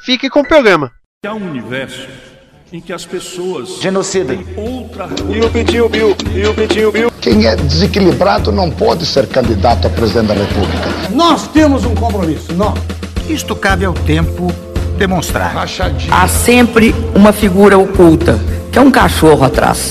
fique 0.00 0.28
com 0.28 0.40
o 0.40 0.46
programa. 0.46 0.90
Há 1.26 1.34
um 1.34 1.50
universo 1.50 2.08
em 2.72 2.80
que 2.80 2.92
as 2.92 3.04
pessoas 3.04 3.80
Genocida. 3.80 4.32
outra 4.56 5.08
E 5.28 5.40
o 5.40 5.50
Pitinho 5.50 5.88
Bill, 5.88 6.16
e 6.34 6.46
o 6.46 6.54
Pitinho 6.54 6.92
Bill. 6.92 7.10
Quem 7.20 7.46
é 7.46 7.56
desequilibrado 7.56 8.50
não 8.50 8.70
pode 8.70 9.04
ser 9.04 9.26
candidato 9.26 9.86
a 9.86 9.90
presidente 9.90 10.28
da 10.28 10.34
República. 10.34 10.88
Nós 11.10 11.48
temos 11.48 11.84
um 11.84 11.94
compromisso, 11.94 12.52
nós. 12.54 12.78
Isto 13.28 13.54
cabe 13.54 13.84
ao 13.84 13.92
tempo 13.92 14.48
demonstrar. 14.96 15.52
Rachadinho. 15.52 16.12
Há 16.12 16.26
sempre 16.28 16.94
uma 17.14 17.32
figura 17.32 17.76
oculta, 17.76 18.38
que 18.72 18.78
é 18.78 18.82
um 18.82 18.90
cachorro 18.90 19.44
atrás. 19.44 19.90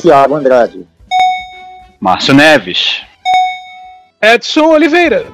Tiago 0.00 0.36
Andrade, 0.36 0.86
Márcio 2.00 2.34
Neves, 2.34 3.02
Edson 4.20 4.66
Oliveira. 4.74 5.24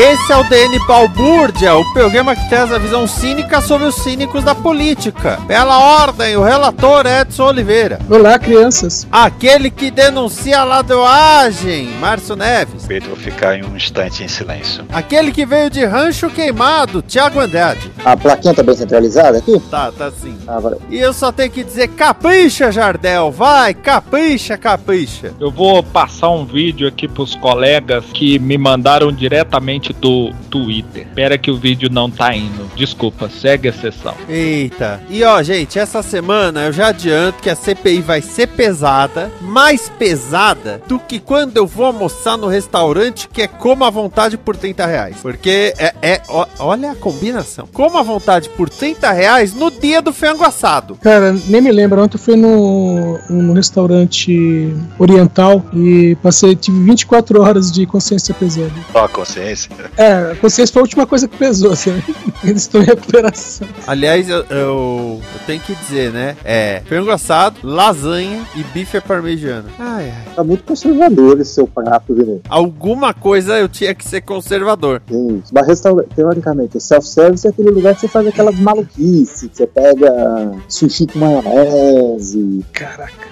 Esse 0.00 0.32
é 0.32 0.36
o 0.36 0.44
DN 0.44 0.78
Balbúrdia, 0.86 1.74
o 1.74 1.92
programa 1.92 2.36
que 2.36 2.48
traz 2.48 2.72
a 2.72 2.78
visão 2.78 3.04
cínica 3.04 3.60
sobre 3.60 3.88
os 3.88 3.96
cínicos 3.96 4.44
da 4.44 4.54
política. 4.54 5.40
Pela 5.48 5.76
ordem, 5.76 6.36
o 6.36 6.44
relator 6.44 7.04
Edson 7.04 7.46
Oliveira. 7.46 7.98
Olá, 8.08 8.38
crianças. 8.38 9.08
Aquele 9.10 9.72
que 9.72 9.90
denuncia 9.90 10.60
a 10.60 10.62
ladroagem, 10.62 11.88
Márcio 11.98 12.36
Neves. 12.36 12.86
Pedro, 12.86 13.08
vou 13.08 13.18
ficar 13.18 13.56
em 13.56 13.64
um 13.64 13.76
instante 13.76 14.22
em 14.22 14.28
silêncio. 14.28 14.84
Aquele 14.92 15.32
que 15.32 15.44
veio 15.44 15.68
de 15.68 15.84
rancho 15.84 16.30
queimado, 16.30 17.02
Thiago 17.02 17.40
Andrade. 17.40 17.90
A 18.04 18.16
plaquinha 18.16 18.54
tá 18.54 18.62
bem 18.62 18.76
centralizada 18.76 19.38
aqui? 19.38 19.58
Tá, 19.68 19.90
tá 19.90 20.12
sim. 20.12 20.38
Ah, 20.46 20.60
valeu. 20.60 20.80
E 20.88 20.96
eu 20.96 21.12
só 21.12 21.32
tenho 21.32 21.50
que 21.50 21.64
dizer 21.64 21.88
capricha, 21.88 22.70
Jardel, 22.70 23.32
vai, 23.32 23.74
capricha, 23.74 24.56
capricha. 24.56 25.34
Eu 25.40 25.50
vou 25.50 25.82
passar 25.82 26.30
um 26.30 26.46
vídeo 26.46 26.86
aqui 26.86 27.08
pros 27.08 27.34
colegas 27.34 28.04
que 28.14 28.38
me 28.38 28.56
mandaram 28.56 29.10
diretamente 29.10 29.87
do 29.92 30.32
Twitter. 30.50 31.02
Espera 31.02 31.38
que 31.38 31.50
o 31.50 31.56
vídeo 31.56 31.88
não 31.90 32.10
tá 32.10 32.34
indo. 32.34 32.70
Desculpa, 32.74 33.28
segue 33.28 33.68
a 33.68 33.72
sessão. 33.72 34.14
Eita. 34.28 35.00
E 35.08 35.22
ó, 35.24 35.42
gente, 35.42 35.78
essa 35.78 36.02
semana 36.02 36.64
eu 36.64 36.72
já 36.72 36.88
adianto 36.88 37.42
que 37.42 37.50
a 37.50 37.56
CPI 37.56 38.00
vai 38.00 38.20
ser 38.20 38.48
pesada, 38.48 39.30
mais 39.40 39.88
pesada 39.88 40.80
do 40.86 40.98
que 40.98 41.18
quando 41.18 41.56
eu 41.56 41.66
vou 41.66 41.86
almoçar 41.86 42.36
no 42.36 42.46
restaurante 42.46 43.28
que 43.28 43.42
é 43.42 43.46
como 43.46 43.84
à 43.84 43.90
vontade 43.90 44.36
por 44.36 44.56
30 44.56 44.86
reais. 44.86 45.16
Porque 45.20 45.74
é, 45.78 45.94
é 46.02 46.22
ó, 46.28 46.46
olha 46.58 46.92
a 46.92 46.96
combinação. 46.96 47.68
Como 47.72 47.98
à 47.98 48.02
vontade 48.02 48.48
por 48.50 48.68
30 48.68 49.10
reais 49.12 49.54
no 49.54 49.70
dia 49.70 50.00
do 50.00 50.12
frango 50.12 50.44
assado. 50.44 50.96
Cara, 50.96 51.34
nem 51.46 51.60
me 51.60 51.72
lembro. 51.72 52.02
Ontem 52.02 52.16
eu 52.16 52.20
fui 52.20 52.36
no, 52.36 53.18
no 53.28 53.52
restaurante 53.52 54.74
oriental 54.98 55.64
e 55.74 56.16
passei, 56.22 56.54
tive 56.54 56.78
24 56.84 57.42
horas 57.42 57.72
de 57.72 57.86
consciência 57.86 58.34
pesada. 58.34 58.72
Ó, 58.94 59.04
a 59.04 59.08
consciência. 59.08 59.70
É, 59.96 60.32
a 60.32 60.36
consciência 60.36 60.72
foi 60.72 60.80
a 60.80 60.84
última 60.84 61.06
coisa 61.06 61.28
que 61.28 61.36
pesou, 61.36 61.72
assim. 61.72 61.90
Eles 62.44 62.62
estão 62.62 62.82
em 62.82 62.84
recuperação. 62.84 63.66
Aliás, 63.86 64.28
eu, 64.28 64.44
eu, 64.50 65.20
eu 65.20 65.40
tenho 65.46 65.60
que 65.60 65.74
dizer, 65.74 66.12
né? 66.12 66.36
É 66.44 66.82
frango 66.86 67.10
assado, 67.10 67.56
lasanha 67.62 68.42
e 68.56 68.62
bife 68.64 69.00
parmegiana. 69.00 69.68
Ai, 69.78 70.10
ai. 70.10 70.34
Tá 70.34 70.44
muito 70.44 70.64
conservador 70.64 71.40
esse 71.40 71.54
seu 71.54 71.66
prato, 71.66 72.14
Vini. 72.14 72.40
Alguma 72.48 73.12
coisa 73.12 73.58
eu 73.58 73.68
tinha 73.68 73.94
que 73.94 74.06
ser 74.06 74.20
conservador. 74.20 75.02
Isso. 75.10 75.52
Mas 75.52 75.66
restaurante, 75.66 76.08
teoricamente, 76.14 76.76
o 76.76 76.80
self-service 76.80 77.46
é 77.46 77.50
aquele 77.50 77.70
lugar 77.70 77.94
que 77.94 78.02
você 78.02 78.08
faz 78.08 78.26
aquelas 78.26 78.58
maluquices. 78.58 79.48
que 79.48 79.56
Você 79.56 79.66
pega 79.66 80.52
sushi 80.68 81.06
com 81.06 81.18
maionese. 81.18 82.64
Caraca. 82.72 83.28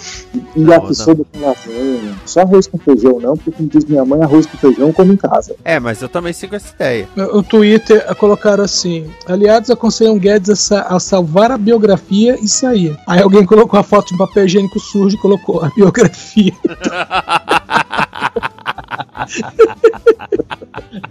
E 0.55 0.63
yakisoba 0.63 1.25
com 1.33 1.41
lasanha. 1.41 2.15
Só 2.25 2.41
arroz 2.41 2.67
com 2.67 2.79
feijão 2.79 3.21
não, 3.21 3.37
porque 3.37 3.51
como 3.51 3.69
diz 3.69 3.85
minha 3.85 4.05
mãe, 4.05 4.23
arroz 4.23 4.47
com 4.47 4.57
feijão 4.57 4.89
eu 4.89 4.93
como 4.93 5.13
em 5.13 5.17
casa. 5.17 5.55
É, 5.65 5.79
mas 5.81 6.01
eu 6.03 6.09
também 6.09 6.26
sigo 6.33 6.55
essa 6.57 6.75
ideia. 6.75 7.09
O 7.33 7.43
Twitter 7.43 8.05
colocaram 8.17 8.65
assim: 8.65 9.11
aliados 9.27 9.71
aconselham 9.71 10.19
Guedes 10.19 10.51
a, 10.51 10.57
sa- 10.57 10.83
a 10.89 10.99
salvar 11.01 11.51
a 11.51 11.59
biografia 11.59 12.39
e 12.41 12.49
sair. 12.49 12.97
Aí 13.07 13.21
alguém 13.23 13.45
colocou 13.45 13.79
a 13.79 13.83
foto 13.83 14.09
de 14.09 14.15
um 14.15 14.19
papel 14.19 14.45
higiênico 14.47 14.79
sujo 14.81 15.17
e 15.17 15.21
colocou 15.21 15.63
a 15.65 15.69
biografia. 15.71 16.53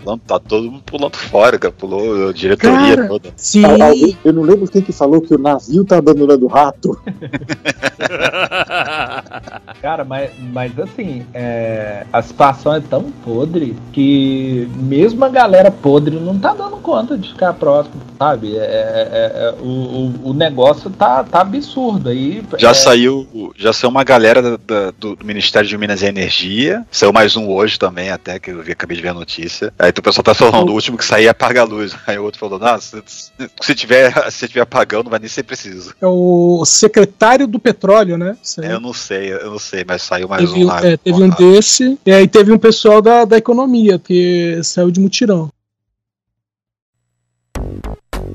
Não, 0.05 0.17
tá 0.17 0.39
todo 0.39 0.71
mundo 0.71 0.83
pulando 0.85 1.16
fora, 1.17 1.57
cara. 1.57 1.73
Pulou 1.73 2.29
a 2.29 2.33
diretoria 2.33 2.95
Cara, 2.95 3.07
toda. 3.07 3.29
Sim. 3.35 3.66
Alguém- 3.66 4.17
eu 4.23 4.33
não 4.33 4.43
lembro 4.43 4.67
quem 4.67 4.81
que 4.81 4.91
falou 4.91 5.21
que 5.21 5.33
o 5.33 5.38
navio 5.39 5.83
tá 5.83 5.97
abandonando 5.97 6.45
o 6.45 6.49
rato. 6.49 6.99
Cara, 9.81 10.03
mas, 10.05 10.31
mas 10.53 10.77
assim, 10.79 11.25
é, 11.33 12.05
a 12.11 12.21
situação 12.21 12.75
é 12.75 12.79
tão 12.81 13.03
podre 13.23 13.75
que 13.91 14.67
mesmo 14.75 15.23
a 15.25 15.29
galera 15.29 15.71
podre 15.71 16.19
não 16.19 16.38
tá 16.38 16.53
dando 16.53 16.77
conta 16.77 17.17
de 17.17 17.29
ficar 17.29 17.53
próximo, 17.53 17.95
sabe? 18.17 18.55
É, 18.57 18.59
é- 18.59 19.31
é- 19.35 19.55
o, 19.61 19.67
o, 19.67 20.29
o 20.29 20.33
negócio 20.33 20.89
tá, 20.89 21.23
tá 21.23 21.41
absurdo 21.41 22.09
aí. 22.09 22.44
Já 22.57 22.71
é, 22.71 22.73
saiu, 22.73 23.27
já 23.55 23.73
saiu 23.73 23.89
uma 23.89 24.03
galera 24.03 24.41
da- 24.41 24.57
da- 24.57 24.91
do 24.91 25.17
Ministério 25.23 25.67
de 25.67 25.77
Minas 25.77 26.01
e 26.01 26.05
Energia. 26.05 26.85
Saiu 26.91 27.13
mais 27.13 27.35
um 27.35 27.49
hoje 27.49 27.77
também, 27.79 27.94
até, 28.09 28.39
que 28.39 28.51
eu 28.51 28.61
vi, 28.61 28.72
acabei 28.72 28.97
de 28.97 29.03
ver 29.03 29.09
a 29.09 29.13
notícia. 29.13 29.73
Aí 29.78 29.89
o 29.89 30.01
pessoal 30.01 30.23
tá 30.23 30.33
falando, 30.33 30.69
o 30.69 30.73
último 30.73 30.97
que 30.97 31.06
sair 31.06 31.28
apaga 31.28 31.61
a 31.61 31.63
luz. 31.63 31.95
Aí 32.07 32.17
o 32.17 32.23
outro 32.23 32.39
falou, 32.39 32.59
não, 32.59 32.79
se, 32.79 33.75
tiver, 33.75 34.13
se 34.31 34.47
tiver 34.47 34.61
apagão, 34.61 35.03
não 35.03 35.09
vai 35.09 35.19
nem 35.19 35.29
ser 35.29 35.44
preciso. 35.44 35.94
É 36.01 36.07
o 36.07 36.63
secretário 36.66 37.47
do 37.47 37.59
petróleo, 37.59 38.17
né? 38.17 38.38
Aí. 38.59 38.72
Eu 38.72 38.79
não 38.79 38.94
sei, 38.94 39.33
eu 39.33 39.51
não 39.51 39.59
sei, 39.59 39.83
mas 39.88 40.01
saiu 40.01 40.28
mais 40.28 40.50
Teve, 40.50 40.63
um 40.63 40.67
lá. 40.67 40.85
é, 40.85 40.97
teve 40.97 41.23
um 41.23 41.29
desse, 41.29 41.97
e 42.06 42.11
aí 42.11 42.28
teve 42.28 42.51
um 42.51 42.57
pessoal 42.57 43.01
da, 43.01 43.25
da 43.25 43.38
economia, 43.38 44.00
que 44.00 44.59
saiu 44.63 44.91
de 44.91 45.00
mutirão. 45.00 45.50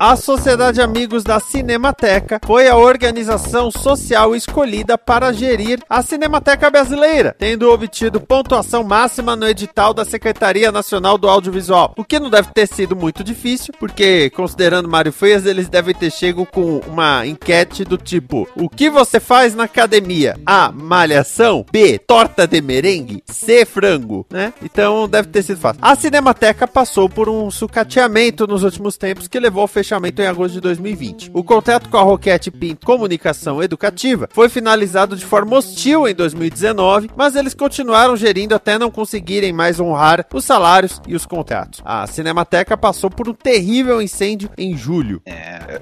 A 0.03 0.16
Sociedade 0.16 0.81
Amigos 0.81 1.22
da 1.22 1.38
Cinemateca 1.38 2.41
foi 2.47 2.66
a 2.66 2.75
organização 2.75 3.71
social 3.71 4.34
escolhida 4.34 4.97
para 4.97 5.31
gerir 5.31 5.78
a 5.91 6.01
Cinemateca 6.01 6.71
Brasileira, 6.71 7.36
tendo 7.39 7.71
obtido 7.71 8.19
pontuação 8.19 8.83
máxima 8.83 9.36
no 9.36 9.47
edital 9.47 9.92
da 9.92 10.03
Secretaria 10.07 10.72
Nacional 10.72 11.19
do 11.19 11.28
Audiovisual. 11.28 11.92
O 11.98 12.03
que 12.03 12.19
não 12.19 12.30
deve 12.30 12.48
ter 12.54 12.66
sido 12.66 12.97
muito 12.97 13.22
difícil, 13.22 13.74
porque, 13.78 14.30
considerando 14.30 14.89
Mário 14.89 15.13
Frias, 15.13 15.45
eles 15.45 15.69
devem 15.69 15.95
ter 15.95 16.10
chego 16.10 16.47
com 16.47 16.78
uma 16.89 17.27
enquete 17.27 17.84
do 17.84 17.98
tipo: 17.98 18.48
O 18.57 18.71
que 18.71 18.89
você 18.89 19.21
faz 19.21 19.54
na 19.54 19.65
academia? 19.65 20.34
A. 20.47 20.72
Malhação. 20.72 21.66
B. 21.71 21.98
Torta 21.98 22.47
de 22.47 22.63
merengue. 22.63 23.22
C. 23.27 23.66
Frango. 23.66 24.27
Né? 24.30 24.54
Então 24.63 25.07
deve 25.07 25.28
ter 25.28 25.42
sido 25.42 25.60
fácil. 25.60 25.80
A 25.83 25.95
Cinemateca 25.95 26.66
passou 26.66 27.07
por 27.07 27.28
um 27.28 27.51
sucateamento 27.51 28.47
nos 28.47 28.63
últimos 28.63 28.97
tempos 28.97 29.28
que 29.28 29.39
levou 29.39 29.60
ao 29.60 29.69
fechamento 29.69 29.90
fechamento 29.91 30.22
em 30.22 30.27
agosto 30.27 30.54
de 30.54 30.60
2020. 30.60 31.31
O 31.34 31.42
contrato 31.42 31.89
com 31.89 31.97
a 31.97 32.03
Roquete 32.03 32.48
Pinto 32.48 32.87
Comunicação 32.87 33.60
Educativa 33.60 34.28
foi 34.33 34.48
finalizado 34.48 35.16
de 35.16 35.25
forma 35.25 35.57
hostil 35.57 36.07
em 36.07 36.15
2019, 36.15 37.10
mas 37.16 37.34
eles 37.34 37.54
continuaram 37.54 38.16
gerindo 38.16 38.54
até 38.54 38.78
não 38.78 38.89
conseguirem 38.89 39.53
mais 39.53 39.81
honrar 39.81 40.25
os 40.33 40.45
salários 40.45 41.03
e 41.09 41.16
os 41.16 41.27
contratos. 41.27 41.83
A 41.84 42.07
Cinemateca 42.07 42.77
passou 42.77 43.10
por 43.10 43.28
um 43.28 43.34
terrível 43.34 44.01
incêndio 44.01 44.48
em 44.57 44.77
julho. 44.77 45.21
É, 45.27 45.81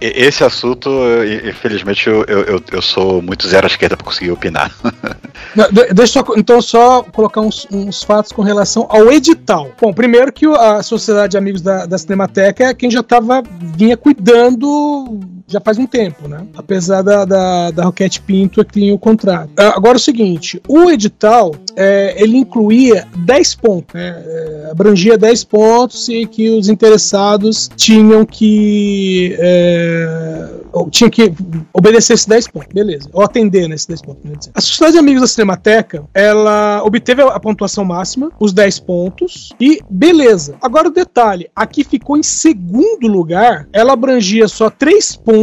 esse 0.00 0.44
assunto, 0.44 0.88
infelizmente, 1.44 2.08
eu, 2.08 2.22
eu, 2.24 2.62
eu 2.70 2.82
sou 2.82 3.20
muito 3.20 3.48
zero 3.48 3.66
à 3.66 3.68
esquerda 3.68 3.96
para 3.96 4.06
conseguir 4.06 4.30
opinar. 4.30 4.70
Deixa 5.92 6.20
eu 6.20 6.34
então 6.36 6.62
só 6.62 7.02
colocar 7.02 7.40
uns, 7.40 7.66
uns, 7.72 8.02
fatos 8.04 8.30
com 8.30 8.42
relação 8.42 8.86
ao 8.88 9.10
edital. 9.10 9.72
Bom, 9.80 9.92
primeiro 9.92 10.32
que 10.32 10.46
a 10.46 10.82
Sociedade 10.82 11.32
de 11.32 11.38
Amigos 11.38 11.60
da, 11.60 11.86
da 11.86 11.98
Cinemateca 11.98 12.64
é 12.64 12.74
quem 12.74 12.90
já 12.90 13.02
tava, 13.02 13.39
vinha 13.42 13.96
cuidando 13.96 15.20
já 15.50 15.60
faz 15.60 15.78
um 15.78 15.86
tempo, 15.86 16.28
né? 16.28 16.46
Apesar 16.56 17.02
da, 17.02 17.24
da, 17.24 17.70
da 17.70 17.84
Roquete 17.84 18.20
Pinto 18.20 18.60
é 18.60 18.64
que 18.64 18.72
tinha 18.74 18.94
o 18.94 18.98
contrato. 18.98 19.50
Ah, 19.58 19.74
agora 19.76 19.96
o 19.96 20.00
seguinte, 20.00 20.62
o 20.68 20.90
edital, 20.90 21.54
é, 21.76 22.14
ele 22.22 22.38
incluía 22.38 23.06
10 23.18 23.54
pontos, 23.56 23.94
né? 23.94 24.22
É, 24.24 24.68
abrangia 24.70 25.18
10 25.18 25.44
pontos 25.44 26.08
e 26.08 26.26
que 26.26 26.50
os 26.50 26.68
interessados 26.68 27.68
tinham 27.76 28.24
que 28.24 29.36
é, 29.38 30.48
tinha 30.90 31.10
que 31.10 31.32
obedecer 31.72 32.14
esses 32.14 32.26
10 32.26 32.48
pontos, 32.48 32.68
beleza. 32.72 33.08
Ou 33.12 33.22
atender 33.22 33.68
nesses 33.68 33.86
10 33.86 34.02
pontos. 34.02 34.22
Né? 34.24 34.36
A 34.54 34.60
Sociedade 34.60 34.92
de 34.92 34.98
Amigos 34.98 35.22
da 35.22 35.26
Cinemateca, 35.26 36.04
ela 36.14 36.82
obteve 36.84 37.22
a 37.22 37.40
pontuação 37.40 37.84
máxima, 37.84 38.30
os 38.38 38.52
10 38.52 38.80
pontos, 38.80 39.52
e 39.60 39.80
beleza. 39.90 40.56
Agora 40.62 40.88
o 40.88 40.92
detalhe, 40.92 41.50
aqui 41.54 41.82
ficou 41.82 42.16
em 42.16 42.22
segundo 42.22 43.06
lugar, 43.06 43.68
ela 43.72 43.92
abrangia 43.92 44.46
só 44.46 44.70
3 44.70 45.16
pontos 45.16 45.39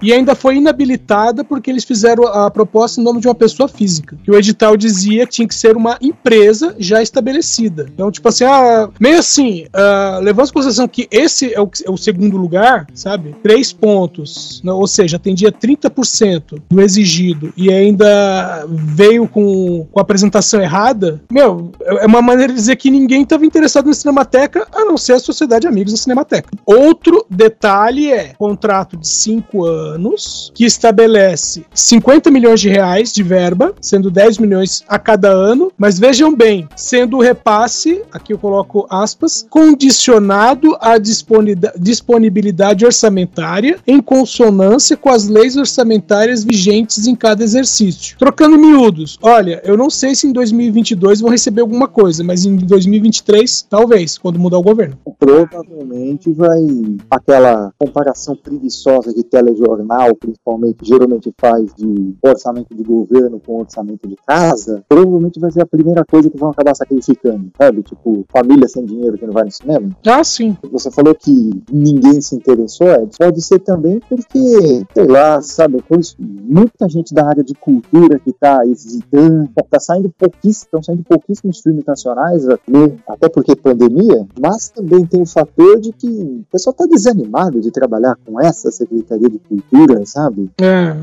e 0.00 0.12
ainda 0.12 0.34
foi 0.34 0.56
inabilitada 0.56 1.44
porque 1.44 1.70
eles 1.70 1.84
fizeram 1.84 2.26
a 2.26 2.50
proposta 2.50 3.00
em 3.00 3.04
nome 3.04 3.20
de 3.20 3.28
uma 3.28 3.34
pessoa 3.34 3.68
física. 3.68 4.16
Que 4.24 4.30
o 4.30 4.36
edital 4.36 4.76
dizia 4.76 5.26
que 5.26 5.32
tinha 5.32 5.48
que 5.48 5.54
ser 5.54 5.76
uma 5.76 5.98
empresa 6.00 6.74
já 6.78 7.02
estabelecida. 7.02 7.86
Então, 7.94 8.10
tipo 8.10 8.28
assim, 8.28 8.44
ah, 8.44 8.88
meio 8.98 9.18
assim, 9.18 9.64
uh, 9.66 10.20
levando 10.20 10.48
em 10.48 10.52
consideração 10.52 10.88
que 10.88 11.06
esse 11.10 11.52
é 11.52 11.60
o, 11.60 11.70
é 11.84 11.90
o 11.90 11.96
segundo 11.96 12.36
lugar, 12.36 12.86
sabe? 12.94 13.34
3 13.42 13.72
pontos 13.72 14.62
ou 14.64 14.86
seja, 14.86 15.16
atendia 15.16 15.52
30% 15.52 16.62
do 16.68 16.80
exigido 16.80 17.52
e 17.56 17.72
ainda 17.72 18.64
veio 18.68 19.28
com, 19.28 19.86
com 19.90 19.98
a 19.98 20.02
apresentação 20.02 20.60
errada, 20.60 21.20
meu, 21.30 21.72
é 21.80 22.06
uma 22.06 22.22
maneira 22.22 22.52
de 22.52 22.58
dizer 22.58 22.76
que 22.76 22.90
ninguém 22.90 23.22
estava 23.22 23.44
interessado 23.46 23.86
na 23.86 23.94
Cinemateca 23.94 24.66
a 24.72 24.84
não 24.84 24.96
ser 24.96 25.14
a 25.14 25.20
Sociedade 25.20 25.62
de 25.62 25.68
Amigos 25.68 25.92
da 25.92 25.98
Cinemateca. 25.98 26.50
Outro 26.64 27.24
detalhe 27.28 28.10
é 28.10 28.34
contrato 28.38 28.96
de 28.96 29.08
5 29.22 29.64
anos 29.64 30.50
que 30.54 30.64
estabelece 30.64 31.64
50 31.72 32.30
milhões 32.30 32.60
de 32.60 32.68
reais 32.68 33.12
de 33.12 33.22
verba, 33.22 33.74
sendo 33.80 34.10
10 34.10 34.38
milhões 34.38 34.84
a 34.88 34.98
cada 34.98 35.28
ano, 35.28 35.72
mas 35.78 35.98
vejam 35.98 36.34
bem, 36.34 36.68
sendo 36.76 37.16
o 37.16 37.20
repasse, 37.20 38.02
aqui 38.12 38.32
eu 38.32 38.38
coloco 38.38 38.86
aspas, 38.90 39.46
condicionado 39.48 40.76
à 40.80 40.98
disponibilidade 40.98 42.84
orçamentária 42.84 43.78
em 43.86 44.00
consonância 44.00 44.96
com 44.96 45.08
as 45.08 45.28
leis 45.28 45.56
orçamentárias 45.56 46.44
vigentes 46.44 47.06
em 47.06 47.14
cada 47.14 47.44
exercício. 47.44 48.16
Trocando 48.18 48.58
miúdos, 48.58 49.18
olha, 49.22 49.60
eu 49.64 49.76
não 49.76 49.90
sei 49.90 50.14
se 50.14 50.26
em 50.26 50.32
2022 50.32 51.20
vão 51.20 51.30
receber 51.30 51.60
alguma 51.60 51.86
coisa, 51.86 52.24
mas 52.24 52.44
em 52.44 52.56
2023, 52.56 53.66
talvez, 53.68 54.18
quando 54.18 54.38
mudar 54.38 54.58
o 54.58 54.62
governo. 54.62 54.98
Provavelmente 55.18 56.32
vai 56.32 56.60
aquela 57.10 57.72
comparação 57.78 58.34
preguiçosa 58.34 59.11
de 59.14 59.22
telejornal, 59.22 60.14
principalmente, 60.14 60.84
geralmente 60.84 61.32
faz 61.38 61.72
de 61.74 62.14
orçamento 62.22 62.74
de 62.74 62.82
governo 62.82 63.40
com 63.40 63.60
orçamento 63.60 64.08
de 64.08 64.16
casa, 64.26 64.84
provavelmente 64.88 65.40
vai 65.40 65.50
ser 65.50 65.62
a 65.62 65.66
primeira 65.66 66.04
coisa 66.04 66.30
que 66.30 66.38
vão 66.38 66.50
acabar 66.50 66.74
sacrificando, 66.74 67.50
sabe? 67.56 67.82
Tipo, 67.82 68.24
família 68.30 68.68
sem 68.68 68.84
dinheiro 68.84 69.18
que 69.18 69.26
não 69.26 69.32
vai 69.32 69.44
no 69.44 69.50
cinema. 69.50 69.90
Ah, 70.06 70.24
sim. 70.24 70.56
Você 70.70 70.90
falou 70.90 71.14
que 71.14 71.62
ninguém 71.70 72.20
se 72.20 72.34
interessou, 72.34 72.88
Ed. 72.88 73.16
Pode 73.18 73.42
ser 73.42 73.58
também 73.60 74.00
porque 74.08 74.82
sei 74.94 75.06
lá, 75.06 75.40
sabe, 75.40 75.82
muita 76.18 76.88
gente 76.88 77.14
da 77.14 77.26
área 77.26 77.42
de 77.42 77.54
cultura 77.54 78.18
que 78.18 78.32
tá 78.32 78.66
hesitando, 78.66 79.48
tá 79.68 79.80
saindo 79.80 80.10
pouquíssimos, 80.10 80.62
estão 80.62 80.82
saindo 80.82 81.02
pouquíssimos 81.02 81.60
filmes 81.60 81.84
nacionais, 81.84 82.46
até 83.08 83.28
porque 83.28 83.56
pandemia, 83.56 84.26
mas 84.40 84.68
também 84.68 85.04
tem 85.06 85.22
o 85.22 85.26
fator 85.26 85.80
de 85.80 85.92
que 85.92 86.06
o 86.06 86.44
pessoal 86.50 86.74
tá 86.74 86.86
desanimado 86.86 87.60
de 87.60 87.70
trabalhar 87.70 88.16
com 88.24 88.40
essa 88.40 88.70
Secretaria 89.02 89.30
de 89.30 89.38
Cultura, 89.38 90.06
sabe? 90.06 90.50
É. 90.60 90.96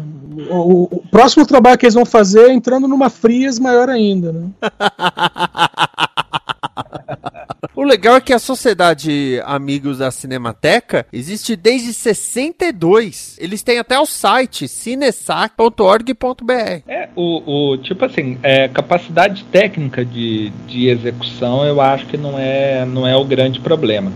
O, 0.52 0.84
o 0.84 1.04
próximo 1.12 1.46
trabalho 1.46 1.78
que 1.78 1.86
eles 1.86 1.96
vão 1.96 2.06
fazer 2.06 2.50
é 2.50 2.54
entrando 2.54 2.88
numa 2.88 3.10
frias 3.10 3.60
maior 3.60 3.90
ainda, 3.90 4.32
né? 4.32 4.50
O 7.76 7.84
legal 7.84 8.18
é 8.18 8.22
que 8.22 8.34
a 8.34 8.40
Sociedade 8.40 9.42
Amigos 9.46 10.00
da 10.00 10.12
Cinemateca 10.12 11.06
existe 11.14 11.56
desde 11.56 11.94
62. 11.94 13.38
Eles 13.40 13.64
têm 13.64 13.80
até 13.80 13.98
o 13.98 14.06
site 14.06 14.68
cinesac.org.br. 14.68 16.54
É, 16.86 17.08
o, 17.16 17.72
o 17.72 17.78
tipo 17.78 18.04
assim, 18.04 18.38
é, 18.44 18.68
capacidade 18.68 19.46
técnica 19.46 20.04
de, 20.04 20.50
de 20.68 20.90
execução 20.90 21.64
eu 21.64 21.80
acho 21.80 22.06
que 22.08 22.18
não 22.18 22.38
é, 22.38 22.86
não 22.86 23.08
é 23.08 23.16
o 23.16 23.24
grande 23.24 23.62
problema 23.62 24.12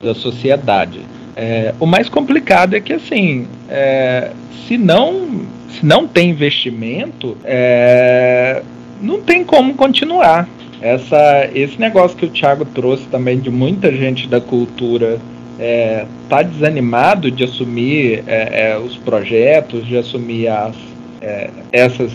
da 0.00 0.14
sociedade. 0.14 1.04
É, 1.36 1.74
o 1.80 1.86
mais 1.86 2.08
complicado 2.08 2.74
é 2.74 2.80
que 2.80 2.92
assim, 2.92 3.46
é, 3.68 4.30
se 4.66 4.76
não 4.76 5.42
se 5.72 5.86
não 5.86 6.06
tem 6.06 6.30
investimento, 6.30 7.36
é, 7.44 8.62
não 9.00 9.20
tem 9.20 9.42
como 9.42 9.74
continuar. 9.74 10.48
Essa, 10.80 11.48
esse 11.54 11.80
negócio 11.80 12.16
que 12.16 12.26
o 12.26 12.28
Thiago 12.28 12.64
trouxe 12.64 13.04
também 13.04 13.38
de 13.38 13.50
muita 13.50 13.90
gente 13.92 14.26
da 14.28 14.40
cultura 14.40 15.18
é, 15.58 16.06
tá 16.28 16.42
desanimado 16.42 17.30
de 17.30 17.44
assumir 17.44 18.24
é, 18.26 18.70
é, 18.72 18.78
os 18.78 18.96
projetos, 18.96 19.86
de 19.86 19.96
assumir 19.96 20.48
as, 20.48 20.74
é, 21.20 21.50
essas, 21.70 22.12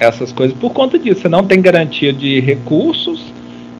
essas 0.00 0.32
coisas 0.32 0.56
por 0.56 0.72
conta 0.72 0.98
disso. 0.98 1.20
Você 1.20 1.28
não 1.28 1.44
tem 1.46 1.60
garantia 1.60 2.12
de 2.12 2.40
recursos, 2.40 3.32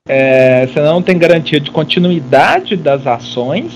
é, 0.07 0.67
você 0.67 0.81
não 0.81 1.01
tem 1.01 1.17
garantia 1.17 1.59
de 1.59 1.71
continuidade 1.71 2.77
das 2.77 3.07
ações 3.07 3.73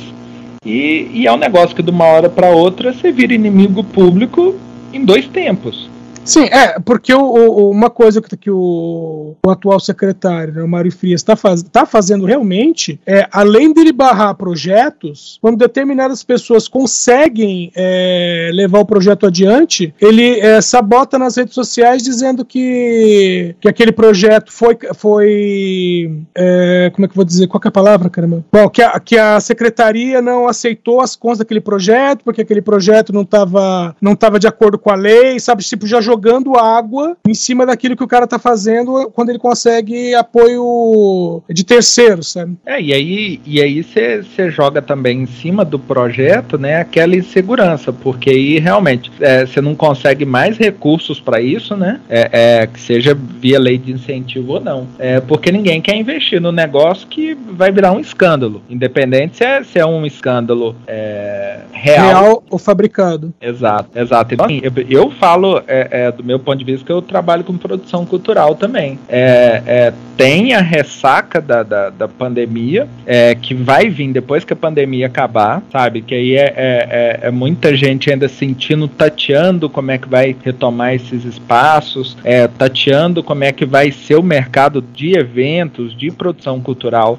e, 0.65 1.11
e 1.13 1.27
é 1.27 1.33
um 1.33 1.37
negócio 1.37 1.75
que 1.75 1.83
de 1.83 1.91
uma 1.91 2.05
hora 2.05 2.29
para 2.29 2.51
outra 2.51 2.93
você 2.93 3.11
vira 3.11 3.35
inimigo 3.35 3.83
público 3.83 4.55
em 4.93 5.05
dois 5.05 5.27
tempos. 5.27 5.91
Sim, 6.25 6.45
é, 6.45 6.79
porque 6.79 7.13
o, 7.13 7.21
o, 7.21 7.71
uma 7.71 7.91
coisa 7.91 8.23
que, 8.23 8.37
que 8.37 8.51
o, 8.51 9.35
o, 9.45 9.51
atual 9.51 9.81
secretário, 9.81 10.55
né, 10.55 10.63
o 10.63 10.69
Mário 10.69 10.93
Frias, 10.93 11.21
está 11.21 11.35
faz, 11.35 11.63
tá 11.63 11.85
fazendo 11.85 12.25
realmente 12.25 13.01
é, 13.05 13.27
além 13.33 13.73
dele 13.73 13.93
barrar 13.93 14.35
projetos, 14.35 15.39
quando 15.43 15.59
determinadas 15.59 16.23
pessoas 16.23 16.69
conseguem 16.69 17.73
é, 17.75 18.51
levar 18.53 18.81
o 18.81 18.87
projeto 18.87 19.27
adiante, 19.27 19.93
ele 20.01 20.39
é, 20.39 20.61
sabota 20.61 21.19
nas 21.19 21.37
redes 21.37 21.55
sociais 21.55 22.03
dizendo 22.03 22.45
que, 22.45 23.57
que 23.61 23.69
aquele 23.69 23.93
projeto 23.93 24.53
foi. 24.53 24.79
foi 24.95 26.23
é, 26.35 26.91
como 26.95 27.05
é 27.05 27.09
que 27.09 27.13
eu 27.13 27.17
vou 27.17 27.25
dizer? 27.25 27.49
Qual 27.49 27.61
é 27.65 27.69
a 27.69 27.73
palavra, 27.73 28.09
caramba? 28.09 28.45
Bom, 28.53 28.69
que 28.69 28.83
a, 28.83 29.01
que 29.01 29.19
a 29.19 29.41
secretaria 29.41 30.23
não 30.23 30.47
aceitou 30.47 31.01
as 31.01 31.17
contas 31.17 31.39
daquele 31.39 31.61
projeto, 31.61 32.23
porque 32.25 32.43
aquele 32.43 32.63
projeto 32.63 33.13
não 33.13 33.23
estava 33.23 33.97
não 34.01 34.15
tava 34.15 34.39
de 34.39 34.47
acordo 34.47 34.79
com 34.79 34.91
a 34.91 34.95
lei, 34.95 35.41
sabe? 35.41 35.65
Tipo, 35.65 35.87
já 35.87 36.01
jogando 36.13 36.57
água 36.59 37.17
em 37.27 37.33
cima 37.33 37.65
daquilo 37.65 37.97
que 37.97 38.05
o 38.05 38.09
cara 38.09 38.27
tá 38.27 38.39
fazendo 38.39 39.11
quando 39.15 39.31
ele 39.31 39.39
consegue 39.39 40.15
apoio 40.15 41.43
de 41.49 41.65
terceiros, 41.65 42.33
sabe? 42.33 42.57
É, 42.67 42.81
e 42.81 42.93
aí 42.93 43.41
e 43.47 43.63
aí 43.63 43.83
você 43.83 44.51
joga 44.51 44.83
também 44.83 45.23
em 45.23 45.27
cima 45.27 45.65
do 45.65 45.79
projeto, 45.79 46.59
né, 46.59 46.81
aquela 46.81 47.17
insegurança, 47.17 47.93
porque 47.93 48.31
aí 48.31 48.59
realmente 48.59 49.11
você 49.11 49.59
é, 49.59 49.63
não 49.63 49.75
consegue 49.75 50.25
mais 50.25 50.59
recursos 50.59 51.19
para 51.19 51.41
isso, 51.41 51.77
né? 51.77 52.01
É, 52.09 52.31
é, 52.33 52.67
que 52.67 52.81
seja 52.81 53.15
via 53.15 53.59
lei 53.59 53.79
de 53.79 53.93
incentivo 53.93 54.55
ou 54.55 54.61
não. 54.61 54.87
É 54.99 55.21
porque 55.21 55.51
ninguém 55.51 55.81
quer 55.81 55.97
investir 55.97 56.41
no 56.41 56.53
negócio 56.53 57.07
que 57.09 57.35
vai 57.35 57.73
virar 57.73 57.93
um 57.93 58.01
escândalo, 58.01 58.63
independente 58.69 59.39
se 59.39 59.45
é, 59.45 59.63
se 59.63 59.79
é 59.79 59.87
um 59.87 60.05
escândalo 60.05 60.77
é, 60.87 61.61
real. 61.73 62.07
real 62.07 62.43
ou 62.51 62.59
fabricado. 62.59 63.33
Exato, 63.41 63.99
exato. 63.99 64.35
Então, 64.35 64.47
assim, 64.47 64.61
eu, 64.63 64.73
eu 64.89 65.11
falo 65.11 65.63
é, 65.67 66.02
é 66.03 66.13
do 66.13 66.25
meu 66.25 66.39
ponto 66.39 66.59
de 66.59 66.65
vista, 66.65 66.85
que 66.85 66.93
eu 66.93 67.03
trabalho 67.03 67.45
com 67.45 67.57
produção 67.57 68.05
cultural 68.05 68.55
também. 68.55 68.99
É, 69.09 69.63
é, 69.67 69.93
tem 70.17 70.53
a 70.53 70.61
ressaca 70.61 71.41
da, 71.41 71.63
da, 71.63 71.91
da 71.91 72.09
pandemia, 72.09 72.87
é, 73.07 73.35
que 73.35 73.55
vai 73.55 73.89
vir 73.89 74.13
depois 74.13 74.45
que 74.45 74.53
a 74.53 74.57
pandemia 74.57 75.07
acabar, 75.07 75.63
sabe? 75.71 76.03
Que 76.03 76.15
aí 76.15 76.37
é, 76.37 77.21
é, 77.23 77.31
muita 77.31 77.75
gente 77.77 78.11
ainda 78.11 78.29
sentindo, 78.29 78.87
tateando 78.89 79.69
como 79.69 79.91
é 79.91 79.99
que 79.99 80.09
vai 80.09 80.37
retomar 80.45 80.95
esses 80.95 81.25
espaços, 81.25 82.17
tateando 82.59 83.23
como 83.23 83.45
é 83.45 83.53
que 83.53 83.65
vai 83.65 83.91
ser 83.91 84.17
o 84.17 84.23
mercado 84.23 84.83
de 84.95 85.17
eventos, 85.19 85.97
de 85.97 86.11
produção 86.11 86.61
cultural, 86.61 87.19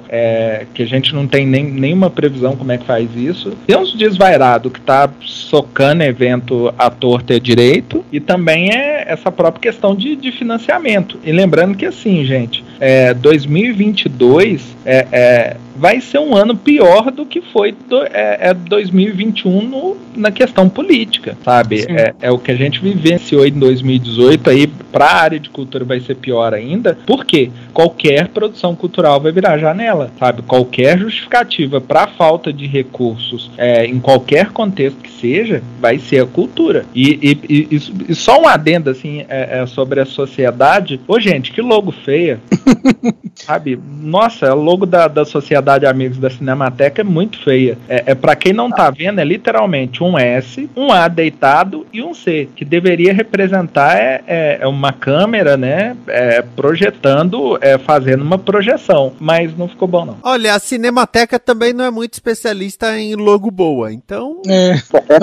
que 0.72 0.82
a 0.82 0.86
gente 0.86 1.14
não 1.14 1.26
tem 1.26 1.46
nem, 1.46 1.64
nenhuma 1.64 2.10
previsão 2.10 2.56
como 2.56 2.72
é 2.72 2.78
que 2.78 2.84
faz 2.84 3.08
isso. 3.16 3.52
Tem 3.66 3.76
uns 3.76 3.94
desvairados 3.94 4.72
que 4.72 4.80
tá 4.80 5.08
socando 5.20 6.02
evento 6.02 6.72
ator 6.78 7.22
ter 7.22 7.40
direito, 7.40 8.04
e 8.12 8.20
também 8.20 8.70
é 8.74 9.12
essa 9.12 9.30
própria 9.30 9.60
questão 9.60 9.94
de, 9.94 10.16
de 10.16 10.32
financiamento. 10.32 11.18
E 11.22 11.32
lembrando 11.32 11.76
que 11.76 11.86
assim, 11.86 12.24
gente, 12.24 12.64
é, 12.80 13.14
2022 13.14 14.74
é, 14.84 15.06
é, 15.10 15.56
vai 15.76 16.00
ser 16.00 16.18
um 16.18 16.36
ano 16.36 16.54
pior 16.56 17.10
do 17.10 17.24
que 17.24 17.40
foi 17.40 17.72
do, 17.72 18.02
é, 18.04 18.38
é 18.40 18.54
2021 18.54 19.62
no, 19.62 19.96
na 20.14 20.30
questão 20.30 20.68
política, 20.68 21.36
sabe? 21.44 21.84
É, 21.88 22.14
é, 22.20 22.30
o 22.30 22.38
que 22.38 22.50
a 22.50 22.54
gente 22.54 22.80
vivenciou 22.80 23.46
em 23.46 23.52
2018 23.52 24.50
aí 24.50 24.66
para 24.66 25.06
a 25.06 25.22
área 25.22 25.40
de 25.40 25.50
cultura 25.50 25.84
vai 25.84 26.00
ser 26.00 26.16
pior 26.16 26.54
ainda, 26.54 26.96
porque 27.06 27.50
qualquer 27.72 28.28
produção 28.28 28.76
cultural 28.76 29.20
vai 29.20 29.32
virar 29.32 29.58
janela, 29.58 30.10
sabe? 30.18 30.42
Qualquer 30.42 30.98
justificativa 30.98 31.80
para 31.80 32.06
falta 32.06 32.52
de 32.52 32.66
recursos 32.66 33.50
é, 33.56 33.86
em 33.86 33.98
qualquer 33.98 34.50
contexto 34.50 34.98
que 34.98 35.10
seja, 35.10 35.62
vai 35.80 35.98
ser 35.98 36.22
a 36.22 36.26
cultura. 36.26 36.84
E, 36.94 37.38
e, 37.48 37.74
e, 37.74 37.80
e 38.10 38.14
só 38.14 38.40
um 38.40 38.46
adendo 38.46 38.90
assim 38.90 39.24
é, 39.28 39.60
é 39.60 39.66
sobre 39.66 40.00
a 40.00 40.06
sociedade. 40.06 41.00
Ô 41.08 41.18
gente, 41.18 41.50
que 41.50 41.60
logo 41.60 41.90
feia, 41.90 42.38
sabe? 43.34 43.78
Nossa, 44.00 44.54
o 44.54 44.60
logo 44.60 44.86
da, 44.86 45.08
da 45.08 45.24
Sociedade 45.24 45.86
Amigos 45.86 46.18
da 46.18 46.30
Cinemateca 46.30 47.00
é 47.02 47.04
muito 47.04 47.38
feia. 47.42 47.78
É, 47.88 48.04
é 48.06 48.14
para 48.14 48.36
quem 48.36 48.52
não 48.52 48.70
tá 48.70 48.90
vendo, 48.90 49.20
é 49.20 49.24
literalmente 49.24 50.02
um 50.02 50.18
S, 50.18 50.68
um 50.76 50.92
A 50.92 51.08
deitado 51.08 51.86
e 51.92 52.02
um 52.02 52.14
C, 52.14 52.48
que 52.54 52.64
deveria 52.64 53.12
representar 53.12 53.96
é, 53.96 54.22
é, 54.26 54.58
é 54.60 54.66
uma 54.66 54.92
câmera, 54.92 55.56
né? 55.56 55.96
É, 56.06 56.42
projetando, 56.42 57.58
é, 57.60 57.78
fazendo 57.78 58.22
uma 58.22 58.38
projeção. 58.38 59.12
Mas 59.18 59.56
não 59.56 59.68
ficou 59.68 59.88
bom, 59.88 60.04
não. 60.04 60.16
Olha, 60.22 60.54
a 60.54 60.58
Cinemateca 60.58 61.38
também 61.38 61.72
não 61.72 61.84
é 61.84 61.90
muito 61.90 62.14
especialista 62.14 62.98
em 62.98 63.14
logo 63.14 63.50
boa, 63.50 63.92
então. 63.92 64.40
É, 64.46 64.74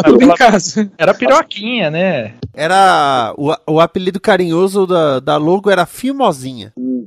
tudo 0.03 0.23
em 0.23 0.35
casa. 0.35 0.91
Era 0.97 1.13
piroquinha, 1.13 1.89
né? 1.89 2.33
Era. 2.53 3.33
O, 3.37 3.53
o 3.73 3.79
apelido 3.79 4.19
carinhoso 4.19 4.85
da, 4.85 5.19
da 5.19 5.37
logo 5.37 5.69
era 5.69 5.85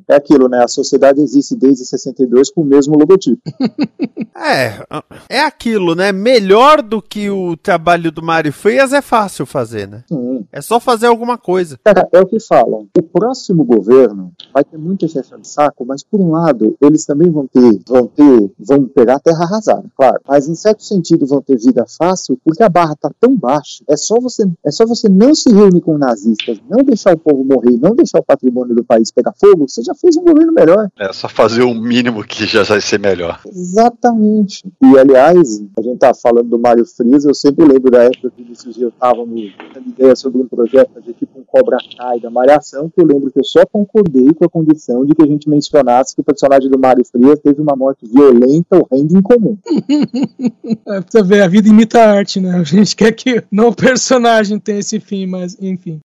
É 0.09 0.17
aquilo, 0.17 0.49
né? 0.49 0.63
A 0.63 0.69
sociedade 0.69 1.21
existe 1.21 1.57
desde 1.57 1.85
62 1.85 2.51
com 2.51 2.63
o 2.63 2.65
mesmo 2.65 2.97
logotipo. 2.97 3.41
é, 4.37 4.85
é 5.29 5.41
aquilo, 5.41 5.95
né? 5.95 6.13
Melhor 6.13 6.83
do 6.83 7.01
que 7.01 7.31
o 7.31 7.57
trabalho 7.57 8.11
do 8.11 8.23
Mário 8.23 8.53
Frias 8.53 8.93
é 8.93 9.01
fácil 9.01 9.47
fazer, 9.47 9.89
né? 9.89 10.05
Sim. 10.09 10.47
É 10.53 10.61
só 10.61 10.79
fazer 10.81 11.07
alguma 11.07 11.39
coisa. 11.39 11.79
Cara, 11.85 12.09
é 12.13 12.21
o 12.21 12.27
que 12.27 12.41
falam. 12.41 12.89
O 12.97 13.03
próximo 13.03 13.65
governo 13.65 14.33
vai 14.53 14.65
ter 14.65 14.79
muita 14.79 15.09
chefe 15.09 15.37
de 15.41 15.49
saco, 15.49 15.85
mas 15.85 16.03
por 16.03 16.21
um 16.21 16.31
lado, 16.31 16.77
eles 16.81 17.05
também 17.05 17.31
vão 17.31 17.47
ter, 17.47 17.81
vão 17.87 18.07
ter, 18.07 18.53
vão 18.59 18.85
pegar 18.87 19.17
a 19.17 19.21
terra 19.21 19.45
arrasada, 19.45 19.85
claro. 19.97 20.21
Mas 20.27 20.49
em 20.49 20.55
certo 20.55 20.83
sentido 20.83 21.27
vão 21.27 21.41
ter 21.41 21.57
vida 21.57 21.85
fácil, 21.87 22.39
porque 22.45 22.63
a 22.63 22.69
barra 22.69 22.97
tá 22.97 23.11
tão 23.21 23.37
baixa. 23.37 23.83
É 23.89 23.97
só 23.97 24.21
você, 24.21 24.45
é 24.65 24.71
só 24.71 24.87
você 24.87 25.09
não 25.09 25.35
se 25.35 25.53
reunir 25.53 25.81
com 25.81 25.99
nazistas, 25.99 26.59
não 26.69 26.83
deixar 26.83 27.15
o 27.15 27.19
povo 27.19 27.45
morrer, 27.45 27.77
não 27.79 27.95
deixar 27.95 28.19
o 28.19 28.25
patrimônio 28.25 28.75
do 28.75 28.85
país 28.85 29.11
pegar 29.11 29.33
fogo, 29.39 29.69
você 29.69 29.83
já 29.85 29.95
fez 29.95 30.17
um 30.17 30.25
governo 30.25 30.53
melhor. 30.53 30.89
É 30.99 31.13
só 31.13 31.29
fazer 31.29 31.63
o 31.63 31.75
mínimo 31.75 32.25
que 32.25 32.47
já 32.47 32.63
vai 32.63 32.81
ser 32.81 32.99
melhor. 32.99 33.41
Exatamente. 33.47 34.63
E 34.83 34.99
aliás, 34.99 35.63
a 35.79 35.83
gente 35.83 35.99
tá 35.99 36.13
falando 36.15 36.49
do 36.49 36.59
Mário 36.59 36.85
Frias, 36.85 37.25
eu 37.25 37.35
sempre 37.35 37.65
lembro 37.65 37.91
da 37.91 38.05
época 38.05 38.31
que 38.37 38.53
esses 38.53 38.75
dias 38.75 38.93
estávamos 38.93 39.53
tendo 39.73 39.89
ideia 39.89 40.17
sobre 40.17 40.43
um 40.43 40.49
projeto 40.49 41.01
de 41.01 41.13
tipo 41.13 41.39
um 41.39 41.45
Cobra 41.45 41.79
Kai 41.97 42.21
da 42.21 42.31
Malhação, 42.31 42.89
que 42.89 43.01
eu 43.01 43.07
lembro 43.07 43.31
que 43.31 43.39
eu 43.39 43.45
só 43.45 43.65
concordei 43.67 44.33
com 44.35 44.45
a 44.45 44.49
condição 44.49 45.05
de 45.05 45.15
que 45.15 45.23
a 45.23 45.27
gente 45.27 45.49
mencionasse 45.49 46.15
que 46.15 46.21
o 46.21 46.25
personagem 46.25 46.71
do 46.71 46.79
Mário 46.79 47.05
Frias 47.05 47.39
teve 47.39 47.61
uma 47.61 47.77
morte 47.77 48.07
violenta, 48.07 48.77
horrenda 48.77 49.15
e 49.15 49.19
incomum. 49.19 49.59
é, 50.87 51.01
você 51.01 51.23
vê, 51.23 51.43
a 51.43 51.49
vida 51.49 51.69
imita 51.69 52.01
a 52.01 52.13
arte, 52.13 52.41
né? 52.41 52.57
A 52.57 52.65
gente 52.65 52.97
quer 52.97 53.13
que 53.13 53.43
não 53.51 53.69
o 53.69 53.75
personagem 53.75 54.59
tenha 54.59 54.79
esse 54.79 55.01
fim, 55.01 55.27
mas 55.27 55.57
enfim. 55.61 56.01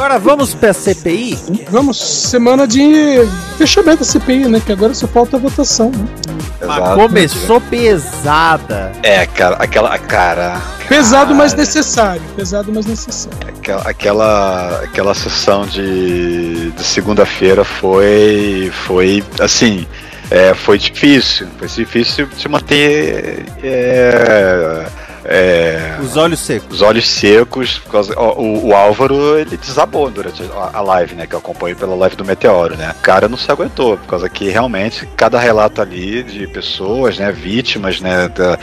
Agora 0.00 0.18
vamos 0.18 0.54
pra 0.54 0.72
CPI? 0.72 1.66
Vamos, 1.68 1.98
semana 1.98 2.66
de 2.66 3.20
fechamento 3.58 3.98
da 3.98 4.04
CPI, 4.06 4.48
né? 4.48 4.58
Que 4.64 4.72
agora 4.72 4.94
só 4.94 5.06
falta 5.06 5.36
a 5.36 5.38
votação, 5.38 5.90
né? 5.90 6.06
Mas 6.66 6.94
começou 6.94 7.60
pesada. 7.60 8.92
É, 9.02 9.26
cara, 9.26 9.56
aquela. 9.56 9.98
Cara. 9.98 10.58
Pesado, 10.88 11.34
mas 11.34 11.52
necessário. 11.52 12.22
Pesado, 12.34 12.72
mas 12.72 12.86
necessário. 12.86 13.38
Aquela, 13.46 13.82
aquela, 13.82 14.80
aquela 14.84 15.14
sessão 15.14 15.66
de, 15.66 16.70
de 16.70 16.82
segunda-feira 16.82 17.62
foi. 17.62 18.72
Foi 18.86 19.22
assim. 19.38 19.86
É, 20.30 20.54
foi 20.54 20.78
difícil. 20.78 21.46
Foi 21.58 21.68
difícil 21.68 22.26
se 22.38 22.48
manter. 22.48 23.44
É, 23.62 24.86
é, 25.24 25.98
os 26.00 26.16
olhos 26.16 26.40
secos. 26.40 26.76
Os 26.76 26.82
olhos 26.82 27.08
secos. 27.08 27.80
Causa, 27.90 28.18
o, 28.18 28.68
o, 28.68 28.74
Álvaro, 28.74 29.38
ele 29.38 29.56
desabou 29.56 30.10
durante 30.10 30.42
a, 30.72 30.80
live, 30.80 31.14
né? 31.14 31.26
Que 31.26 31.34
eu 31.34 31.38
acompanho 31.38 31.76
pela 31.76 31.94
live 31.94 32.16
do 32.16 32.24
Meteoro, 32.24 32.76
né? 32.76 32.94
O 32.98 33.02
cara 33.02 33.28
não 33.28 33.36
se 33.36 33.50
aguentou, 33.50 33.96
por 33.98 34.06
causa 34.06 34.28
que 34.28 34.48
realmente 34.48 35.06
cada 35.16 35.38
relato 35.38 35.82
ali 35.82 36.22
de 36.22 36.46
pessoas, 36.46 37.18
né? 37.18 37.30
Vítimas, 37.32 38.00
né? 38.00 38.28
Da, 38.28 38.58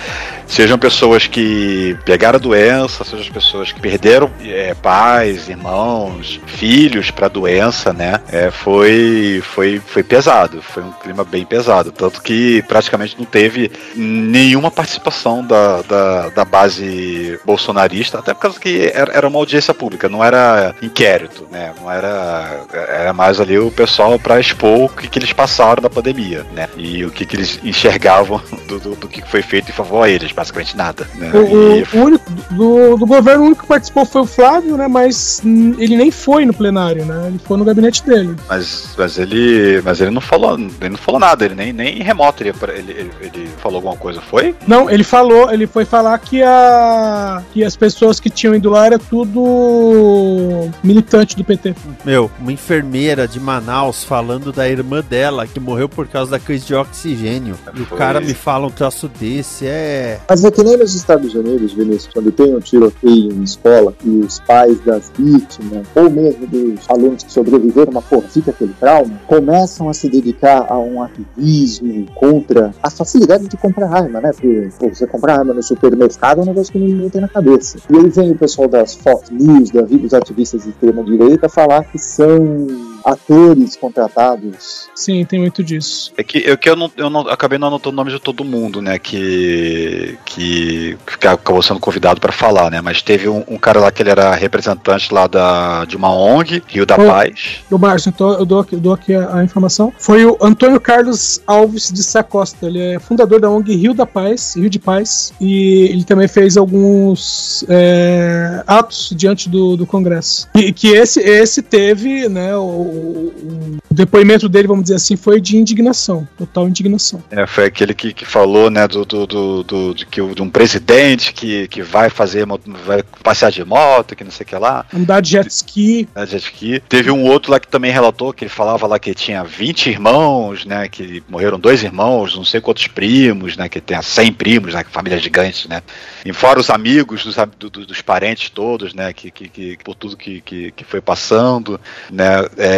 sejam 0.48 0.78
pessoas 0.78 1.28
que 1.28 1.98
pegaram 2.06 2.38
a 2.38 2.42
doença, 2.42 3.04
sejam 3.04 3.32
pessoas 3.32 3.72
que 3.72 3.80
perderam 3.80 4.32
é, 4.44 4.74
pais, 4.74 5.50
irmãos, 5.50 6.40
filhos 6.48 7.12
para 7.12 7.28
a 7.28 7.30
doença, 7.30 7.94
né? 7.94 8.20
É, 8.32 8.50
foi, 8.50 9.42
foi, 9.44 9.80
foi 9.86 10.04
pesado, 10.04 10.62
foi 10.62 10.84
um 10.84 10.92
clima 10.92 11.24
bem 11.24 11.46
pesado. 11.46 11.92
Tanto 11.92 12.22
que 12.22 12.64
praticamente 12.64 13.16
não 13.18 13.26
teve 13.26 13.72
nenhuma 13.96 14.72
participação 14.72 15.46
da, 15.46 15.82
da, 15.84 16.30
da 16.30 16.46
base 16.48 17.40
bolsonarista, 17.46 18.20
até 18.20 18.34
por 18.34 18.42
causa 18.42 18.60
que 18.60 18.92
era, 18.94 19.12
era 19.14 19.28
uma 19.28 19.40
audiência 19.40 19.74
pública, 19.74 20.10
não 20.10 20.24
era 20.24 20.76
inquérito, 20.82 21.48
né? 21.52 21.74
Não 21.80 21.92
era. 21.92 22.66
Era 22.72 23.14
mais 23.14 23.40
ali 23.40 23.58
o 23.58 23.72
pessoal 23.72 24.18
para 24.20 24.40
expor 24.40 24.86
o 24.86 24.90
que, 24.90 25.08
que 25.08 25.20
eles 25.20 25.34
passaram 25.34 25.82
da 25.82 25.90
pandemia, 25.90 26.46
né? 26.54 26.68
E 26.78 27.06
o 27.06 27.12
que, 27.12 27.26
que 27.26 27.36
eles 27.36 27.60
enxergavam 27.64 28.42
do, 28.68 28.80
do, 28.80 28.96
do 28.96 29.08
que 29.08 29.22
foi 29.22 29.42
feito 29.42 29.70
em 29.70 29.74
favor 29.74 30.04
a 30.04 30.10
eles, 30.10 30.32
basicamente 30.32 30.76
nada. 30.76 31.08
Né? 31.16 31.32
O, 31.34 31.78
e... 31.78 31.98
o 31.98 32.04
único, 32.04 32.32
do, 32.52 32.98
do 32.98 33.06
governo, 33.06 33.44
o 33.44 33.46
único 33.48 33.62
que 33.62 33.68
participou 33.68 34.06
foi 34.06 34.22
o 34.22 34.26
Flávio, 34.26 34.78
né? 34.78 34.88
Mas 34.88 35.42
ele 35.44 35.98
nem 35.98 36.12
foi 36.12 36.46
no 36.46 36.54
plenário, 36.54 37.06
né? 37.06 37.28
Ele 37.28 37.40
foi 37.40 37.58
no 37.58 37.66
gabinete 37.66 38.04
dele. 38.04 38.36
Mas, 38.48 38.96
mas 38.98 39.18
ele. 39.18 39.82
Mas 39.84 40.02
ele 40.02 40.12
não 40.12 40.22
falou. 40.22 40.58
Ele 40.58 40.90
não 40.90 40.98
falou 40.98 41.20
nada, 41.20 41.46
ele 41.46 41.56
nem, 41.56 41.74
nem 41.74 42.02
remoto 42.02 42.44
ele, 42.44 42.54
ele, 42.76 43.12
ele 43.22 43.50
falou 43.58 43.78
alguma 43.78 43.96
coisa, 43.96 44.22
foi? 44.22 44.56
Não, 44.68 44.90
ele 44.90 45.04
falou, 45.04 45.52
ele 45.52 45.68
foi 45.68 45.86
falar 45.86 46.18
que 46.20 46.37
a. 46.44 47.44
que 47.54 47.64
as 47.64 47.76
pessoas 47.76 48.20
que 48.20 48.30
tinham 48.30 48.56
ido 48.56 48.70
lá 48.70 48.86
era 48.86 49.00
tudo 49.00 50.70
militante 50.84 51.36
do 51.36 51.44
PT. 51.44 51.76
Meu, 52.06 52.30
uma 52.40 52.52
enfermeira 52.52 53.28
de 53.28 53.40
Manaus 53.40 54.04
falando 54.04 54.52
da 54.52 54.68
irmã 54.68 55.02
dela 55.02 55.46
que 55.48 55.60
morreu 55.60 55.90
por 55.90 56.08
causa 56.08 56.32
da 56.32 56.40
crise 56.40 56.66
de 56.66 56.76
oxigênio. 56.76 57.56
E 57.76 57.82
o 57.82 57.86
cara 57.86 58.20
me 58.20 58.34
fala 58.34 58.68
um 58.68 58.72
troço 58.72 59.08
desse, 59.08 59.66
é. 59.66 60.20
Mas 60.30 60.44
é 60.44 60.52
que 60.52 60.64
nem 60.64 60.78
nos 60.78 60.96
Estados 60.96 61.34
Unidos, 61.34 61.74
Vinícius, 61.74 62.14
quando 62.14 62.32
tem 62.32 62.56
um 62.56 62.60
tiroteio 62.60 63.32
em 63.32 63.44
escola 63.44 63.94
e 64.04 64.10
os 64.20 64.40
pais 64.40 64.80
das 64.82 65.12
vítimas, 65.18 65.88
ou 65.96 66.10
mesmo 66.10 66.48
dos 66.48 66.90
alunos 66.90 67.24
que 67.24 67.32
sobreviveram, 67.32 67.92
mas 67.94 68.04
porra, 68.06 68.28
fica 68.28 68.52
aquele 68.52 68.74
trauma, 68.80 69.20
começam 69.28 69.90
a 69.90 69.94
se 69.94 70.10
dedicar 70.10 70.66
a 70.70 70.78
um 70.78 71.02
ativismo 71.02 72.06
contra 72.16 72.74
a 72.82 72.90
facilidade 72.90 73.48
de 73.48 73.58
comprar 73.58 73.92
arma, 73.92 74.22
né? 74.22 74.32
Porque 74.32 74.70
pô, 74.80 74.90
você 74.90 75.08
comprar 75.08 75.40
arma 75.40 75.54
no 75.54 75.64
supermercado 75.64 76.27
é 76.36 76.42
um 76.42 76.46
negócio 76.46 76.72
que 76.72 76.80
ninguém 76.80 77.10
tem 77.10 77.22
na 77.22 77.28
cabeça. 77.28 77.78
E 77.90 77.96
aí 77.96 78.10
vem 78.10 78.32
o 78.32 78.38
pessoal 78.38 78.68
das 78.68 78.96
Fox 78.96 79.30
News, 79.30 79.72
da 79.72 79.82
dos 79.82 80.14
ativistas 80.14 80.64
de 80.64 80.70
extrema 80.70 81.04
direita, 81.04 81.48
falar 81.48 81.84
que 81.86 81.98
são 81.98 82.68
atores 83.08 83.78
contratados. 83.78 84.90
Sim, 84.94 85.24
tem 85.24 85.40
muito 85.40 85.64
disso. 85.64 86.12
É 86.18 86.24
que, 86.24 86.40
eu, 86.46 86.58
que 86.58 86.70
eu, 86.70 86.76
não, 86.76 86.92
eu 86.98 87.10
não 87.10 87.22
acabei 87.22 87.58
não 87.58 87.70
anotando 87.70 87.94
o 87.94 87.96
nome 87.96 88.12
de 88.12 88.20
todo 88.20 88.44
mundo, 88.44 88.82
né? 88.82 89.00
Que, 89.00 90.18
que, 90.26 90.98
que 91.06 91.28
acabou 91.28 91.62
sendo 91.62 91.80
convidado 91.80 92.20
para 92.20 92.34
falar, 92.34 92.70
né? 92.70 92.82
Mas 92.82 93.02
teve 93.02 93.30
um, 93.30 93.46
um, 93.48 93.58
cara 93.58 93.80
lá 93.80 93.92
que 93.92 94.04
ele 94.04 94.10
era 94.10 94.36
representante 94.36 95.14
lá 95.14 95.26
da, 95.26 95.86
de 95.86 95.96
uma 95.96 96.14
ONG, 96.14 96.62
Rio 96.68 96.86
da 96.86 96.98
Paz. 96.98 97.60
Do 97.70 97.80
Márcio, 97.80 98.10
então 98.10 98.32
eu 98.34 98.46
dou, 98.46 98.66
eu 98.70 98.80
dou 98.80 98.94
aqui 98.94 99.16
a, 99.16 99.38
a, 99.38 99.44
informação. 99.44 99.94
Foi 99.98 100.26
o 100.26 100.38
Antônio 100.42 100.80
Carlos 100.82 101.42
Alves 101.48 101.90
de 101.90 102.04
Sacosta. 102.04 102.66
Ele 102.66 102.80
é 102.80 103.00
fundador 103.00 103.40
da 103.40 103.50
ONG 103.50 103.74
Rio 103.74 103.94
da 103.94 104.06
Paz, 104.06 104.56
Rio 104.56 104.70
de 104.70 104.80
Paz, 104.80 105.32
e 105.40 105.88
ele 105.92 106.04
também 106.04 106.28
fez 106.28 106.58
alguns 106.58 107.64
é, 107.70 108.64
atos 108.68 109.14
diante 109.16 109.48
do, 109.48 109.78
do 109.78 109.86
Congresso. 109.86 110.50
E 110.54 110.74
que 110.74 110.90
esse, 110.90 111.22
esse 111.22 111.62
teve, 111.62 112.28
né, 112.28 112.56
o, 112.58 112.97
o, 112.98 113.78
depoimento 113.98 114.48
dele, 114.48 114.68
vamos 114.68 114.84
dizer 114.84 114.96
assim, 114.96 115.18
foi 115.18 115.42
de 115.42 115.58
indignação, 115.58 116.28
total 116.38 116.70
indignação. 116.70 117.22
É, 117.32 117.48
foi 117.48 117.66
aquele 117.66 117.94
que, 117.94 118.14
que 118.14 118.26
falou, 118.26 118.70
né, 118.70 118.88
do, 118.88 119.04
do, 119.04 119.26
do, 119.26 119.64
do 119.64 119.94
de, 119.96 120.06
que, 120.06 120.22
de 120.22 120.42
um 120.42 120.50
presidente 120.50 121.34
que, 121.34 121.68
que 121.68 121.82
vai 121.82 122.10
fazer, 122.10 122.46
vai 122.86 123.02
passear 123.24 123.52
de 123.52 123.66
moto, 123.66 124.16
que 124.16 124.24
não 124.24 124.32
sei 124.32 124.44
o 124.44 124.48
que 124.48 124.56
lá. 124.56 124.86
Andar 124.94 125.20
de 125.22 125.32
jet 125.32 125.48
ski. 125.50 126.08
Andar 126.16 126.26
de 126.26 126.32
jet 126.32 126.44
ski. 126.44 126.84
Teve 126.88 127.10
um 127.10 127.24
outro 127.24 127.52
lá 127.52 127.60
que 127.60 127.68
também 127.68 127.92
relatou, 127.92 128.32
que 128.32 128.44
ele 128.44 128.50
falava 128.50 128.86
lá 128.86 129.00
que 129.00 129.14
tinha 129.16 129.44
20 129.44 129.88
irmãos, 129.90 130.64
né, 130.64 130.88
que 130.88 131.24
morreram 131.28 131.60
dois 131.60 131.82
irmãos, 131.82 132.36
não 132.36 132.46
sei 132.46 132.62
quantos 132.62 132.86
primos, 132.88 133.58
né, 133.58 133.68
que 133.68 133.82
tem 133.82 134.00
100 134.00 134.34
primos, 134.34 134.74
né, 134.76 134.86
família 134.92 135.18
gigante, 135.18 135.68
né. 135.68 135.82
E 136.24 136.32
fora 136.32 136.60
os 136.60 136.70
amigos 136.70 137.24
dos, 137.24 137.36
do, 137.58 137.70
dos 137.70 138.02
parentes 138.02 138.52
todos, 138.52 138.94
né, 138.94 139.12
que, 139.12 139.32
que, 139.32 139.50
que 139.50 139.78
por 139.84 139.96
tudo 139.96 140.16
que, 140.16 140.40
que, 140.42 140.72
que 140.72 140.84
foi 140.84 141.02
passando, 141.02 141.80
né. 142.12 142.46
É, 142.58 142.77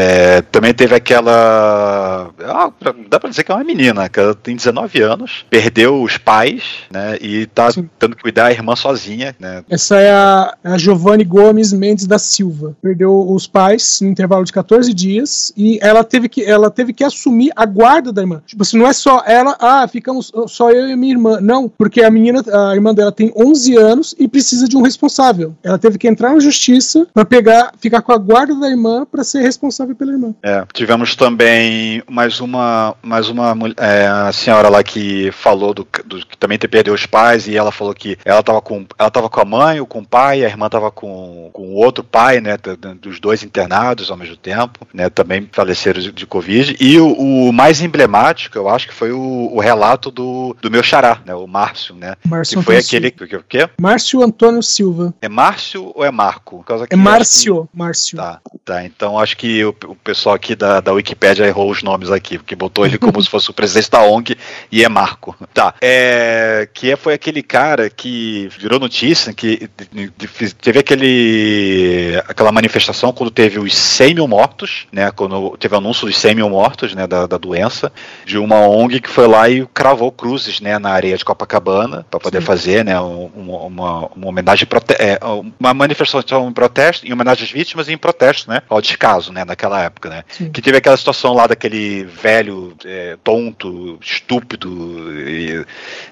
também 0.52 0.74
teve 0.74 0.96
aquela. 0.96 2.30
Ah, 2.44 2.72
dá 3.10 3.20
pra 3.20 3.30
dizer 3.30 3.44
que 3.44 3.52
é 3.52 3.56
uma 3.56 3.64
menina, 3.64 4.10
que 4.10 4.20
ela 4.20 4.36
tem 4.36 4.56
19 4.56 5.02
anos, 5.02 5.46
perdeu 5.50 6.02
os 6.02 6.18
pais, 6.18 6.64
né, 6.92 7.18
e 7.22 7.46
tá 7.48 7.72
Sim. 7.72 7.90
tendo 7.98 8.16
que 8.16 8.22
cuidar 8.22 8.50
da 8.50 8.52
irmã 8.52 8.76
sozinha, 8.76 9.36
né. 9.40 9.64
Essa 9.70 9.98
é 9.98 10.12
a, 10.12 10.56
a 10.64 10.78
Giovanni 10.78 11.24
Gomes 11.24 11.72
Mendes 11.72 12.08
da 12.08 12.18
Silva. 12.18 12.76
Perdeu 12.82 13.32
os 13.32 13.48
pais 13.48 14.00
no 14.02 14.10
intervalo 14.10 14.44
de 14.44 14.52
14 14.52 14.94
dias 14.94 15.54
e 15.56 15.80
ela 15.82 16.04
teve 16.04 16.28
que, 16.28 16.44
ela 16.44 16.72
teve 16.72 16.94
que 16.94 17.04
assumir 17.04 17.52
a 17.56 17.66
guarda 17.66 18.12
da 18.12 18.22
irmã. 18.22 18.42
Tipo 18.46 18.64
assim, 18.64 18.78
não 18.78 18.88
é 18.88 18.94
só 18.94 19.24
ela, 19.26 19.56
ah, 19.60 19.88
ficamos 19.88 20.32
só 20.48 20.72
eu 20.72 20.90
e 20.90 20.96
minha 20.96 21.14
irmã. 21.14 21.40
Não, 21.40 21.70
porque 21.70 22.02
a 22.02 22.10
menina, 22.10 22.44
a 22.52 22.74
irmã 22.74 22.94
dela 22.94 23.12
tem 23.12 23.32
11 23.36 23.78
anos 23.78 24.16
e 24.18 24.28
precisa 24.28 24.68
de 24.68 24.76
um 24.76 24.82
responsável. 24.82 25.56
Ela 25.64 25.78
teve 25.78 25.98
que 25.98 26.08
entrar 26.08 26.34
na 26.34 26.40
justiça 26.40 27.08
para 27.14 27.26
pegar, 27.26 27.74
ficar 27.80 28.02
com 28.02 28.12
a 28.12 28.18
guarda 28.18 28.56
da 28.56 28.70
irmã 28.70 29.06
para 29.10 29.24
ser 29.24 29.42
responsável 29.42 29.89
pela 29.96 30.12
irmã. 30.12 30.34
É, 30.44 30.64
tivemos 30.74 31.16
também 31.16 32.02
mais 32.10 32.40
uma, 32.40 32.96
mais 33.02 33.30
uma 33.30 33.56
é, 33.78 34.08
a 34.08 34.32
senhora 34.32 34.70
lá 34.70 34.84
que 34.84 35.32
falou 35.32 35.74
do, 35.74 35.88
do 36.06 36.26
que 36.26 36.38
também 36.38 36.58
perdeu 36.58 36.94
os 36.94 37.06
pais 37.06 37.48
e 37.48 37.56
ela 37.56 37.72
falou 37.72 37.94
que 37.94 38.18
ela 38.24 38.40
estava 38.40 38.62
com, 38.62 38.86
ela 38.98 39.10
tava 39.10 39.30
com 39.30 39.42
a 39.42 39.46
mãe 39.46 39.80
ou 39.80 39.86
com 39.86 40.00
o 40.00 40.08
pai, 40.08 40.44
a 40.44 40.48
irmã 40.48 40.68
estava 40.68 40.92
com, 40.92 41.50
com 41.54 41.64
o 41.70 41.76
outro 41.76 42.04
pai, 42.04 42.40
né, 42.40 42.58
dos 43.00 43.20
dois 43.20 43.44
internados 43.44 44.12
ao 44.12 44.18
mesmo 44.18 44.38
tempo, 44.38 44.88
né, 44.94 45.10
também 45.10 45.50
faleceram 45.52 46.00
de, 46.02 46.12
de 46.12 46.26
Covid. 46.26 46.76
E 46.80 47.00
o, 47.00 47.14
o, 47.14 47.54
mais 47.54 47.82
emblemático, 47.82 48.58
eu 48.58 48.70
acho 48.70 48.88
que 48.88 48.94
foi 48.94 49.12
o, 49.12 49.50
o, 49.52 49.60
relato 49.60 50.12
do, 50.12 50.56
do 50.62 50.72
meu 50.72 50.84
xará, 50.84 51.22
né, 51.26 51.34
o 51.34 51.48
Márcio, 51.48 51.96
né, 51.96 52.16
Márcio 52.26 52.60
que 52.60 52.66
foi 52.66 52.78
aquele, 52.78 53.12
que, 53.12 53.36
o 53.36 53.44
quê? 53.44 53.70
Márcio 53.80 54.22
Antônio 54.22 54.62
Silva. 54.62 55.14
É 55.22 55.30
Márcio 55.30 55.92
ou 55.96 56.04
é 56.04 56.12
Marco? 56.12 56.64
é 56.90 56.96
Márcio, 56.96 57.68
que... 57.72 57.78
Márcio. 57.78 58.18
Tá, 58.18 58.42
tá, 58.64 58.86
então 58.86 59.20
acho 59.20 59.38
que 59.38 59.64
o, 59.64 59.76
o 59.86 59.96
pessoal 59.96 60.36
aqui 60.36 60.56
da, 60.56 60.80
da 60.80 60.94
Wikipédia 60.94 61.46
errou 61.46 61.70
os 61.70 61.84
nomes 61.84 62.12
aqui, 62.12 62.38
porque 62.38 62.56
botou 62.56 62.86
ele 62.86 62.98
como 62.98 63.22
se 63.24 63.30
fosse 63.30 63.50
o 63.50 63.54
presidente 63.54 63.92
da 63.92 64.04
ONG 64.04 64.38
e 64.72 64.84
é 64.84 64.90
Marco. 64.90 65.36
Tá, 65.54 65.74
é, 65.82 66.68
que 66.74 66.92
é, 66.92 66.96
foi 66.96 67.14
aquele 67.14 67.42
cara 67.42 67.90
que 67.90 68.50
virou 68.58 68.80
notícia, 68.80 69.34
que 69.34 69.70
teve 70.62 70.80
aquele 70.80 72.22
aquela 72.28 72.52
manifestação 72.52 73.12
quando 73.12 73.32
teve 73.32 73.60
os 73.60 73.76
100 73.76 74.16
mil 74.16 74.28
mortos, 74.28 74.88
né, 74.92 75.12
quando 75.12 75.58
teve 75.58 75.76
o 75.76 75.78
anúncio 75.78 76.08
dos 76.08 76.18
100 76.18 76.36
mil 76.36 76.50
mortos, 76.50 76.94
né, 76.94 77.08
da, 77.08 77.26
da 77.26 77.38
doença, 77.38 77.92
de 78.26 78.38
uma 78.38 78.68
ONG 78.68 79.00
que 79.00 79.10
foi 79.10 79.28
lá 79.28 79.50
e 79.50 79.66
cravou 79.68 80.12
cruzes, 80.12 80.60
né, 80.62 80.78
na 80.80 80.92
areia 80.92 81.18
de 81.18 81.26
Copacabana 81.26 82.06
para 82.10 82.20
poder 82.20 82.40
Sim. 82.42 82.46
fazer, 82.46 82.86
né, 82.86 83.00
uma, 83.00 83.58
uma, 83.60 84.08
uma 84.16 84.28
homenagem, 84.28 84.68
é, 84.98 85.20
uma 85.60 85.74
manifestação 85.74 86.48
em 86.48 86.54
protesto, 86.54 87.06
em 87.06 87.14
homenagem 87.14 87.44
às 87.44 87.52
vítimas 87.52 87.88
e 87.88 87.94
em 87.94 87.98
protesto, 87.98 88.50
né, 88.50 88.62
ao 88.70 88.82
descaso, 88.82 89.32
né, 89.32 89.44
naquela 89.70 89.84
época, 89.84 90.10
né, 90.10 90.24
Sim. 90.30 90.52
que 90.52 90.62
teve 90.62 90.78
aquela 90.78 90.98
situação 90.98 91.34
lá 91.34 91.48
daquele 91.48 92.04
velho 92.04 92.76
é, 92.84 93.18
tonto, 93.24 93.98
estúpido, 94.02 94.70
e, 95.20 95.66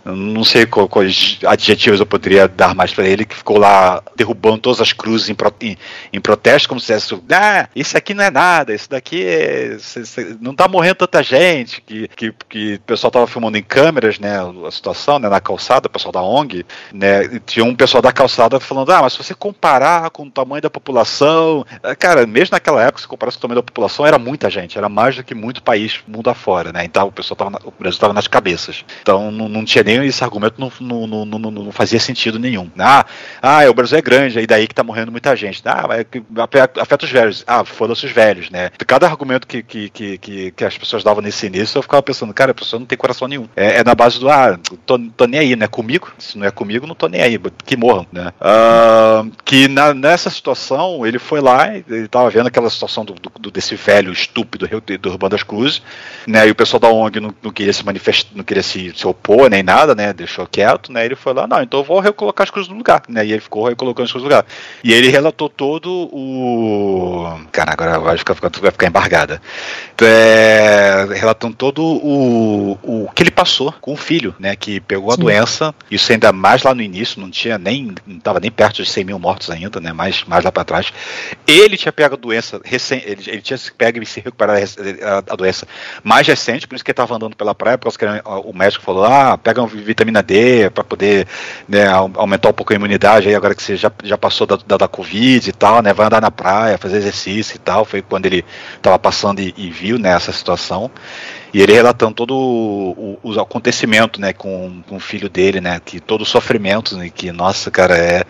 não 0.05 0.43
sei 0.43 0.65
quais 0.65 1.39
adjetivos 1.45 1.99
eu 1.99 2.05
poderia 2.05 2.47
dar 2.47 2.75
mais 2.75 2.93
para 2.93 3.07
ele, 3.07 3.25
que 3.25 3.35
ficou 3.35 3.57
lá 3.57 4.01
derrubando 4.15 4.59
todas 4.59 4.79
as 4.79 4.93
cruzes 4.93 5.29
em, 5.29 5.35
pro, 5.35 5.53
em, 5.59 5.77
em 6.13 6.21
protesto, 6.21 6.69
como 6.69 6.79
se 6.79 6.93
dissesse, 6.93 7.19
ah, 7.31 7.67
isso 7.75 7.97
aqui 7.97 8.13
não 8.13 8.23
é 8.23 8.31
nada, 8.31 8.73
isso 8.73 8.89
daqui 8.89 9.25
é, 9.25 9.77
não 10.39 10.53
tá 10.53 10.67
morrendo 10.67 10.95
tanta 10.95 11.23
gente, 11.23 11.81
que, 11.81 12.07
que, 12.09 12.33
que 12.47 12.75
o 12.75 12.79
pessoal 12.81 13.11
tava 13.11 13.27
filmando 13.27 13.57
em 13.57 13.63
câmeras, 13.63 14.19
né, 14.19 14.37
a 14.65 14.71
situação, 14.71 15.19
né, 15.19 15.27
na 15.27 15.41
calçada, 15.41 15.87
o 15.87 15.91
pessoal 15.91 16.11
da 16.11 16.21
ONG, 16.21 16.65
né, 16.93 17.25
e 17.25 17.39
tinha 17.39 17.65
um 17.65 17.75
pessoal 17.75 18.01
da 18.01 18.11
calçada 18.11 18.59
falando, 18.59 18.91
ah, 18.91 19.01
mas 19.01 19.13
se 19.13 19.23
você 19.23 19.33
comparar 19.33 20.09
com 20.11 20.23
o 20.23 20.31
tamanho 20.31 20.61
da 20.61 20.69
população, 20.69 21.65
cara, 21.99 22.25
mesmo 22.25 22.53
naquela 22.53 22.83
época, 22.83 23.01
se 23.01 23.07
comparasse 23.07 23.37
com 23.37 23.46
tamanho 23.47 23.55
da 23.55 23.63
população, 23.63 24.05
era 24.05 24.19
muita 24.19 24.49
gente, 24.49 24.77
era 24.77 24.89
mais 24.89 25.15
do 25.15 25.23
que 25.23 25.33
muito 25.33 25.63
país 25.63 25.99
mundo 26.07 26.29
afora, 26.29 26.71
né, 26.71 26.83
então 26.83 27.07
o 27.07 27.11
pessoal 27.11 27.35
tava, 27.37 27.49
na, 27.51 27.59
o 27.63 27.73
Brasil 27.79 27.99
tava 27.99 28.13
nas 28.13 28.27
cabeças, 28.27 28.85
então 29.01 29.31
não, 29.31 29.47
não 29.47 29.65
tinha 29.65 29.83
nem 29.83 30.05
esse 30.05 30.23
argumento, 30.23 30.55
não, 30.59 31.07
não, 31.07 31.25
não, 31.25 31.39
não, 31.51 31.71
fazia 31.71 31.99
sentido 31.99 32.37
nenhum, 32.37 32.69
ah, 32.77 33.05
ah, 33.41 33.69
o 33.69 33.73
Brasil 33.73 33.97
é 33.97 34.01
grande, 34.01 34.37
aí 34.37 34.45
daí 34.45 34.67
que 34.67 34.75
tá 34.75 34.83
morrendo 34.83 35.11
muita 35.11 35.35
gente, 35.35 35.61
ah, 35.65 35.85
afeta 36.81 37.05
os 37.05 37.11
velhos, 37.11 37.43
ah, 37.47 37.63
foda-se 37.63 38.05
os 38.05 38.11
velhos, 38.11 38.49
né, 38.49 38.69
cada 38.85 39.07
argumento 39.07 39.47
que, 39.47 39.63
que, 39.63 39.89
que, 39.89 40.51
que, 40.51 40.65
as 40.65 40.77
pessoas 40.77 41.03
davam 41.03 41.21
nesse 41.21 41.45
início, 41.45 41.77
eu 41.77 41.83
ficava 41.83 42.03
pensando, 42.03 42.33
cara, 42.33 42.51
a 42.51 42.55
pessoa 42.55 42.79
não 42.79 42.85
tem 42.85 42.97
coração 42.97 43.27
nenhum, 43.27 43.47
é, 43.55 43.79
é 43.79 43.83
na 43.83 43.95
base 43.95 44.19
do, 44.19 44.29
ah, 44.29 44.59
tô, 44.85 44.99
tô 45.15 45.25
nem 45.25 45.39
aí, 45.39 45.55
né, 45.55 45.67
comigo, 45.67 46.11
se 46.17 46.37
não 46.37 46.45
é 46.45 46.51
comigo, 46.51 46.85
não 46.85 46.95
tô 46.95 47.07
nem 47.07 47.21
aí, 47.21 47.39
que 47.65 47.77
morram, 47.77 48.05
né, 48.11 48.31
uh, 48.41 49.31
que 49.45 49.67
na, 49.67 49.93
nessa 49.93 50.29
situação, 50.29 51.05
ele 51.05 51.19
foi 51.19 51.39
lá, 51.39 51.75
ele 51.75 52.07
tava 52.07 52.29
vendo 52.29 52.47
aquela 52.47 52.69
situação 52.69 53.05
do, 53.05 53.13
do 53.13 53.29
desse 53.39 53.75
velho 53.75 54.11
estúpido 54.11 54.67
do 54.99 55.09
Urbano 55.09 55.31
das 55.31 55.43
Cruzes, 55.43 55.81
né, 56.25 56.47
e 56.47 56.51
o 56.51 56.55
pessoal 56.55 56.79
da 56.79 56.89
ONG 56.89 57.19
não, 57.19 57.33
não 57.41 57.51
queria 57.51 57.73
se 57.73 57.85
manifestar, 57.85 58.31
não 58.35 58.43
queria 58.43 58.63
se, 58.63 58.93
se 58.95 59.07
opor 59.07 59.49
nem 59.49 59.63
nada, 59.63 59.95
né, 59.95 60.13
deixou 60.13 60.47
quieto, 60.47 60.91
né, 60.91 61.05
ele 61.05 61.15
foi 61.15 61.33
lá, 61.33 61.47
não, 61.47 61.61
então 61.61 61.79
eu 61.79 61.83
vou 61.83 61.99
recolocar 61.99 62.43
as 62.43 62.49
cruzes 62.49 62.69
no 62.69 62.77
lugar, 62.77 63.03
né, 63.07 63.25
e 63.25 63.31
ele 63.31 63.41
ficou 63.41 63.67
recolocando 63.67 64.05
as 64.05 64.11
cruzes 64.11 64.27
no 64.27 64.29
lugar. 64.29 64.45
E 64.83 64.93
ele 64.93 65.09
relatou 65.09 65.49
todo 65.49 66.09
o... 66.11 67.39
Cara, 67.51 67.73
agora 67.73 67.99
vai 67.99 68.17
ficar, 68.17 68.33
vai 68.33 68.71
ficar 68.71 68.87
embargada. 68.87 69.41
É, 70.01 71.07
relatando 71.15 71.55
todo 71.55 71.83
o, 71.83 72.77
o 72.83 73.11
que 73.13 73.23
ele 73.23 73.31
passou 73.31 73.71
com 73.81 73.93
o 73.93 73.97
filho, 73.97 74.35
né, 74.39 74.55
que 74.55 74.79
pegou 74.79 75.11
a 75.11 75.15
Sim. 75.15 75.21
doença, 75.21 75.75
isso 75.89 76.11
ainda 76.11 76.31
mais 76.31 76.63
lá 76.63 76.73
no 76.73 76.81
início, 76.81 77.19
não 77.19 77.29
tinha 77.29 77.57
nem, 77.57 77.95
não 78.05 78.17
estava 78.17 78.39
nem 78.39 78.51
perto 78.51 78.83
de 78.83 78.89
100 78.89 79.03
mil 79.03 79.19
mortos 79.19 79.49
ainda, 79.49 79.79
né, 79.79 79.91
mais, 79.91 80.23
mais 80.23 80.43
lá 80.43 80.51
para 80.51 80.63
trás. 80.63 80.93
Ele 81.45 81.77
tinha 81.77 81.91
pego 81.91 82.15
a 82.15 82.17
doença, 82.17 82.61
recém, 82.63 83.01
ele, 83.05 83.23
ele 83.27 83.41
tinha 83.41 83.57
pego 83.77 84.01
e 84.01 84.05
se 84.05 84.19
recuperado 84.19 84.59
a, 85.29 85.35
doença 85.35 85.67
mais 86.03 86.27
recente, 86.27 86.67
por 86.67 86.75
isso 86.75 86.83
que 86.83 86.91
ele 86.91 86.93
estava 86.93 87.15
andando 87.15 87.35
pela 87.35 87.53
praia, 87.53 87.77
porque 87.77 88.05
o 88.25 88.53
médico 88.53 88.83
falou, 88.83 89.05
ah, 89.05 89.37
pega 89.37 89.65
vitamina 89.65 90.21
D 90.21 90.69
para 90.69 90.83
poder 90.83 91.27
né, 91.67 91.87
aumentar 91.87 92.49
um 92.49 92.53
pouco 92.53 92.73
a 92.73 92.75
imunidade 92.75 93.27
aí 93.27 93.35
agora 93.35 93.55
que 93.55 93.61
você 93.61 93.75
já, 93.75 93.91
já 94.03 94.17
passou 94.17 94.47
da, 94.47 94.57
da, 94.65 94.77
da, 94.77 94.87
Covid 94.87 95.49
e 95.49 95.53
tal, 95.53 95.81
né? 95.81 95.93
Vai 95.93 96.07
andar 96.07 96.21
na 96.21 96.31
praia, 96.31 96.77
fazer 96.77 96.97
exercício 96.97 97.55
e 97.55 97.59
tal. 97.59 97.85
Foi 97.85 98.01
quando 98.01 98.25
ele 98.25 98.43
estava 98.75 98.97
passando 98.97 99.39
e, 99.39 99.53
e, 99.57 99.69
viu 99.69 99.97
né, 99.97 100.09
essa 100.09 100.31
situação. 100.31 100.89
E 101.53 101.61
ele 101.61 101.73
relatando 101.73 102.13
todo 102.13 102.35
o, 102.35 103.17
o, 103.23 103.31
o 103.31 103.39
acontecimento, 103.39 104.19
né, 104.19 104.33
com, 104.33 104.81
com 104.87 104.97
o 104.97 104.99
filho 104.99 105.29
dele, 105.29 105.61
né? 105.61 105.79
Que 105.83 105.99
todo 105.99 106.21
o 106.21 106.25
sofrimento, 106.25 106.97
né, 106.97 107.09
que, 107.09 107.31
nossa, 107.31 107.71
cara, 107.71 107.97
é 107.97 108.23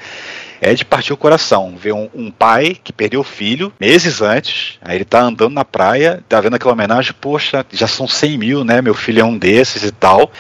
é 0.62 0.74
de 0.74 0.86
partir 0.86 1.13
o 1.13 1.17
coração. 1.17 1.76
Ver 1.78 1.93
um, 1.93 2.10
um, 2.13 2.32
pai 2.32 2.78
que 2.82 2.91
perdeu 2.91 3.22
o 3.22 3.24
filho 3.24 3.72
meses 3.80 4.22
antes, 4.22 4.78
aí 4.82 4.98
ele 4.98 5.06
tá 5.06 5.22
andando 5.22 5.54
na 5.54 5.65
praia, 5.65 6.24
tá 6.28 6.39
vendo 6.41 6.56
aquela 6.56 6.74
homenagem, 6.74 7.13
poxa, 7.20 7.65
já 7.72 7.88
são 7.88 8.08
100 8.08 8.38
mil, 8.38 8.63
né? 8.63 8.82
Meu 8.82 8.93
filho 8.93 9.22
é 9.22 9.26
um 9.26 9.38
desses 9.38 9.84
e 9.84 9.91
tal. 9.91 10.32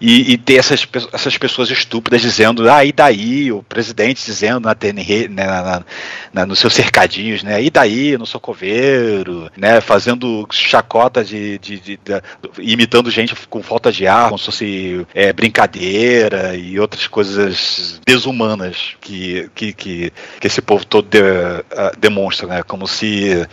E, 0.00 0.32
e 0.32 0.38
ter 0.38 0.56
essas, 0.56 0.86
essas 1.12 1.38
pessoas 1.38 1.70
estúpidas 1.70 2.20
dizendo, 2.20 2.70
ah, 2.70 2.84
e 2.84 2.92
daí? 2.92 3.50
O 3.50 3.62
presidente 3.62 4.24
dizendo 4.24 4.60
na 4.60 4.74
TNR, 4.74 5.28
né, 5.28 5.46
na, 5.46 5.62
na, 5.62 5.84
na, 6.32 6.46
nos 6.46 6.58
seus 6.58 6.74
cercadinhos, 6.74 7.42
né? 7.42 7.62
E 7.62 7.70
daí, 7.70 8.16
no 8.18 8.26
socoveiro, 8.26 9.50
né? 9.56 9.80
Fazendo 9.80 10.46
chacota 10.50 11.24
de, 11.24 11.58
de, 11.58 11.80
de, 11.80 11.96
de 11.96 12.22
imitando 12.58 13.10
gente 13.10 13.34
com 13.48 13.62
falta 13.62 13.90
de 13.90 14.06
ar, 14.06 14.26
como 14.26 14.38
se 14.38 14.44
fosse 14.46 15.06
é, 15.14 15.32
brincadeira 15.32 16.54
e 16.54 16.78
outras 16.78 17.06
coisas 17.06 18.00
desumanas 18.06 18.96
que, 19.00 19.50
que, 19.54 19.72
que, 19.72 20.12
que 20.40 20.46
esse 20.46 20.60
povo 20.60 20.84
todo 20.84 21.08
de, 21.08 21.20
uh, 21.20 21.98
demonstra, 21.98 22.46
né? 22.46 22.62
Como 22.62 22.86
se 22.86 23.46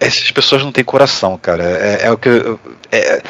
essas 0.00 0.30
pessoas 0.30 0.62
não 0.62 0.72
têm 0.72 0.84
coração, 0.84 1.36
cara. 1.36 1.64
É, 1.64 2.06
é 2.06 2.12
o 2.12 2.18
que 2.18 2.28
eu, 2.28 2.60
é, 2.90 3.22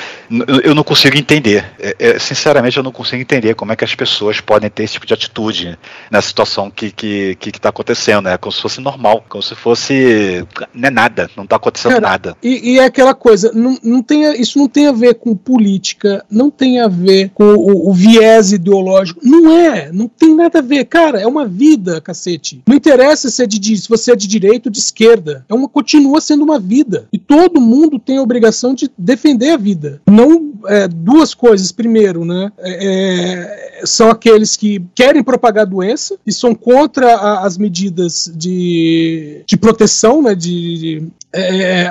eu 0.62 0.74
não 0.74 0.84
consigo 0.84 1.16
entender. 1.16 1.64
É, 1.78 1.96
é, 1.98 2.18
sinceramente, 2.18 2.76
eu 2.76 2.82
não 2.82 2.92
consigo 2.92 3.20
entender 3.20 3.54
como 3.54 3.72
é 3.72 3.76
que 3.76 3.84
as 3.84 3.94
pessoas 3.94 4.40
podem 4.40 4.68
ter 4.68 4.84
esse 4.84 4.94
tipo 4.94 5.06
de 5.06 5.14
atitude 5.14 5.78
na 6.10 6.20
situação 6.20 6.70
que 6.70 6.90
que, 6.90 7.36
que, 7.36 7.52
que 7.52 7.60
tá 7.60 7.70
acontecendo, 7.70 8.24
né? 8.24 8.36
Como 8.36 8.52
se 8.52 8.60
fosse 8.60 8.80
normal, 8.80 9.24
como 9.28 9.42
se 9.42 9.54
fosse 9.54 10.46
não 10.74 10.88
é 10.88 10.90
nada, 10.90 11.30
não 11.36 11.46
tá 11.46 11.56
acontecendo 11.56 11.92
cara, 11.92 12.08
nada. 12.08 12.36
E, 12.42 12.72
e, 12.72 12.78
é 12.78 12.84
aquela 12.84 13.14
coisa, 13.14 13.50
não, 13.54 13.78
não 13.82 14.02
tem, 14.02 14.40
isso 14.40 14.58
não 14.58 14.68
tem 14.68 14.86
a 14.86 14.92
ver 14.92 15.14
com 15.14 15.34
política, 15.34 16.24
não 16.30 16.50
tem 16.50 16.80
a 16.80 16.88
ver 16.88 17.30
com 17.34 17.54
o, 17.54 17.90
o 17.90 17.92
viés 17.94 18.52
ideológico, 18.52 19.20
não 19.22 19.52
é, 19.52 19.90
não 19.92 20.08
tem 20.08 20.34
nada 20.34 20.58
a 20.58 20.62
ver, 20.62 20.84
cara. 20.84 21.20
É 21.20 21.26
uma 21.26 21.46
vida, 21.46 22.00
cacete. 22.00 22.62
Não 22.66 22.76
interessa 22.76 23.30
se 23.30 23.42
é 23.42 23.46
de 23.46 23.76
se 23.76 23.88
você 23.88 24.12
é 24.12 24.16
de 24.16 24.26
direita 24.26 24.68
ou 24.68 24.72
de 24.72 24.78
esquerda. 24.78 25.44
É 25.48 25.54
uma 25.54 25.68
continua 25.68 26.20
sendo 26.20 26.44
uma 26.44 26.57
vida. 26.58 27.08
E 27.12 27.18
todo 27.18 27.60
mundo 27.60 27.98
tem 27.98 28.18
a 28.18 28.22
obrigação 28.22 28.74
de 28.74 28.90
defender 28.96 29.50
a 29.50 29.56
vida. 29.56 30.00
Não 30.06 30.52
é, 30.66 30.88
duas 30.88 31.34
coisas. 31.34 31.72
Primeiro, 31.72 32.24
né? 32.24 32.52
É, 32.58 33.64
é 33.64 33.68
são 33.84 34.10
aqueles 34.10 34.56
que 34.56 34.84
querem 34.94 35.22
propagar 35.22 35.62
a 35.62 35.68
doença 35.68 36.16
e 36.26 36.32
são 36.32 36.54
contra 36.54 37.14
a, 37.14 37.46
as 37.46 37.56
medidas 37.56 38.30
de, 38.34 39.42
de 39.46 39.56
proteção, 39.56 40.22
né? 40.22 40.34
de, 40.34 40.78
de 40.78 41.08
é, 41.30 41.82
é, 41.82 41.88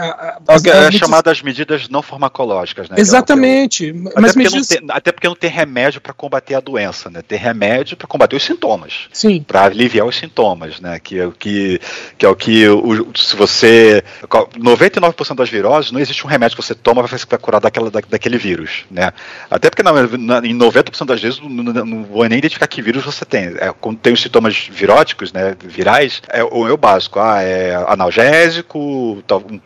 as, 0.48 0.66
é 0.66 0.88
as 0.88 0.96
chamadas 0.96 1.44
medidas 1.44 1.88
não 1.90 2.02
farmacológicas, 2.02 2.90
né? 2.90 2.96
Exatamente. 2.98 3.90
Até, 3.90 4.20
mas 4.20 4.34
porque 4.34 4.50
medidas... 4.50 4.68
tem, 4.68 4.88
até, 4.90 5.12
porque 5.12 5.28
não 5.28 5.36
tem, 5.36 5.50
remédio 5.50 6.02
para 6.02 6.12
combater 6.12 6.56
a 6.56 6.60
doença, 6.60 7.08
né? 7.10 7.22
Tem 7.22 7.38
remédio 7.38 7.96
para 7.96 8.08
combater 8.08 8.36
os 8.36 8.44
sintomas. 8.44 9.08
Sim. 9.14 9.46
Para 9.48 9.66
aliviar 9.66 10.08
os 10.08 10.16
sintomas, 10.16 10.80
né? 10.80 11.00
Que 11.00 11.20
é 11.20 11.28
o 11.28 11.32
que, 11.32 11.80
que, 12.18 12.26
é 12.26 12.30
o 12.30 12.36
que 12.36 12.68
o, 12.68 13.12
se 13.16 13.36
você. 13.36 14.04
99% 14.24 15.36
das 15.36 15.50
viroses, 15.50 15.92
não 15.92 16.00
existe 16.00 16.26
um 16.26 16.30
remédio 16.30 16.58
que 16.58 16.64
você 16.64 16.74
toma 16.74 17.04
vai 17.04 17.40
curar 17.40 17.62
daquela, 17.62 17.92
da, 17.92 18.02
daquele 18.10 18.40
vírus, 18.40 18.86
né? 18.90 19.14
Até 19.52 19.70
porque 19.70 19.84
na, 19.84 19.92
na, 20.18 20.48
em 20.48 20.58
90% 20.58 21.06
das 21.06 21.22
vezes 21.22 21.40
não, 21.40 21.50
não, 21.50 21.86
não, 21.86 22.04
vou 22.06 22.28
nem 22.28 22.40
identificar 22.40 22.66
que 22.66 22.82
vírus 22.82 23.06
você 23.06 23.24
tem. 23.24 23.56
É, 23.60 23.72
quando 23.80 24.00
tem 24.00 24.14
os 24.14 24.22
sintomas 24.22 24.68
viróticos, 24.72 25.32
né? 25.32 25.56
Virais, 25.64 26.24
é 26.30 26.44
o, 26.44 26.68
é 26.68 26.72
o 26.72 26.78
básico. 26.78 27.20
Ah, 27.20 27.44
é 27.44 27.76
analgésico 27.88 29.24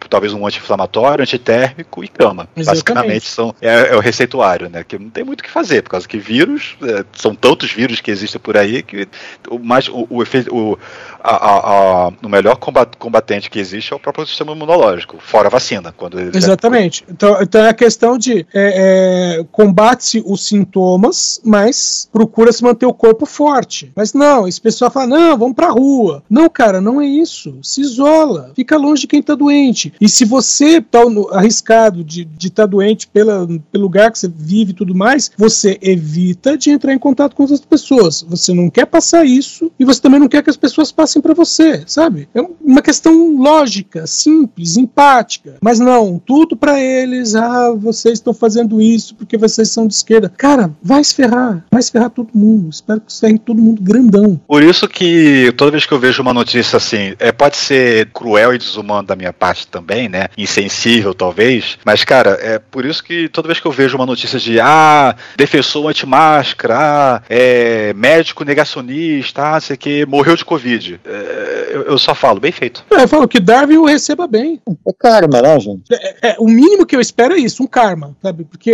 talvez 0.10 0.34
um 0.34 0.46
anti-inflamatório, 0.46 1.22
antitérmico 1.22 2.04
e 2.04 2.08
cama. 2.08 2.48
Exatamente. 2.56 2.66
Basicamente 2.66 3.28
são, 3.28 3.56
é, 3.62 3.94
é, 3.94 3.96
o 3.96 4.00
receituário, 4.00 4.70
né? 4.70 4.84
Que 4.84 4.98
não 4.98 5.10
tem 5.10 5.24
muito 5.24 5.42
o 5.42 5.44
que 5.44 5.50
fazer, 5.50 5.84
por 5.84 5.92
causa 5.92 6.08
que 6.08 6.18
vírus, 6.18 6.76
é, 6.82 7.06
são 7.14 7.36
tantos 7.36 7.72
vírus 7.72 8.02
que 8.02 8.12
existem 8.12 8.40
por 8.40 8.58
aí 8.58 8.82
que 8.82 9.08
o, 9.50 9.60
mais, 9.60 9.88
o, 9.88 10.08
o, 10.10 10.24
o, 10.52 10.80
a, 11.24 11.36
a, 11.36 12.06
a, 12.06 12.08
o 12.08 12.30
melhor 12.30 12.58
combatente 12.58 13.50
que 13.50 13.60
existe 13.60 13.94
é 13.94 13.96
o 13.96 14.00
próprio 14.00 14.26
sistema 14.26 14.54
imunológico, 14.54 15.18
fora 15.20 15.48
a 15.48 15.52
vacina. 15.52 15.94
Quando 15.96 16.20
Exatamente. 16.20 17.04
É... 17.08 17.12
Então, 17.12 17.42
então 17.42 17.66
é 17.66 17.70
a 17.70 17.74
questão 17.74 18.18
de 18.18 18.46
é, 18.54 19.38
é, 19.40 19.46
combate 19.52 20.24
os 20.26 20.46
sintomas, 20.46 21.40
mas 21.44 22.10
procura 22.12 22.52
se 22.52 22.64
manter 22.64 22.86
o 22.86 22.94
corpo 22.94 23.26
forte. 23.26 23.92
Mas 23.96 24.14
não, 24.14 24.48
esse 24.48 24.60
pessoal 24.60 24.90
fala, 24.90 25.08
não, 25.08 25.38
vamos 25.38 25.56
pra 25.56 25.70
rua. 25.70 26.24
Não, 26.30 26.50
cara, 26.50 26.82
não 26.82 27.00
é 27.00 27.06
isso. 27.06 27.58
Se 27.62 27.82
isola. 27.82 28.52
Fica 28.56 28.78
longe 28.78 29.02
de 29.02 29.08
quem 29.08 29.22
tá 29.22 29.36
doente. 29.36 29.51
E 30.00 30.08
se 30.08 30.26
você 30.26 30.78
está 30.78 31.00
arriscado 31.32 32.04
de 32.04 32.28
estar 32.40 32.64
tá 32.64 32.66
doente 32.66 33.08
pela, 33.08 33.48
pelo 33.72 33.84
lugar 33.84 34.12
que 34.12 34.20
você 34.20 34.28
vive 34.28 34.72
e 34.72 34.76
tudo 34.76 34.96
mais, 34.96 35.32
você 35.38 35.78
evita 35.82 36.58
de 36.58 36.70
entrar 36.70 36.94
em 36.94 37.00
contato 37.00 37.36
com 37.36 37.44
outras 37.44 37.62
pessoas. 37.62 38.26
Você 38.28 38.54
não 38.54 38.70
quer 38.70 38.86
passar 38.86 39.26
isso 39.26 39.72
e 39.80 39.86
você 39.86 40.02
também 40.02 40.20
não 40.20 40.28
quer 40.28 40.44
que 40.44 40.50
as 40.50 40.58
pessoas 40.58 40.92
passem 40.92 41.22
para 41.22 41.34
você, 41.34 41.84
sabe? 41.86 42.28
É 42.34 42.42
uma 42.62 42.82
questão 42.82 43.36
lógica, 43.38 44.06
simples, 44.08 44.78
empática. 44.78 45.58
Mas 45.62 45.80
não, 45.80 46.22
tudo 46.24 46.56
para 46.56 46.80
eles, 46.80 47.36
ah, 47.36 47.72
vocês 47.72 48.14
estão 48.14 48.34
fazendo 48.34 48.82
isso 48.82 49.16
porque 49.16 49.38
vocês 49.38 49.70
são 49.70 49.88
de 49.88 49.94
esquerda. 49.94 50.32
Cara, 50.36 50.72
vai 50.82 51.04
se 51.04 51.16
ferrar, 51.16 51.66
vai 51.72 51.82
se 51.82 51.92
ferrar 51.92 52.10
todo 52.10 52.30
mundo. 52.34 52.70
Espero 52.70 53.02
que 53.02 53.18
ferre 53.18 53.40
todo 53.40 53.62
mundo 53.62 53.82
grandão. 53.82 54.40
Por 54.48 54.64
isso 54.64 54.88
que 54.88 55.54
toda 55.58 55.72
vez 55.72 55.86
que 55.86 55.94
eu 55.94 56.00
vejo 56.00 56.22
uma 56.22 56.34
notícia 56.34 56.78
assim, 56.78 57.14
é, 57.20 57.32
pode 57.32 57.58
ser 57.58 58.10
cruel 58.14 58.54
e 58.54 58.58
desumano 58.58 59.08
da 59.08 59.16
minha 59.16 59.34
parte 59.42 59.66
também, 59.66 60.08
né? 60.08 60.28
Insensível, 60.38 61.16
talvez. 61.16 61.80
Mas, 61.84 62.04
cara, 62.04 62.38
é 62.40 62.60
por 62.60 62.86
isso 62.86 63.04
que 63.04 63.28
toda 63.28 63.48
vez 63.48 63.60
que 63.60 63.66
eu 63.66 63.72
vejo 63.72 63.98
uma 63.98 64.06
notícia 64.06 64.38
de 64.38 64.60
ah, 64.60 65.16
defensor 65.36 65.90
anti-máscara, 65.90 66.78
ah, 66.78 67.22
é, 67.28 67.92
médico 67.94 68.44
negacionista, 68.44 69.56
ah, 69.56 69.60
sei 69.60 69.76
que, 69.76 70.06
morreu 70.06 70.36
de 70.36 70.46
Covid. 70.46 71.00
É, 71.04 71.72
eu, 71.74 71.82
eu, 71.84 71.98
só 71.98 72.14
falo, 72.14 72.40
bem 72.40 72.52
feito. 72.52 72.86
É, 72.92 73.02
eu 73.02 73.08
falo 73.08 73.28
que 73.28 73.40
Darwin 73.40 73.78
o 73.78 73.86
receba 73.86 74.28
bem. 74.28 74.62
É 74.88 74.94
karma, 74.94 75.42
né, 75.42 75.60
gente? 75.60 75.92
É, 75.92 76.30
é, 76.30 76.36
o 76.38 76.46
mínimo 76.46 76.86
que 76.86 76.96
eu 76.96 77.02
espero 77.02 77.34
é 77.34 77.40
isso, 77.40 77.64
um 77.64 77.68
karma, 77.68 78.16
sabe? 78.22 78.44
Porque. 78.44 78.72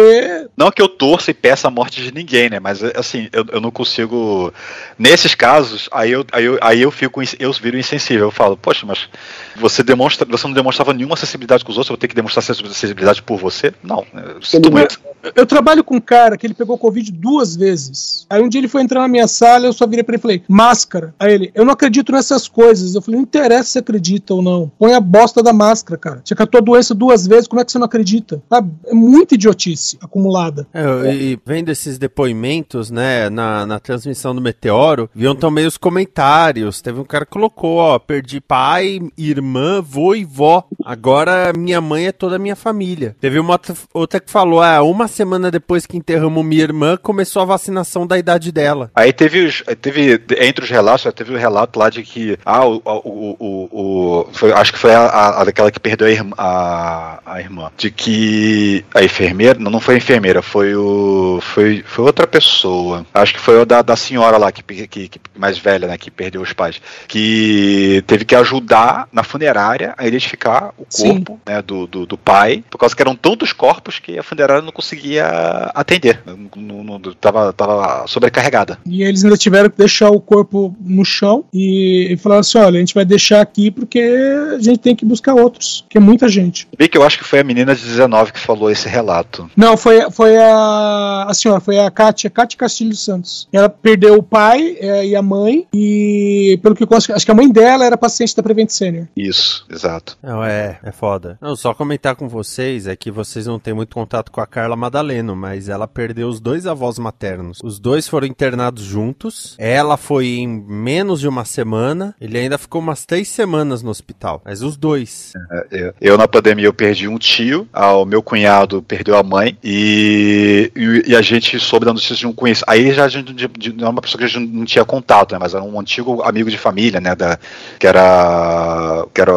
Não 0.57 0.69
que 0.69 0.81
eu 0.81 0.89
torça 0.89 1.31
e 1.31 1.33
peça 1.33 1.69
a 1.69 1.71
morte 1.71 2.03
de 2.03 2.13
ninguém, 2.13 2.49
né? 2.49 2.59
Mas, 2.59 2.83
assim, 2.83 3.29
eu, 3.31 3.45
eu 3.53 3.61
não 3.61 3.71
consigo. 3.71 4.53
Nesses 4.99 5.33
casos, 5.33 5.87
aí 5.93 6.11
eu, 6.11 6.25
aí 6.29 6.43
eu, 6.43 6.57
aí 6.59 6.81
eu 6.81 6.91
fico, 6.91 7.21
eu 7.39 7.53
viro 7.53 7.77
insensível. 7.77 8.27
Eu 8.27 8.31
falo, 8.31 8.57
poxa, 8.57 8.85
mas 8.85 9.07
você 9.55 9.81
demonstra, 9.81 10.27
você 10.29 10.45
não 10.45 10.56
demonstrava 10.57 10.93
nenhuma 10.93 11.13
acessibilidade 11.13 11.63
com 11.63 11.71
os 11.71 11.77
outros, 11.77 11.89
eu 11.89 11.93
vou 11.93 11.99
ter 11.99 12.07
que 12.07 12.15
demonstrar 12.15 12.43
acessibilidade 12.43 13.21
por 13.21 13.37
você? 13.39 13.73
Não. 13.83 14.05
Eu, 14.13 14.71
muito. 14.71 14.99
eu 15.35 15.45
trabalho 15.45 15.83
com 15.83 15.95
um 15.95 16.01
cara 16.01 16.37
que 16.37 16.45
ele 16.45 16.53
pegou 16.53 16.77
Covid 16.77 17.11
duas 17.11 17.55
vezes. 17.55 18.25
Aí 18.29 18.41
um 18.41 18.49
dia 18.49 18.59
ele 18.59 18.67
foi 18.67 18.81
entrar 18.81 19.01
na 19.01 19.07
minha 19.07 19.27
sala, 19.27 19.65
eu 19.65 19.73
só 19.73 19.85
virei 19.85 20.03
pra 20.03 20.13
ele 20.13 20.19
e 20.19 20.21
falei, 20.21 20.43
máscara. 20.47 21.13
Aí 21.19 21.33
ele, 21.33 21.51
eu 21.53 21.63
não 21.63 21.73
acredito 21.73 22.11
nessas 22.11 22.47
coisas. 22.47 22.95
Eu 22.95 23.01
falei, 23.01 23.19
não 23.19 23.23
interessa 23.23 23.71
se 23.71 23.79
acredita 23.79 24.33
ou 24.33 24.41
não. 24.41 24.71
Põe 24.77 24.93
a 24.93 24.99
bosta 24.99 25.43
da 25.43 25.53
máscara, 25.53 25.97
cara. 25.97 26.21
Você 26.23 26.35
catou 26.35 26.59
a 26.59 26.63
doença 26.63 26.93
duas 26.93 27.27
vezes, 27.27 27.47
como 27.47 27.61
é 27.61 27.65
que 27.65 27.71
você 27.71 27.77
não 27.77 27.85
acredita? 27.85 28.41
É 28.51 28.93
muita 28.93 29.35
idiotice 29.35 29.97
acumulada. 30.01 30.67
É, 30.73 31.13
e 31.13 31.39
vendo 31.45 31.69
esses 31.69 31.97
depoimentos, 31.97 32.89
né, 32.89 33.29
na, 33.29 33.65
na 33.65 33.79
transmissão 33.79 34.33
do 34.33 34.41
Meteoro, 34.41 35.09
viam 35.13 35.35
também 35.35 35.65
os 35.65 35.77
comentários. 35.77 36.81
Teve 36.81 36.99
um 36.99 37.05
cara 37.05 37.25
que 37.25 37.31
colocou, 37.31 37.77
ó, 37.77 37.99
perdi 37.99 38.41
pai, 38.41 38.99
irmã, 39.17 39.81
vô 39.81 40.15
e 40.15 40.25
vó. 40.25 40.46
Agora 40.83 41.51
minha 41.57 41.81
mãe 41.81 42.07
é 42.07 42.11
toda 42.11 42.37
a 42.37 42.39
minha 42.39 42.55
família. 42.55 43.15
Teve 43.19 43.39
uma 43.39 43.59
outra 43.93 44.19
que 44.19 44.31
falou: 44.31 44.61
ah, 44.61 44.81
uma 44.81 45.07
semana 45.07 45.51
depois 45.51 45.85
que 45.85 45.97
enterramos 45.97 46.45
minha 46.45 46.63
irmã, 46.63 46.97
começou 46.97 47.41
a 47.41 47.45
vacinação 47.45 48.07
da 48.07 48.17
idade 48.17 48.51
dela. 48.51 48.89
Aí 48.95 49.11
teve, 49.11 49.51
teve 49.81 50.21
entre 50.39 50.63
os 50.63 50.69
relatos, 50.69 51.11
teve 51.13 51.33
o 51.33 51.35
um 51.35 51.39
relato 51.39 51.77
lá 51.77 51.89
de 51.89 52.03
que, 52.03 52.37
ah, 52.45 52.65
o, 52.65 52.81
o, 52.85 53.35
o, 53.39 53.69
o 53.71 54.27
foi, 54.31 54.51
acho 54.53 54.71
que 54.71 54.79
foi 54.79 54.93
a, 54.93 55.41
a, 55.41 55.43
daquela 55.43 55.71
que 55.71 55.79
perdeu 55.79 56.07
a 56.07 56.11
irmã, 56.11 56.35
a, 56.37 57.19
a, 57.25 57.39
irmã, 57.41 57.71
de 57.77 57.91
que 57.91 58.85
a 58.93 59.03
enfermeira, 59.03 59.59
não, 59.59 59.71
não 59.71 59.79
foi 59.79 59.95
a 59.95 59.97
enfermeira, 59.97 60.41
foi 60.41 60.75
o, 60.75 61.39
foi, 61.41 61.83
foi 61.85 62.05
outra 62.05 62.25
pessoa. 62.25 63.05
Acho 63.13 63.33
que 63.33 63.39
foi 63.39 63.59
o 63.59 63.65
da, 63.65 63.81
da 63.81 63.95
senhora 63.95 64.37
lá 64.37 64.51
que, 64.51 64.63
que, 64.63 65.09
que 65.09 65.19
mais 65.35 65.57
velha, 65.57 65.87
né, 65.87 65.97
que 65.97 66.09
perdeu 66.09 66.41
os 66.41 66.53
pais, 66.53 66.81
que 67.07 68.03
teve 68.07 68.23
que 68.23 68.35
ajudar 68.35 69.07
na 69.11 69.23
funerária 69.23 69.93
a 69.97 70.07
identificar 70.07 70.36
o 70.77 70.85
corpo 70.85 71.39
né, 71.45 71.61
do, 71.61 71.87
do, 71.87 72.05
do, 72.05 72.17
pai, 72.17 72.63
por 72.69 72.77
causa 72.77 72.95
que 72.95 73.01
eram 73.01 73.15
tantos 73.15 73.53
corpos 73.53 73.99
que 73.99 74.17
a 74.17 74.23
funerária 74.23 74.61
não 74.61 74.71
conseguia 74.71 75.25
atender, 75.73 76.21
não, 76.55 76.83
não, 76.83 76.99
tava, 76.99 77.51
tava 77.53 78.05
sobrecarregada. 78.07 78.77
E 78.85 79.03
eles 79.03 79.23
ainda 79.23 79.37
tiveram 79.37 79.69
que 79.69 79.77
deixar 79.77 80.09
o 80.09 80.19
corpo 80.19 80.75
no 80.79 81.03
chão 81.03 81.45
e, 81.53 82.07
e 82.11 82.17
falaram 82.17 82.41
assim: 82.41 82.57
olha, 82.57 82.77
a 82.77 82.79
gente 82.79 82.93
vai 82.93 83.05
deixar 83.05 83.41
aqui 83.41 83.71
porque 83.71 83.99
a 83.99 84.59
gente 84.59 84.79
tem 84.79 84.95
que 84.95 85.05
buscar 85.05 85.33
outros, 85.33 85.85
que 85.89 85.97
é 85.97 86.01
muita 86.01 86.27
gente. 86.27 86.67
Bem 86.77 86.87
que 86.87 86.97
eu 86.97 87.03
acho 87.03 87.17
que 87.17 87.23
foi 87.23 87.39
a 87.39 87.43
menina 87.43 87.75
de 87.75 87.83
19 87.83 88.33
que 88.33 88.39
falou 88.39 88.69
esse 88.69 88.87
relato. 88.87 89.49
Não, 89.55 89.77
foi, 89.77 90.09
foi 90.11 90.37
a, 90.37 91.25
a 91.27 91.33
senhora, 91.33 91.59
foi 91.59 91.79
a 91.79 91.89
Kátia, 91.89 92.29
Kátia 92.29 92.57
Castilho 92.57 92.95
Santos. 92.95 93.47
Ela 93.51 93.69
perdeu 93.69 94.15
o 94.17 94.23
pai 94.23 94.77
é, 94.79 95.05
e 95.07 95.15
a 95.15 95.21
mãe, 95.21 95.65
e 95.73 96.59
pelo 96.61 96.75
que 96.75 96.83
eu 96.83 96.87
acho 96.91 97.25
que 97.25 97.31
a 97.31 97.35
mãe 97.35 97.49
dela 97.49 97.85
era 97.85 97.97
paciente 97.97 98.35
da 98.35 98.43
Prevent 98.43 98.69
Senior. 98.69 99.07
Isso, 99.15 99.65
exato. 99.69 100.17
Não, 100.27 100.43
é, 100.43 100.77
é 100.83 100.91
foda. 100.91 101.37
Não, 101.39 101.55
só 101.55 101.73
comentar 101.73 102.13
com 102.13 102.27
vocês 102.27 102.85
é 102.85 102.97
que 102.97 103.09
vocês 103.09 103.47
não 103.47 103.57
têm 103.57 103.73
muito 103.73 103.95
contato 103.95 104.29
com 104.29 104.41
a 104.41 104.45
Carla 104.45 104.75
Madaleno, 104.75 105.37
mas 105.37 105.69
ela 105.69 105.87
perdeu 105.87 106.27
os 106.27 106.41
dois 106.41 106.67
avós 106.67 106.99
maternos. 106.99 107.59
Os 107.63 107.79
dois 107.79 108.09
foram 108.09 108.27
internados 108.27 108.83
juntos. 108.83 109.55
Ela 109.57 109.95
foi 109.95 110.27
em 110.27 110.45
menos 110.45 111.21
de 111.21 111.29
uma 111.29 111.45
semana. 111.45 112.13
Ele 112.19 112.37
ainda 112.37 112.57
ficou 112.57 112.81
umas 112.81 113.05
três 113.05 113.29
semanas 113.29 113.81
no 113.81 113.89
hospital. 113.89 114.41
Mas 114.43 114.61
os 114.61 114.75
dois. 114.75 115.31
É, 115.49 115.67
eu, 115.71 115.93
eu, 116.01 116.17
na 116.17 116.27
pandemia 116.27 116.65
eu 116.65 116.73
perdi 116.73 117.07
um 117.07 117.17
tio, 117.17 117.65
o 117.73 118.03
meu 118.03 118.21
cunhado 118.21 118.81
perdeu 118.81 119.15
a 119.15 119.23
mãe 119.23 119.57
e, 119.63 120.69
e, 120.75 121.11
e 121.11 121.15
a 121.15 121.21
gente 121.21 121.57
soube 121.57 121.85
da 121.85 121.93
notícia 121.93 122.17
de 122.17 122.27
um 122.27 122.33
conhecido. 122.33 122.65
Aí 122.67 122.91
já 122.91 123.05
a 123.05 123.07
gente 123.07 123.31
de, 123.31 123.47
de, 123.47 123.71
de 123.71 123.83
uma 123.85 124.01
pessoa 124.01 124.19
que 124.19 124.25
a 124.25 124.27
gente 124.27 124.45
não 124.45 124.65
tinha 124.65 124.83
contato, 124.83 125.31
né? 125.31 125.39
Mas 125.39 125.53
era 125.53 125.63
um 125.63 125.79
antigo 125.79 126.21
amigo 126.21 126.51
de 126.51 126.57
família, 126.57 126.99
né? 126.99 127.15
Da, 127.15 127.39
que 127.79 127.87
era. 127.87 129.07
Que 129.13 129.21
era. 129.21 129.31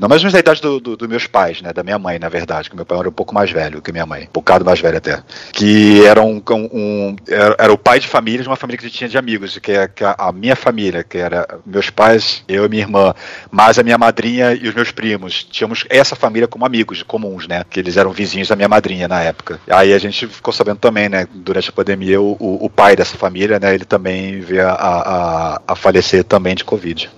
Não 0.00 0.08
mais 0.08 0.22
ou 0.22 0.24
menos 0.24 0.32
da 0.32 0.38
idade 0.38 0.62
dos 0.62 0.80
do, 0.80 0.96
do 0.96 1.06
meus 1.06 1.26
pais, 1.26 1.60
né? 1.60 1.74
Da 1.74 1.82
minha 1.82 1.98
mãe, 1.98 2.18
na 2.18 2.30
verdade, 2.30 2.70
que 2.70 2.74
meu 2.74 2.86
pai 2.86 2.98
era 2.98 3.08
um 3.10 3.12
pouco 3.12 3.34
mais 3.34 3.50
velho 3.50 3.82
que 3.82 3.92
minha 3.92 4.06
mãe. 4.06 4.22
Um 4.22 4.32
bocado 4.32 4.64
mais 4.64 4.80
velho 4.80 4.96
até. 4.96 5.22
Que 5.52 6.06
era 6.06 6.22
um. 6.22 6.42
um, 6.50 7.16
era, 7.28 7.54
era, 7.58 7.72
o 7.72 7.76
pai 7.76 8.00
de 8.00 8.08
família 8.08 8.40
de 8.40 8.48
uma 8.48 8.56
família 8.56 8.78
que 8.78 8.86
a 8.86 8.88
gente 8.88 8.96
tinha 8.96 9.10
de 9.10 9.18
amigos, 9.18 9.58
que, 9.58 9.72
é, 9.72 9.86
que 9.86 10.02
a, 10.02 10.14
a 10.18 10.32
minha 10.32 10.56
família, 10.56 11.04
que 11.04 11.18
era 11.18 11.46
meus 11.66 11.90
pais, 11.90 12.42
eu 12.48 12.64
e 12.64 12.68
minha 12.70 12.82
irmã, 12.82 13.14
mais 13.50 13.78
a 13.78 13.82
minha 13.82 13.98
madrinha 13.98 14.54
e 14.54 14.66
os 14.66 14.74
meus 14.74 14.90
primos. 14.90 15.44
Tínhamos 15.44 15.84
essa 15.90 16.16
família 16.16 16.48
como 16.48 16.64
amigos 16.64 17.02
comuns, 17.02 17.46
né? 17.46 17.62
Que 17.68 17.78
eles 17.78 17.98
eram 17.98 18.10
vizinhos 18.10 18.48
da 18.48 18.56
minha 18.56 18.68
madrinha 18.70 19.06
na 19.06 19.20
época. 19.20 19.60
Aí 19.68 19.92
a 19.92 19.98
gente 19.98 20.26
ficou 20.28 20.54
sabendo 20.54 20.78
também, 20.78 21.10
né? 21.10 21.28
Durante 21.30 21.68
a 21.68 21.72
pandemia, 21.72 22.18
o, 22.18 22.38
o, 22.40 22.64
o 22.64 22.70
pai 22.70 22.96
dessa 22.96 23.18
família, 23.18 23.60
né? 23.60 23.74
Ele 23.74 23.84
também 23.84 24.40
veio 24.40 24.66
a, 24.66 24.72
a, 24.72 25.62
a 25.68 25.76
falecer 25.76 26.24
também 26.24 26.54
de 26.54 26.64
Covid. 26.64 27.10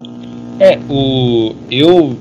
É, 0.58 0.78
o 0.88 1.54
eu 1.70 2.16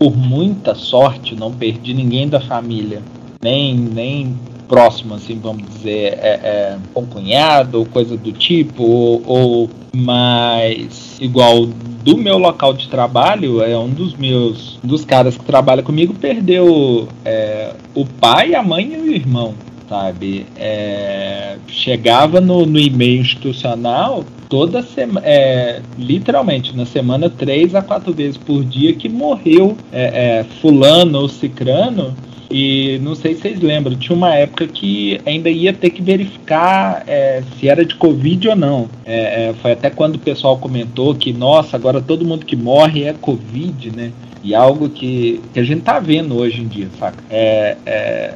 por 0.00 0.16
muita 0.16 0.74
sorte 0.74 1.36
não 1.36 1.52
perdi 1.52 1.92
ninguém 1.92 2.26
da 2.26 2.40
família, 2.40 3.02
nem 3.38 3.76
nem 3.76 4.34
próximo, 4.66 5.14
assim, 5.14 5.38
vamos 5.38 5.68
dizer, 5.68 6.18
é, 6.22 6.78
é 6.94 7.02
cunhado 7.10 7.80
ou 7.80 7.84
coisa 7.84 8.16
do 8.16 8.32
tipo, 8.32 8.82
ou, 8.82 9.22
ou 9.26 9.70
mais 9.92 11.18
igual 11.20 11.66
do 11.66 12.16
meu 12.16 12.38
local 12.38 12.72
de 12.72 12.88
trabalho, 12.88 13.62
é 13.62 13.76
um 13.76 13.90
dos 13.90 14.14
meus 14.14 14.78
dos 14.82 15.04
caras 15.04 15.36
que 15.36 15.44
trabalha 15.44 15.82
comigo 15.82 16.14
perdeu 16.14 17.06
é, 17.24 17.74
o 17.94 18.06
pai, 18.06 18.54
a 18.54 18.62
mãe 18.62 18.94
e 18.94 18.96
o 18.96 19.12
irmão 19.12 19.54
sabe? 19.90 20.46
É, 20.56 21.56
chegava 21.66 22.40
no, 22.40 22.64
no 22.64 22.78
e-mail 22.78 23.20
institucional 23.20 24.24
toda 24.48 24.82
semana, 24.82 25.26
é, 25.26 25.82
literalmente 25.98 26.76
na 26.76 26.86
semana 26.86 27.28
três 27.28 27.74
a 27.74 27.82
quatro 27.82 28.14
vezes 28.14 28.36
por 28.36 28.64
dia 28.64 28.94
que 28.94 29.08
morreu 29.08 29.76
é, 29.92 30.38
é, 30.38 30.44
fulano 30.60 31.18
ou 31.18 31.28
cicrano 31.28 32.14
e 32.50 32.98
não 33.02 33.14
sei 33.14 33.34
se 33.34 33.42
vocês 33.42 33.60
lembram, 33.60 33.96
tinha 33.96 34.14
uma 34.14 34.34
época 34.34 34.66
que 34.66 35.20
ainda 35.24 35.48
ia 35.48 35.72
ter 35.72 35.90
que 35.90 36.02
verificar 36.02 37.04
é, 37.06 37.42
se 37.56 37.68
era 37.68 37.84
de 37.84 37.94
Covid 37.94 38.48
ou 38.48 38.56
não. 38.56 38.88
É, 39.04 39.50
é, 39.50 39.54
foi 39.54 39.70
até 39.70 39.88
quando 39.88 40.16
o 40.16 40.18
pessoal 40.18 40.58
comentou 40.58 41.14
que, 41.14 41.32
nossa, 41.32 41.76
agora 41.76 42.02
todo 42.02 42.24
mundo 42.24 42.44
que 42.44 42.56
morre 42.56 43.04
é 43.04 43.12
Covid, 43.12 43.96
né? 43.96 44.10
E 44.42 44.54
algo 44.54 44.88
que, 44.88 45.40
que 45.52 45.60
a 45.60 45.62
gente 45.62 45.82
tá 45.82 45.98
vendo 45.98 46.36
hoje 46.36 46.62
em 46.62 46.66
dia, 46.66 46.88
saca? 46.98 47.22
É, 47.28 47.76
é, 47.84 48.34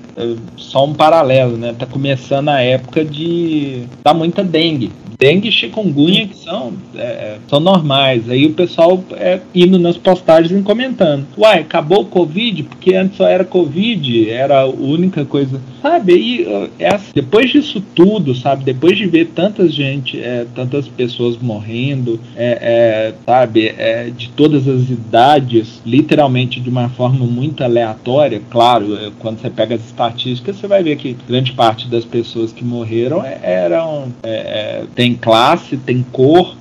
só 0.56 0.84
um 0.84 0.92
paralelo, 0.92 1.56
né? 1.56 1.74
Tá 1.78 1.86
começando 1.86 2.50
a 2.50 2.60
época 2.60 3.04
de. 3.04 3.84
dá 4.02 4.12
muita 4.12 4.44
dengue 4.44 4.90
dengue 5.24 5.48
e 5.48 5.52
chikungunya 5.52 6.26
que 6.26 6.36
são, 6.36 6.74
é, 6.94 7.00
é, 7.00 7.38
são 7.48 7.58
normais. 7.58 8.28
Aí 8.28 8.44
o 8.44 8.52
pessoal 8.52 9.02
é, 9.12 9.40
indo 9.54 9.78
nas 9.78 9.96
postagens 9.96 10.60
e 10.60 10.62
comentando. 10.62 11.26
Uai, 11.38 11.60
acabou 11.60 12.02
o 12.02 12.06
Covid? 12.06 12.64
Porque 12.64 12.94
antes 12.94 13.16
só 13.16 13.26
era 13.26 13.42
Covid, 13.42 14.28
era 14.28 14.60
a 14.60 14.66
única 14.66 15.24
coisa. 15.24 15.58
Sabe, 15.80 16.12
aí 16.12 16.70
é 16.78 16.98
depois 17.14 17.50
disso 17.50 17.82
tudo, 17.94 18.34
sabe, 18.34 18.64
depois 18.64 18.96
de 18.96 19.06
ver 19.06 19.26
tanta 19.34 19.68
gente, 19.68 20.18
é, 20.18 20.46
tantas 20.54 20.88
pessoas 20.88 21.36
morrendo, 21.38 22.18
é, 22.36 22.58
é, 22.60 23.14
sabe, 23.24 23.74
de 24.16 24.30
todas 24.30 24.66
as 24.66 24.88
idades, 24.88 25.82
literalmente 25.84 26.60
de 26.60 26.70
uma 26.70 26.88
forma 26.88 27.26
muito 27.26 27.62
aleatória, 27.62 28.40
claro, 28.50 29.12
quando 29.18 29.40
você 29.40 29.50
pega 29.50 29.74
as 29.74 29.84
estatísticas, 29.84 30.56
você 30.56 30.66
vai 30.66 30.82
ver 30.82 30.96
que 30.96 31.16
grande 31.28 31.52
parte 31.52 31.86
das 31.88 32.04
pessoas 32.04 32.52
que 32.52 32.64
morreram 32.64 33.22
eram. 33.42 34.12
tem 34.94 35.13
classe, 35.16 35.76
tem 35.76 36.04
cor, 36.12 36.56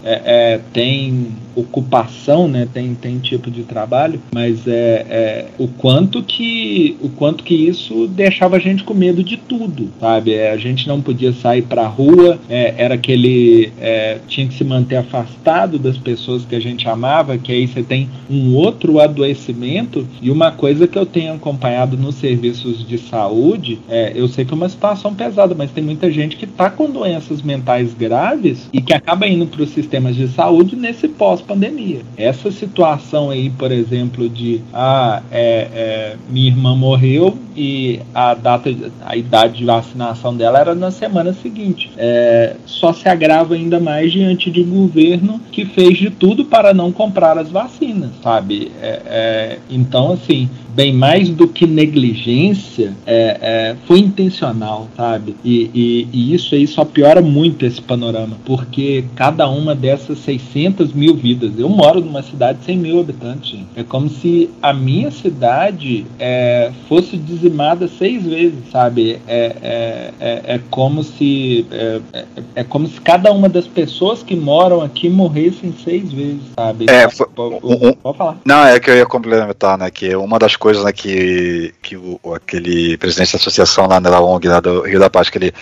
tem 0.71 1.27
ocupação, 1.55 2.47
né? 2.47 2.67
Tem, 2.71 2.93
tem 2.95 3.19
tipo 3.19 3.49
de 3.49 3.63
trabalho, 3.63 4.21
mas 4.33 4.67
é, 4.67 5.05
é, 5.09 5.45
o 5.57 5.67
quanto 5.67 6.23
que 6.23 6.97
o 7.01 7.09
quanto 7.09 7.43
que 7.43 7.53
isso 7.53 8.07
deixava 8.07 8.57
a 8.57 8.59
gente 8.59 8.83
com 8.83 8.93
medo 8.93 9.23
de 9.23 9.37
tudo, 9.37 9.89
sabe? 9.99 10.33
É, 10.33 10.51
a 10.51 10.57
gente 10.57 10.87
não 10.87 11.01
podia 11.01 11.33
sair 11.33 11.61
para 11.61 11.87
rua, 11.87 12.39
é, 12.49 12.73
era 12.77 12.95
aquele 12.95 13.71
é, 13.79 14.19
tinha 14.27 14.47
que 14.47 14.53
se 14.53 14.63
manter 14.63 14.97
afastado 14.97 15.77
das 15.77 15.97
pessoas 15.97 16.45
que 16.45 16.55
a 16.55 16.59
gente 16.59 16.87
amava, 16.87 17.37
que 17.37 17.51
aí 17.51 17.67
você 17.67 17.83
tem 17.83 18.09
um 18.29 18.55
outro 18.55 18.99
adoecimento 18.99 20.07
e 20.21 20.31
uma 20.31 20.51
coisa 20.51 20.87
que 20.87 20.97
eu 20.97 21.05
tenho 21.05 21.33
acompanhado 21.33 21.97
nos 21.97 22.15
serviços 22.15 22.85
de 22.87 22.97
saúde, 22.97 23.79
é, 23.89 24.13
eu 24.15 24.27
sei 24.27 24.45
que 24.45 24.53
é 24.53 24.55
uma 24.55 24.69
situação 24.69 25.13
pesada, 25.13 25.55
mas 25.55 25.71
tem 25.71 25.83
muita 25.83 26.11
gente 26.11 26.35
que 26.35 26.45
está 26.45 26.69
com 26.69 26.89
doenças 26.89 27.41
mentais 27.41 27.93
graves 27.93 28.69
e 28.71 28.81
que 28.81 28.93
acaba 28.93 29.27
indo 29.27 29.45
para 29.45 29.63
os 29.63 29.69
sistemas 29.69 30.15
de 30.15 30.27
saúde 30.29 30.75
nesse 30.75 31.07
pós 31.07 31.42
pandemia. 31.43 32.01
Essa 32.17 32.51
situação 32.51 33.29
aí, 33.29 33.49
por 33.49 33.71
exemplo, 33.71 34.27
de 34.29 34.62
ah, 34.73 35.21
é, 35.32 35.67
é, 35.73 36.15
minha 36.29 36.47
irmã 36.47 36.75
morreu 36.75 37.38
e 37.55 37.99
a 38.13 38.33
data, 38.33 38.73
a 39.05 39.15
idade 39.15 39.57
de 39.57 39.65
vacinação 39.65 40.35
dela 40.35 40.59
era 40.59 40.75
na 40.75 40.91
semana 40.91 41.33
seguinte. 41.33 41.91
É, 41.97 42.55
só 42.65 42.93
se 42.93 43.07
agrava 43.07 43.55
ainda 43.55 43.79
mais 43.79 44.11
diante 44.11 44.49
de 44.51 44.61
um 44.61 44.69
governo 44.69 45.39
que 45.51 45.65
fez 45.65 45.97
de 45.97 46.09
tudo 46.09 46.45
para 46.45 46.73
não 46.73 46.91
comprar 46.91 47.37
as 47.37 47.49
vacinas, 47.49 48.11
sabe? 48.21 48.71
É, 48.81 49.01
é, 49.05 49.59
então, 49.69 50.13
assim, 50.13 50.49
bem 50.75 50.91
mais 50.91 51.29
do 51.29 51.47
que 51.47 51.67
negligência, 51.67 52.93
é, 53.05 53.37
é, 53.41 53.75
foi 53.85 53.99
intencional, 53.99 54.87
sabe? 54.97 55.35
E, 55.43 55.69
e, 55.73 56.07
e, 56.11 56.33
isso 56.33 56.55
aí 56.55 56.65
só 56.65 56.83
piora 56.83 57.21
muito 57.21 57.65
esse 57.65 57.81
panorama, 57.81 58.37
porque 58.43 59.05
cada 59.15 59.47
uma 59.47 59.75
dessas 59.75 60.19
600 60.19 60.93
mil 60.93 61.15
vidas, 61.15 61.51
eu 61.57 61.69
moro 61.69 62.01
numa 62.01 62.23
cidade 62.23 62.59
de 62.59 62.65
100 62.65 62.77
mil 62.77 62.99
habitantes, 62.99 63.59
é 63.75 63.83
como 63.83 64.09
se 64.09 64.49
a 64.61 64.73
minha 64.73 65.11
cidade 65.11 66.05
é, 66.19 66.71
fosse 66.89 67.17
dizimada 67.43 67.88
seis 67.88 68.23
vezes, 68.23 68.60
sabe? 68.71 69.19
É, 69.27 69.56
é, 69.62 70.13
é, 70.19 70.56
é 70.56 70.60
como 70.69 71.03
se 71.03 71.65
é, 71.71 71.99
é, 72.13 72.25
é, 72.56 72.63
como 72.63 72.88
se 72.88 72.99
cada 73.01 73.32
uma 73.32 73.49
das 73.49 73.67
pessoas 73.67 74.23
que 74.23 74.36
moram 74.36 74.82
aqui 74.82 75.10
morressem 75.10 75.73
seis 75.84 76.12
vezes, 76.12 76.41
sabe? 76.56 76.86
É, 76.89 77.10
foi, 77.10 77.27
um, 77.38 77.93
pode 77.93 78.17
falar. 78.17 78.38
Não, 78.45 78.65
é 78.65 78.79
que 78.79 78.89
eu 78.89 78.95
ia 78.95 79.06
complementar, 79.06 79.77
né? 79.77 79.91
Que 79.91 80.15
uma 80.15 80.39
das 80.39 80.56
coisas 80.56 80.84
né, 80.84 80.91
que, 80.91 81.73
que 81.82 81.97
o, 81.97 82.19
aquele 82.34 82.97
presidente 82.97 83.34
da 83.34 83.38
associação 83.38 83.88
lá 83.88 83.99
na 83.99 84.19
ONG, 84.21 84.47
lá 84.47 84.60
do 84.60 84.82
Rio 84.82 84.99
da 84.99 85.10
Paz, 85.10 85.29
que 85.29 85.38
ele, 85.38 85.53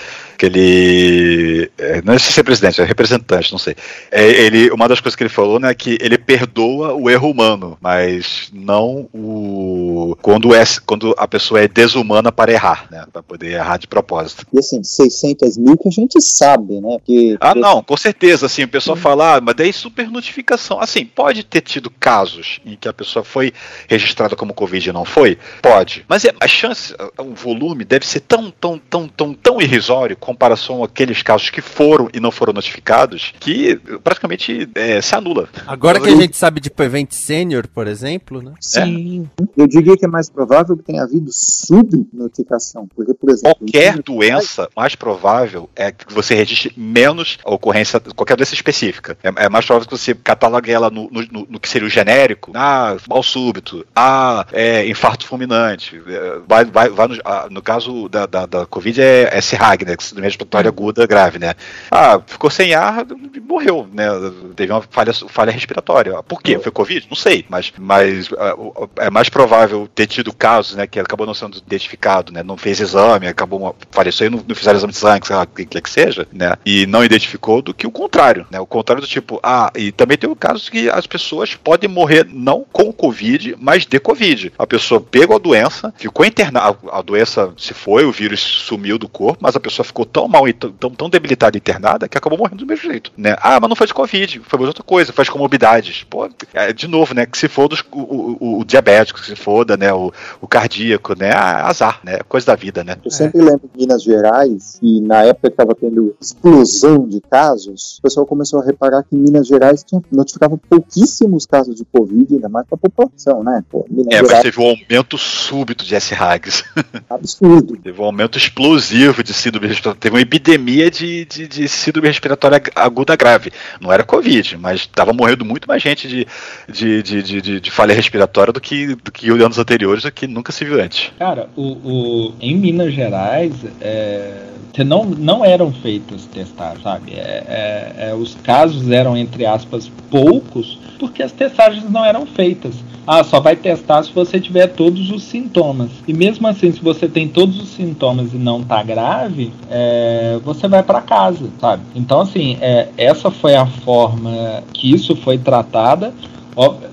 que 0.41 0.47
ele 0.47 1.71
é, 1.77 2.01
não 2.01 2.15
é 2.15 2.17
ser 2.17 2.43
presidente, 2.43 2.82
é 2.82 2.84
representante, 2.84 3.51
não 3.51 3.60
sei. 3.60 3.75
É, 4.10 4.27
ele, 4.27 4.71
uma 4.71 4.88
das 4.88 4.99
coisas 4.99 5.15
que 5.15 5.21
ele 5.21 5.30
falou, 5.30 5.60
né, 5.60 5.69
é 5.69 5.75
que 5.75 5.99
ele 6.01 6.17
perdoa 6.17 6.95
o 6.95 7.12
erro 7.12 7.30
humano, 7.30 7.77
mas 7.80 8.49
não 8.51 9.08
o 9.13 10.17
quando 10.19 10.56
é 10.56 10.63
quando 10.84 11.13
a 11.15 11.27
pessoa 11.27 11.62
é 11.62 11.67
desumana 11.67 12.32
para 12.32 12.51
errar, 12.51 12.88
né, 12.89 13.06
para 13.13 13.21
poder 13.21 13.51
errar 13.51 13.77
de 13.77 13.88
propósito. 13.88 14.47
E 14.51 14.58
assim, 14.58 14.84
600 14.84 15.58
mil 15.58 15.77
que 15.77 15.88
a 15.88 15.91
gente 15.91 16.19
sabe, 16.19 16.82
né? 16.82 16.97
Que, 17.06 17.38
ah, 17.39 17.54
não, 17.54 17.84
com 17.84 17.95
certeza, 17.95 18.47
assim, 18.47 18.63
o 18.63 18.67
pessoal 18.67 18.97
fala, 18.97 19.36
ah, 19.36 19.41
mas 19.41 19.54
daí 19.54 19.71
super 19.71 20.10
notificação, 20.10 20.80
assim, 20.80 21.06
pode 21.06 21.43
ter 21.43 21.62
tido 21.62 21.91
casos 21.91 22.60
em 22.65 22.75
que 22.75 22.88
a 22.88 22.93
pessoa 22.93 23.23
foi 23.23 23.54
registrada 23.88 24.36
como 24.36 24.56
Covid 24.56 24.89
e 24.89 24.93
não 24.93 25.06
foi? 25.06 25.38
Pode. 25.62 26.04
Mas 26.08 26.25
é, 26.25 26.34
a 26.39 26.47
chance, 26.47 26.95
o 27.19 27.36
volume 27.36 27.86
deve 27.86 28.08
ser 28.08 28.21
tão, 28.21 28.49
tão, 28.49 28.80
tão, 28.80 29.08
tão, 29.08 29.34
tão 29.36 29.62
irrisório 29.62 30.17
comparação 30.32 30.84
àqueles 30.84 31.22
casos 31.22 31.50
que 31.50 31.62
foram 31.62 32.10
e 32.13 32.20
não 32.20 32.32
foram 32.32 32.54
notificados, 32.54 33.34
que 33.39 33.76
praticamente 34.04 34.70
é, 34.76 35.02
se 35.02 35.15
anula. 35.15 35.50
Agora 35.67 36.00
que 36.00 36.10
a 36.10 36.15
gente 36.15 36.38
sabe 36.38 36.60
de 36.60 36.70
Prevent 36.70 37.12
Senior, 37.12 37.67
por 37.67 37.88
exemplo, 37.88 38.41
né? 38.41 38.54
Sim. 38.60 39.30
É. 39.39 39.62
Eu 39.62 39.67
diria 39.67 39.98
que 39.98 40.06
é 40.06 40.08
mais 40.08 40.30
provável 40.30 40.78
que 40.78 40.84
tenha 40.84 41.04
havido 41.04 41.30
subnotificação. 41.32 42.88
Porque, 42.96 43.13
por 43.13 43.30
exemplo. 43.30 43.56
Qualquer 43.60 44.02
doença, 44.02 44.70
mais 44.76 44.96
provável 44.96 45.70
é 45.76 45.91
que 45.91 46.13
você 46.13 46.34
registre 46.34 46.74
menos 46.78 47.38
a 47.46 47.54
ocorrência, 47.54 48.00
qualquer 48.15 48.36
doença 48.36 48.54
específica. 48.54 49.17
É, 49.24 49.46
é 49.46 49.50
mais 49.50 49.65
provável 49.65 49.88
que 49.88 49.98
você 49.98 50.13
catalogue 50.15 50.72
ela 50.72 50.89
no, 50.89 51.10
no, 51.12 51.48
no, 51.50 51.60
que 51.60 51.70
seria 51.70 51.88
o 51.88 51.91
genérico. 51.91 52.52
Ah, 52.56 52.98
mal 53.08 53.24
súbito. 53.24 53.86
Ah, 53.96 54.46
é, 54.52 54.88
infarto 54.88 55.26
fulminante. 55.26 56.02
É, 56.08 56.39
vai, 56.48 56.65
vai, 56.65 56.89
vai 56.89 57.08
no, 57.08 57.15
no, 57.50 57.62
caso 57.62 58.08
da, 58.10 58.26
da, 58.26 58.46
da 58.46 58.65
Covid 58.65 59.02
é, 59.02 59.30
é 59.32 59.41
SRAG, 59.41 59.86
né? 59.86 59.96
Síndrome 60.22 60.28
respiratória 60.28 60.70
aguda 60.70 61.08
grave, 61.08 61.40
né? 61.40 61.56
Ah, 61.90 62.22
ficou 62.26 62.50
sem 62.50 62.74
ar, 62.74 63.06
morreu, 63.48 63.88
né? 63.92 64.08
Teve 64.56 64.72
uma 64.72 64.82
falha, 64.82 65.14
falha 65.14 65.52
respiratória. 65.52 66.22
Por 66.24 66.42
quê? 66.42 66.60
Foi 66.60 66.72
Covid? 66.72 67.08
Não 67.10 67.16
sei, 67.16 67.46
mas, 67.50 67.74
mas 67.78 68.30
uh, 68.32 68.90
é 68.98 69.10
mais 69.10 69.30
provável 69.30 69.90
ter 69.94 70.08
tido 70.08 70.34
casos, 70.34 70.76
né, 70.76 70.88
que 70.88 71.00
acabou 71.00 71.26
não 71.26 71.34
sendo 71.34 71.58
identificado, 71.58 72.32
né? 72.32 72.44
Não 72.44 72.58
fez 72.58 72.80
exame, 72.80 73.28
acabou 73.28 73.76
faleceu 73.90 74.28
e 74.28 74.30
não, 74.30 74.44
não 74.48 74.56
fizeram 74.56 74.78
exame 74.78 74.94
de 74.94 75.00
sangue, 75.00 75.28
sei 75.28 75.36
lá, 75.36 75.46
que, 75.46 75.66
que 75.66 75.90
seja, 75.90 76.28
né? 76.32 76.54
E 76.66 76.86
não 76.86 77.04
identificou 77.04 77.62
do 77.62 77.74
que 77.74 77.88
o 77.88 77.92
contrário, 77.92 78.46
né? 78.52 78.60
O 78.60 78.66
contrário 78.66 79.02
do 79.02 79.08
tipo, 79.08 79.40
ah, 79.42 79.72
e 79.76 79.92
também 79.92 80.18
tem 80.18 80.30
o 80.30 80.36
caso 80.36 80.72
que 80.72 80.90
as 80.90 81.08
pessoas 81.08 81.56
podem 81.56 81.90
morrer 81.90 82.28
não 82.32 82.66
com 82.72 82.94
Covid, 82.94 83.56
mas 83.60 83.86
de 83.86 84.00
Covid. 84.00 84.54
A 84.58 84.68
pessoa 84.68 85.02
pegou 85.02 85.36
a 85.36 85.40
doença, 85.40 85.94
ficou 85.98 86.26
internada, 86.26 86.78
a 86.92 87.02
doença 87.02 87.54
se 87.58 87.74
foi, 87.74 88.06
o 88.06 88.12
vírus 88.12 88.42
sumiu 88.42 88.98
do 88.98 89.08
corpo, 89.08 89.40
mas 89.42 89.56
a 89.56 89.60
pessoa 89.60 89.86
ficou 89.86 90.01
tão 90.06 90.28
mal 90.28 90.48
e 90.48 90.54
tão, 90.54 90.72
tão 90.72 91.10
debilitada 91.10 91.58
e 91.58 91.60
internada 91.60 92.08
que 92.08 92.18
acabou 92.18 92.38
morrendo 92.38 92.58
do 92.58 92.66
mesmo 92.66 92.90
jeito, 92.90 93.12
né? 93.18 93.36
Ah, 93.42 93.60
mas 93.60 93.70
não 93.70 93.76
foi 93.76 93.88
de 93.88 93.94
Covid, 93.94 94.42
foi 94.46 94.60
de 94.60 94.66
outra 94.66 94.84
coisa, 94.84 95.12
de 95.12 95.32
comorbidades. 95.32 96.04
Pô, 96.04 96.30
é, 96.54 96.74
de 96.74 96.88
novo, 96.88 97.14
né? 97.14 97.26
Que 97.26 97.38
se 97.38 97.48
for 97.48 97.68
dos, 97.68 97.84
o, 97.92 98.00
o, 98.00 98.60
o, 98.60 98.66
diabético, 98.66 99.20
que 99.20 99.26
se 99.26 99.36
foda, 99.36 99.78
né? 99.78 99.94
O, 99.94 100.12
o 100.40 100.48
cardíaco, 100.48 101.18
né? 101.18 101.32
Ah, 101.34 101.68
azar, 101.68 102.00
né? 102.04 102.20
Coisa 102.28 102.48
da 102.48 102.56
vida, 102.56 102.84
né? 102.84 102.98
Eu 103.04 103.12
sempre 103.12 103.42
lembro 103.42 103.70
de 103.74 103.82
Minas 103.82 104.04
Gerais, 104.04 104.80
e 104.82 105.02
na 105.02 105.24
época 105.24 105.50
que 105.50 105.54
estava 105.54 105.76
tendo 105.76 106.16
explosão 106.20 107.08
de 107.08 107.22
casos, 107.22 107.98
o 108.00 108.02
pessoal 108.02 108.26
começou 108.26 108.62
a 108.62 108.66
reparar 108.66 109.04
que 109.04 109.16
Minas 109.16 109.48
Gerais 109.48 109.84
tinha, 109.84 110.02
notificava 110.12 110.58
pouquíssimos 110.58 111.46
casos 111.46 111.76
de 111.76 111.86
Covid, 111.86 112.34
ainda 112.34 112.50
mais 112.50 112.66
para 112.68 112.76
a 112.76 112.90
população, 112.90 113.44
né? 113.44 113.64
Pô, 113.70 113.86
é, 114.10 114.16
Gerais... 114.16 114.32
mas 114.32 114.42
teve 114.42 114.62
um 114.62 114.68
aumento 114.68 115.18
súbito 115.18 115.86
de 115.86 115.96
S-RAGs. 115.96 116.64
Absurdo. 117.10 117.78
teve 117.82 118.02
um 118.02 118.06
aumento 118.06 118.38
explosivo 118.38 119.24
de 119.24 119.34
síndrome 119.34 119.68
respiratória. 119.68 119.90
Teve 119.99 120.15
uma 120.15 120.21
epidemia 120.21 120.89
de, 120.89 121.25
de, 121.25 121.47
de 121.47 121.67
síndrome 121.67 122.08
respiratória 122.08 122.62
aguda 122.75 123.15
grave. 123.15 123.51
Não 123.80 123.91
era 123.91 124.04
Covid, 124.04 124.58
mas 124.58 124.82
estava 124.82 125.13
morrendo 125.13 125.45
muito 125.45 125.67
mais 125.67 125.82
gente 125.82 126.08
de, 126.08 126.27
de, 126.67 127.04
de, 127.04 127.41
de, 127.41 127.60
de, 127.60 127.71
falha 127.71 127.93
respiratória 127.93 128.54
do 128.54 128.62
que, 128.62 128.95
do 128.95 129.12
que 129.12 129.30
anos 129.30 129.58
anteriores, 129.58 130.04
do 130.04 130.12
que 130.12 130.27
nunca 130.27 130.51
se 130.51 130.65
viu 130.65 130.82
antes. 130.82 131.12
Cara, 131.17 131.49
o, 131.56 131.62
o, 131.62 132.34
em 132.39 132.56
Minas 132.56 132.93
Gerais, 132.93 133.54
é, 133.80 134.47
não, 134.86 135.06
não 135.06 135.43
eram 135.43 135.71
feitas 135.71 136.25
testagens, 136.25 136.82
sabe? 136.82 137.13
É, 137.13 137.43
é, 137.47 138.10
é, 138.10 138.13
os 138.13 138.36
casos 138.36 138.89
eram, 138.89 139.17
entre 139.17 139.45
aspas, 139.45 139.91
poucos, 140.10 140.80
porque 140.99 141.21
as 141.21 141.32
testagens 141.32 141.89
não 141.89 142.06
eram 142.06 142.25
feitas. 142.25 142.75
Ah, 143.06 143.24
só 143.24 143.40
vai 143.40 143.56
testar 143.56 144.04
se 144.04 144.12
você 144.12 144.40
tiver 144.40 144.68
todos 144.68 145.10
os 145.10 145.24
sintomas. 145.24 145.90
E 146.08 146.14
mesmo 146.14 146.48
assim, 146.48 146.72
se 146.72 146.80
você 146.80 147.08
tem 147.08 147.28
todos 147.28 147.60
os 147.60 147.70
sintomas 147.70 148.34
e 148.34 148.38
não 148.38 148.64
tá 148.64 148.84
grave, 148.84 149.52
é, 149.70 150.40
você 150.44 150.68
vai 150.68 150.84
para 150.84 151.02
casa, 151.02 151.50
sabe? 151.60 151.84
Então, 151.96 152.22
assim, 152.22 152.58
é, 152.62 152.90
essa 152.98 153.32
foi 153.32 153.56
a 153.56 153.66
forma 153.66 154.64
que 154.74 154.94
isso 154.94 155.16
foi 155.16 155.38
tratada. 155.38 156.14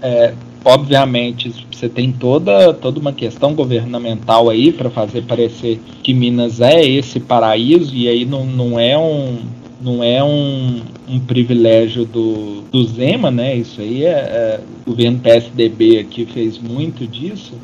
É, 0.00 0.32
obviamente 0.64 1.52
você 1.70 1.88
tem 1.88 2.10
toda, 2.10 2.74
toda 2.74 2.98
uma 2.98 3.12
questão 3.12 3.54
governamental 3.54 4.50
aí 4.50 4.72
para 4.72 4.90
fazer 4.90 5.22
parecer 5.22 5.80
que 6.02 6.12
Minas 6.12 6.60
é 6.60 6.84
esse 6.84 7.20
paraíso 7.20 7.94
e 7.94 8.08
aí 8.08 8.24
não, 8.24 8.44
não 8.44 8.78
é 8.78 8.98
um 8.98 9.38
não 9.80 10.02
é 10.02 10.22
um, 10.22 10.82
um 11.08 11.20
privilégio 11.20 12.04
do, 12.04 12.62
do 12.62 12.84
Zema, 12.84 13.30
né? 13.30 13.56
Isso 13.56 13.80
aí 13.80 14.04
é, 14.04 14.10
é 14.10 14.60
o 14.86 14.90
governo 14.90 15.20
PSDB 15.20 15.98
aqui 15.98 16.26
fez 16.26 16.58
muito 16.58 17.06
disso. 17.06 17.54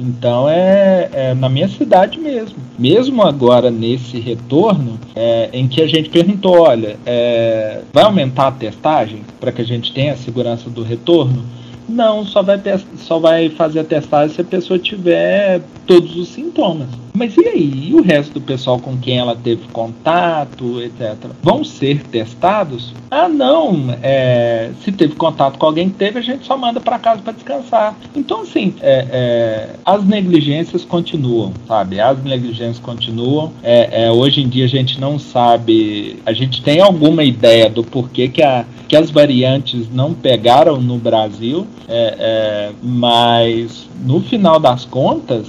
Então 0.00 0.48
é, 0.48 1.10
é, 1.12 1.34
na 1.34 1.48
minha 1.48 1.68
cidade 1.68 2.18
mesmo. 2.18 2.56
Mesmo 2.78 3.22
agora 3.22 3.70
nesse 3.70 4.18
retorno, 4.18 4.98
é, 5.14 5.50
em 5.52 5.68
que 5.68 5.82
a 5.82 5.86
gente 5.86 6.08
perguntou, 6.08 6.60
olha, 6.60 6.96
é, 7.04 7.82
vai 7.92 8.04
aumentar 8.04 8.48
a 8.48 8.52
testagem 8.52 9.20
para 9.38 9.52
que 9.52 9.60
a 9.60 9.64
gente 9.64 9.92
tenha 9.92 10.14
a 10.14 10.16
segurança 10.16 10.70
do 10.70 10.82
retorno? 10.82 11.44
Não, 11.86 12.24
só 12.24 12.42
vai, 12.42 12.60
só 12.96 13.18
vai 13.18 13.50
fazer 13.50 13.80
a 13.80 13.84
testagem 13.84 14.34
se 14.34 14.40
a 14.40 14.44
pessoa 14.44 14.78
tiver 14.78 15.60
todos 15.86 16.16
os 16.16 16.28
sintomas. 16.28 16.88
Mas 17.20 17.36
e 17.36 17.46
aí? 17.46 17.88
E 17.90 17.94
o 17.94 18.00
resto 18.00 18.32
do 18.32 18.40
pessoal 18.40 18.78
com 18.78 18.96
quem 18.96 19.18
ela 19.18 19.36
teve 19.36 19.68
contato, 19.74 20.80
etc. 20.80 21.16
Vão 21.42 21.62
ser 21.62 22.02
testados? 22.04 22.94
Ah, 23.10 23.28
não. 23.28 23.94
É, 24.02 24.70
se 24.82 24.90
teve 24.90 25.14
contato 25.16 25.58
com 25.58 25.66
alguém 25.66 25.90
que 25.90 25.96
teve, 25.96 26.18
a 26.18 26.22
gente 26.22 26.46
só 26.46 26.56
manda 26.56 26.80
para 26.80 26.98
casa 26.98 27.20
para 27.20 27.34
descansar. 27.34 27.94
Então, 28.16 28.40
assim, 28.40 28.74
é, 28.80 29.06
é, 29.10 29.68
as 29.84 30.02
negligências 30.02 30.82
continuam, 30.82 31.52
sabe? 31.68 32.00
As 32.00 32.22
negligências 32.22 32.78
continuam. 32.78 33.52
É, 33.62 34.06
é, 34.06 34.10
hoje 34.10 34.40
em 34.40 34.48
dia 34.48 34.64
a 34.64 34.68
gente 34.68 34.98
não 34.98 35.18
sabe. 35.18 36.20
A 36.24 36.32
gente 36.32 36.62
tem 36.62 36.80
alguma 36.80 37.22
ideia 37.22 37.68
do 37.68 37.84
porquê 37.84 38.28
que, 38.28 38.42
a, 38.42 38.64
que 38.88 38.96
as 38.96 39.10
variantes 39.10 39.92
não 39.92 40.14
pegaram 40.14 40.80
no 40.80 40.96
Brasil, 40.96 41.66
é, 41.86 42.70
mas 42.82 43.90
no 44.04 44.20
final 44.20 44.58
das 44.58 44.84
contas, 44.84 45.48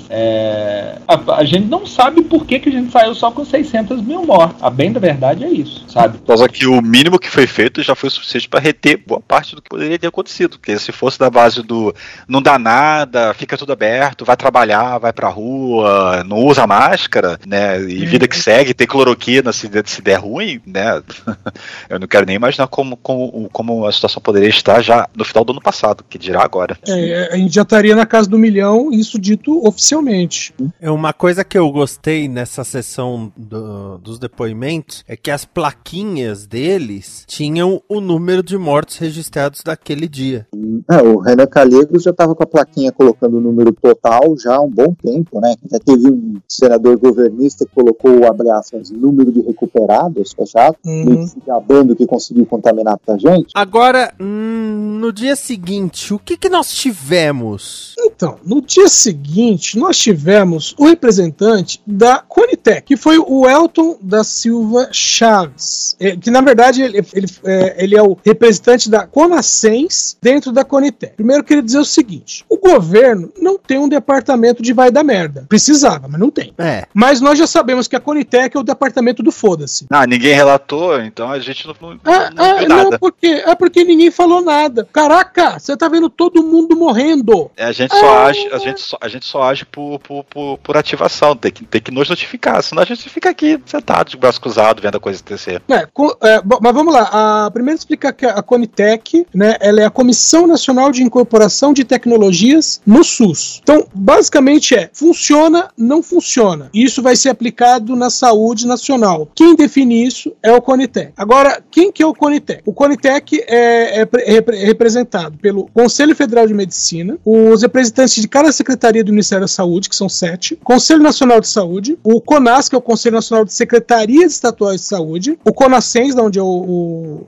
a, 1.07 1.35
a, 1.35 1.45
gente 1.45 1.60
não 1.61 1.85
sabe 1.85 2.21
por 2.23 2.45
que, 2.45 2.59
que 2.59 2.69
a 2.69 2.71
gente 2.71 2.91
saiu 2.91 3.13
só 3.15 3.31
com 3.31 3.43
600 3.45 4.01
mil 4.01 4.25
mortes. 4.25 4.61
A 4.61 4.69
bem 4.69 4.91
da 4.91 4.99
verdade 4.99 5.43
é 5.43 5.49
isso, 5.49 5.85
sabe? 5.87 6.19
Só 6.25 6.47
que 6.47 6.65
o 6.65 6.81
mínimo 6.81 7.19
que 7.19 7.29
foi 7.29 7.47
feito 7.47 7.83
já 7.83 7.95
foi 7.95 8.09
suficiente 8.09 8.49
para 8.49 8.59
reter 8.59 9.01
boa 9.05 9.21
parte 9.21 9.55
do 9.55 9.61
que 9.61 9.69
poderia 9.69 9.97
ter 9.97 10.07
acontecido. 10.07 10.57
Porque 10.57 10.77
se 10.77 10.91
fosse 10.91 11.19
da 11.19 11.29
base 11.29 11.61
do 11.61 11.93
não 12.27 12.41
dá 12.41 12.57
nada, 12.57 13.33
fica 13.33 13.57
tudo 13.57 13.73
aberto, 13.73 14.25
vai 14.25 14.35
trabalhar, 14.35 14.97
vai 14.97 15.13
pra 15.13 15.29
rua, 15.29 16.23
não 16.25 16.37
usa 16.37 16.67
máscara, 16.67 17.39
né? 17.45 17.81
E 17.81 18.05
vida 18.05 18.27
que 18.27 18.37
segue, 18.37 18.73
tem 18.73 18.87
cloroquina 18.87 19.51
se, 19.51 19.69
se 19.85 20.01
der 20.01 20.19
ruim, 20.19 20.61
né? 20.65 21.01
Eu 21.89 21.99
não 21.99 22.07
quero 22.07 22.25
nem 22.25 22.35
imaginar 22.35 22.67
como, 22.67 22.97
como, 22.97 23.49
como 23.51 23.85
a 23.85 23.91
situação 23.91 24.21
poderia 24.21 24.49
estar 24.49 24.81
já 24.81 25.07
no 25.15 25.25
final 25.25 25.43
do 25.43 25.51
ano 25.51 25.61
passado, 25.61 26.03
que 26.09 26.17
dirá 26.17 26.43
agora. 26.43 26.77
É, 26.87 27.29
a 27.31 27.37
gente 27.37 27.53
já 27.53 27.61
estaria 27.61 27.95
na 27.95 28.05
casa 28.05 28.29
do 28.29 28.37
milhão, 28.37 28.91
isso 28.91 29.19
dito 29.19 29.65
oficialmente. 29.65 30.53
É 30.81 30.89
uma 30.89 31.13
coisa 31.13 31.43
que 31.51 31.57
eu 31.57 31.69
gostei 31.69 32.29
nessa 32.29 32.63
sessão 32.63 33.29
do, 33.35 33.97
dos 33.97 34.17
depoimentos 34.17 35.03
é 35.05 35.17
que 35.17 35.29
as 35.29 35.43
plaquinhas 35.43 36.47
deles 36.47 37.25
tinham 37.27 37.81
o 37.89 37.99
número 37.99 38.41
de 38.41 38.57
mortos 38.57 38.95
registrados 38.95 39.61
daquele 39.61 40.07
dia. 40.07 40.47
É, 40.89 41.01
o 41.01 41.17
Renan 41.17 41.47
Calheiros 41.47 42.03
já 42.03 42.11
estava 42.11 42.33
com 42.33 42.43
a 42.43 42.47
plaquinha 42.47 42.93
colocando 42.93 43.35
o 43.35 43.41
número 43.41 43.73
total 43.73 44.33
já 44.41 44.55
há 44.55 44.61
um 44.61 44.69
bom 44.69 44.93
tempo, 44.93 45.41
né? 45.41 45.53
Já 45.69 45.77
teve 45.79 46.09
um 46.09 46.35
senador 46.47 46.97
governista 46.97 47.65
que 47.65 47.75
colocou 47.75 48.19
o 48.19 48.25
abraço 48.25 48.77
número 48.93 49.29
de 49.29 49.41
recuperados, 49.41 50.31
fechado, 50.31 50.77
uhum. 50.85 51.27
se 51.27 51.37
gabando 51.45 51.97
que 51.97 52.05
conseguiu 52.05 52.45
contaminar 52.45 52.97
pra 52.97 53.17
gente. 53.17 53.51
Agora, 53.53 54.13
hum, 54.17 54.99
no 55.01 55.11
dia 55.11 55.35
seguinte, 55.35 56.13
o 56.13 56.19
que, 56.19 56.37
que 56.37 56.47
nós 56.47 56.71
tivemos? 56.71 57.93
Então, 57.99 58.37
no 58.45 58.61
dia 58.61 58.87
seguinte, 58.87 59.77
nós 59.77 59.97
tivemos 59.97 60.73
o 60.79 60.85
representante 60.85 61.40
da 61.85 62.19
Conitec, 62.19 62.83
que 62.83 62.97
foi 62.97 63.17
o 63.17 63.47
Elton 63.47 63.97
da 64.01 64.23
Silva 64.23 64.89
Chaves, 64.91 65.95
é, 65.99 66.15
que 66.15 66.29
na 66.29 66.41
verdade 66.41 66.81
ele, 66.81 67.05
ele, 67.13 67.27
é, 67.43 67.83
ele 67.83 67.95
é 67.95 68.01
o 68.01 68.17
representante 68.23 68.89
da 68.89 69.07
Conascens 69.07 70.17
dentro 70.21 70.51
da 70.51 70.63
Conitec. 70.63 71.15
Primeiro, 71.15 71.41
eu 71.41 71.45
queria 71.45 71.63
dizer 71.63 71.79
o 71.79 71.85
seguinte: 71.85 72.45
o 72.49 72.57
governo 72.57 73.31
não 73.39 73.57
tem 73.57 73.77
um 73.77 73.89
departamento 73.89 74.61
de 74.61 74.73
vai 74.73 74.91
da 74.91 75.03
merda. 75.03 75.45
Precisava, 75.49 76.07
mas 76.07 76.19
não 76.19 76.29
tem. 76.29 76.53
É. 76.57 76.85
Mas 76.93 77.21
nós 77.21 77.37
já 77.37 77.47
sabemos 77.47 77.87
que 77.87 77.95
a 77.95 77.99
Conitec 77.99 78.55
é 78.55 78.59
o 78.59 78.63
departamento 78.63 79.23
do 79.23 79.31
foda-se. 79.31 79.85
Ah, 79.89 80.05
ninguém 80.05 80.33
relatou, 80.33 80.99
então 81.01 81.29
a 81.31 81.39
gente 81.39 81.67
não, 81.67 81.75
não, 81.81 81.99
ah, 82.03 82.29
não, 82.31 82.45
ah, 82.45 82.83
não 82.83 82.99
porque, 82.99 83.27
é 83.27 83.55
porque 83.55 83.83
ninguém 83.83 84.11
falou 84.11 84.41
nada. 84.41 84.87
Caraca, 84.91 85.59
você 85.59 85.75
tá 85.75 85.87
vendo 85.87 86.09
todo 86.09 86.43
mundo 86.43 86.75
morrendo. 86.75 87.49
É, 87.55 87.65
a 87.65 87.71
gente 87.71 87.95
só 87.95 88.25
age, 88.25 88.49
a 88.51 88.57
gente 88.57 88.81
só, 88.81 88.97
a 88.99 89.07
gente 89.07 89.25
só 89.25 89.43
age 89.43 89.65
por, 89.65 89.99
por, 89.99 90.23
por, 90.25 90.57
por, 90.57 90.77
ativação, 90.77 91.20
tem 91.39 91.51
que, 91.51 91.65
tem 91.65 91.81
que 91.81 91.91
nos 91.91 92.09
notificar, 92.09 92.61
senão 92.63 92.83
a 92.83 92.85
gente 92.85 93.09
fica 93.09 93.29
aqui 93.29 93.59
sentado, 93.65 94.09
de 94.09 94.17
braço 94.17 94.41
cruzado, 94.41 94.81
vendo 94.81 94.97
a 94.97 94.99
coisa 94.99 95.19
acontecer. 95.19 95.61
É, 95.69 95.75
é, 95.75 96.41
mas 96.61 96.73
vamos 96.73 96.93
lá, 96.93 97.45
a, 97.45 97.51
primeiro 97.51 97.77
explicar 97.77 98.13
que 98.13 98.25
a 98.25 98.41
Conitec, 98.41 99.25
né, 99.33 99.55
ela 99.59 99.81
é 99.81 99.85
a 99.85 99.89
Comissão 99.89 100.47
Nacional 100.47 100.91
de 100.91 101.03
Incorporação 101.03 101.73
de 101.73 101.83
Tecnologias 101.83 102.81
no 102.85 103.03
SUS. 103.03 103.59
Então, 103.63 103.87
basicamente 103.93 104.75
é, 104.75 104.89
funciona, 104.93 105.69
não 105.77 106.03
funciona. 106.03 106.69
Isso 106.73 107.01
vai 107.01 107.15
ser 107.15 107.29
aplicado 107.29 107.95
na 107.95 108.09
saúde 108.09 108.67
nacional. 108.67 109.29
Quem 109.35 109.55
define 109.55 110.05
isso 110.05 110.33
é 110.41 110.51
o 110.51 110.61
Conitec. 110.61 111.13
Agora, 111.15 111.61
quem 111.71 111.91
que 111.91 112.03
é 112.03 112.05
o 112.05 112.13
Conitec? 112.13 112.61
O 112.65 112.73
Conitec 112.73 113.43
é, 113.47 114.01
é, 114.01 114.07
é 114.13 114.65
representado 114.65 115.37
pelo 115.37 115.67
Conselho 115.73 116.15
Federal 116.15 116.47
de 116.47 116.53
Medicina, 116.53 117.17
os 117.25 117.61
representantes 117.61 118.21
de 118.21 118.27
cada 118.27 118.51
secretaria 118.51 119.03
do 119.03 119.11
Ministério 119.11 119.43
da 119.43 119.47
Saúde, 119.47 119.89
que 119.89 119.95
são 119.95 120.09
sete, 120.09 120.57
Conselho 120.63 121.03
Nacional 121.11 121.41
de 121.41 121.47
Saúde, 121.47 121.99
o 122.03 122.21
CONAS, 122.21 122.69
que 122.69 122.75
é 122.75 122.77
o 122.77 122.81
Conselho 122.81 123.15
Nacional 123.15 123.43
de 123.43 123.53
Secretarias 123.53 124.31
Estaduais 124.31 124.81
de 124.81 124.87
Saúde, 124.87 125.37
o 125.45 125.53
CONASENS, 125.53 126.15
onde 126.15 126.39
é 126.39 126.41
o, 126.41 126.45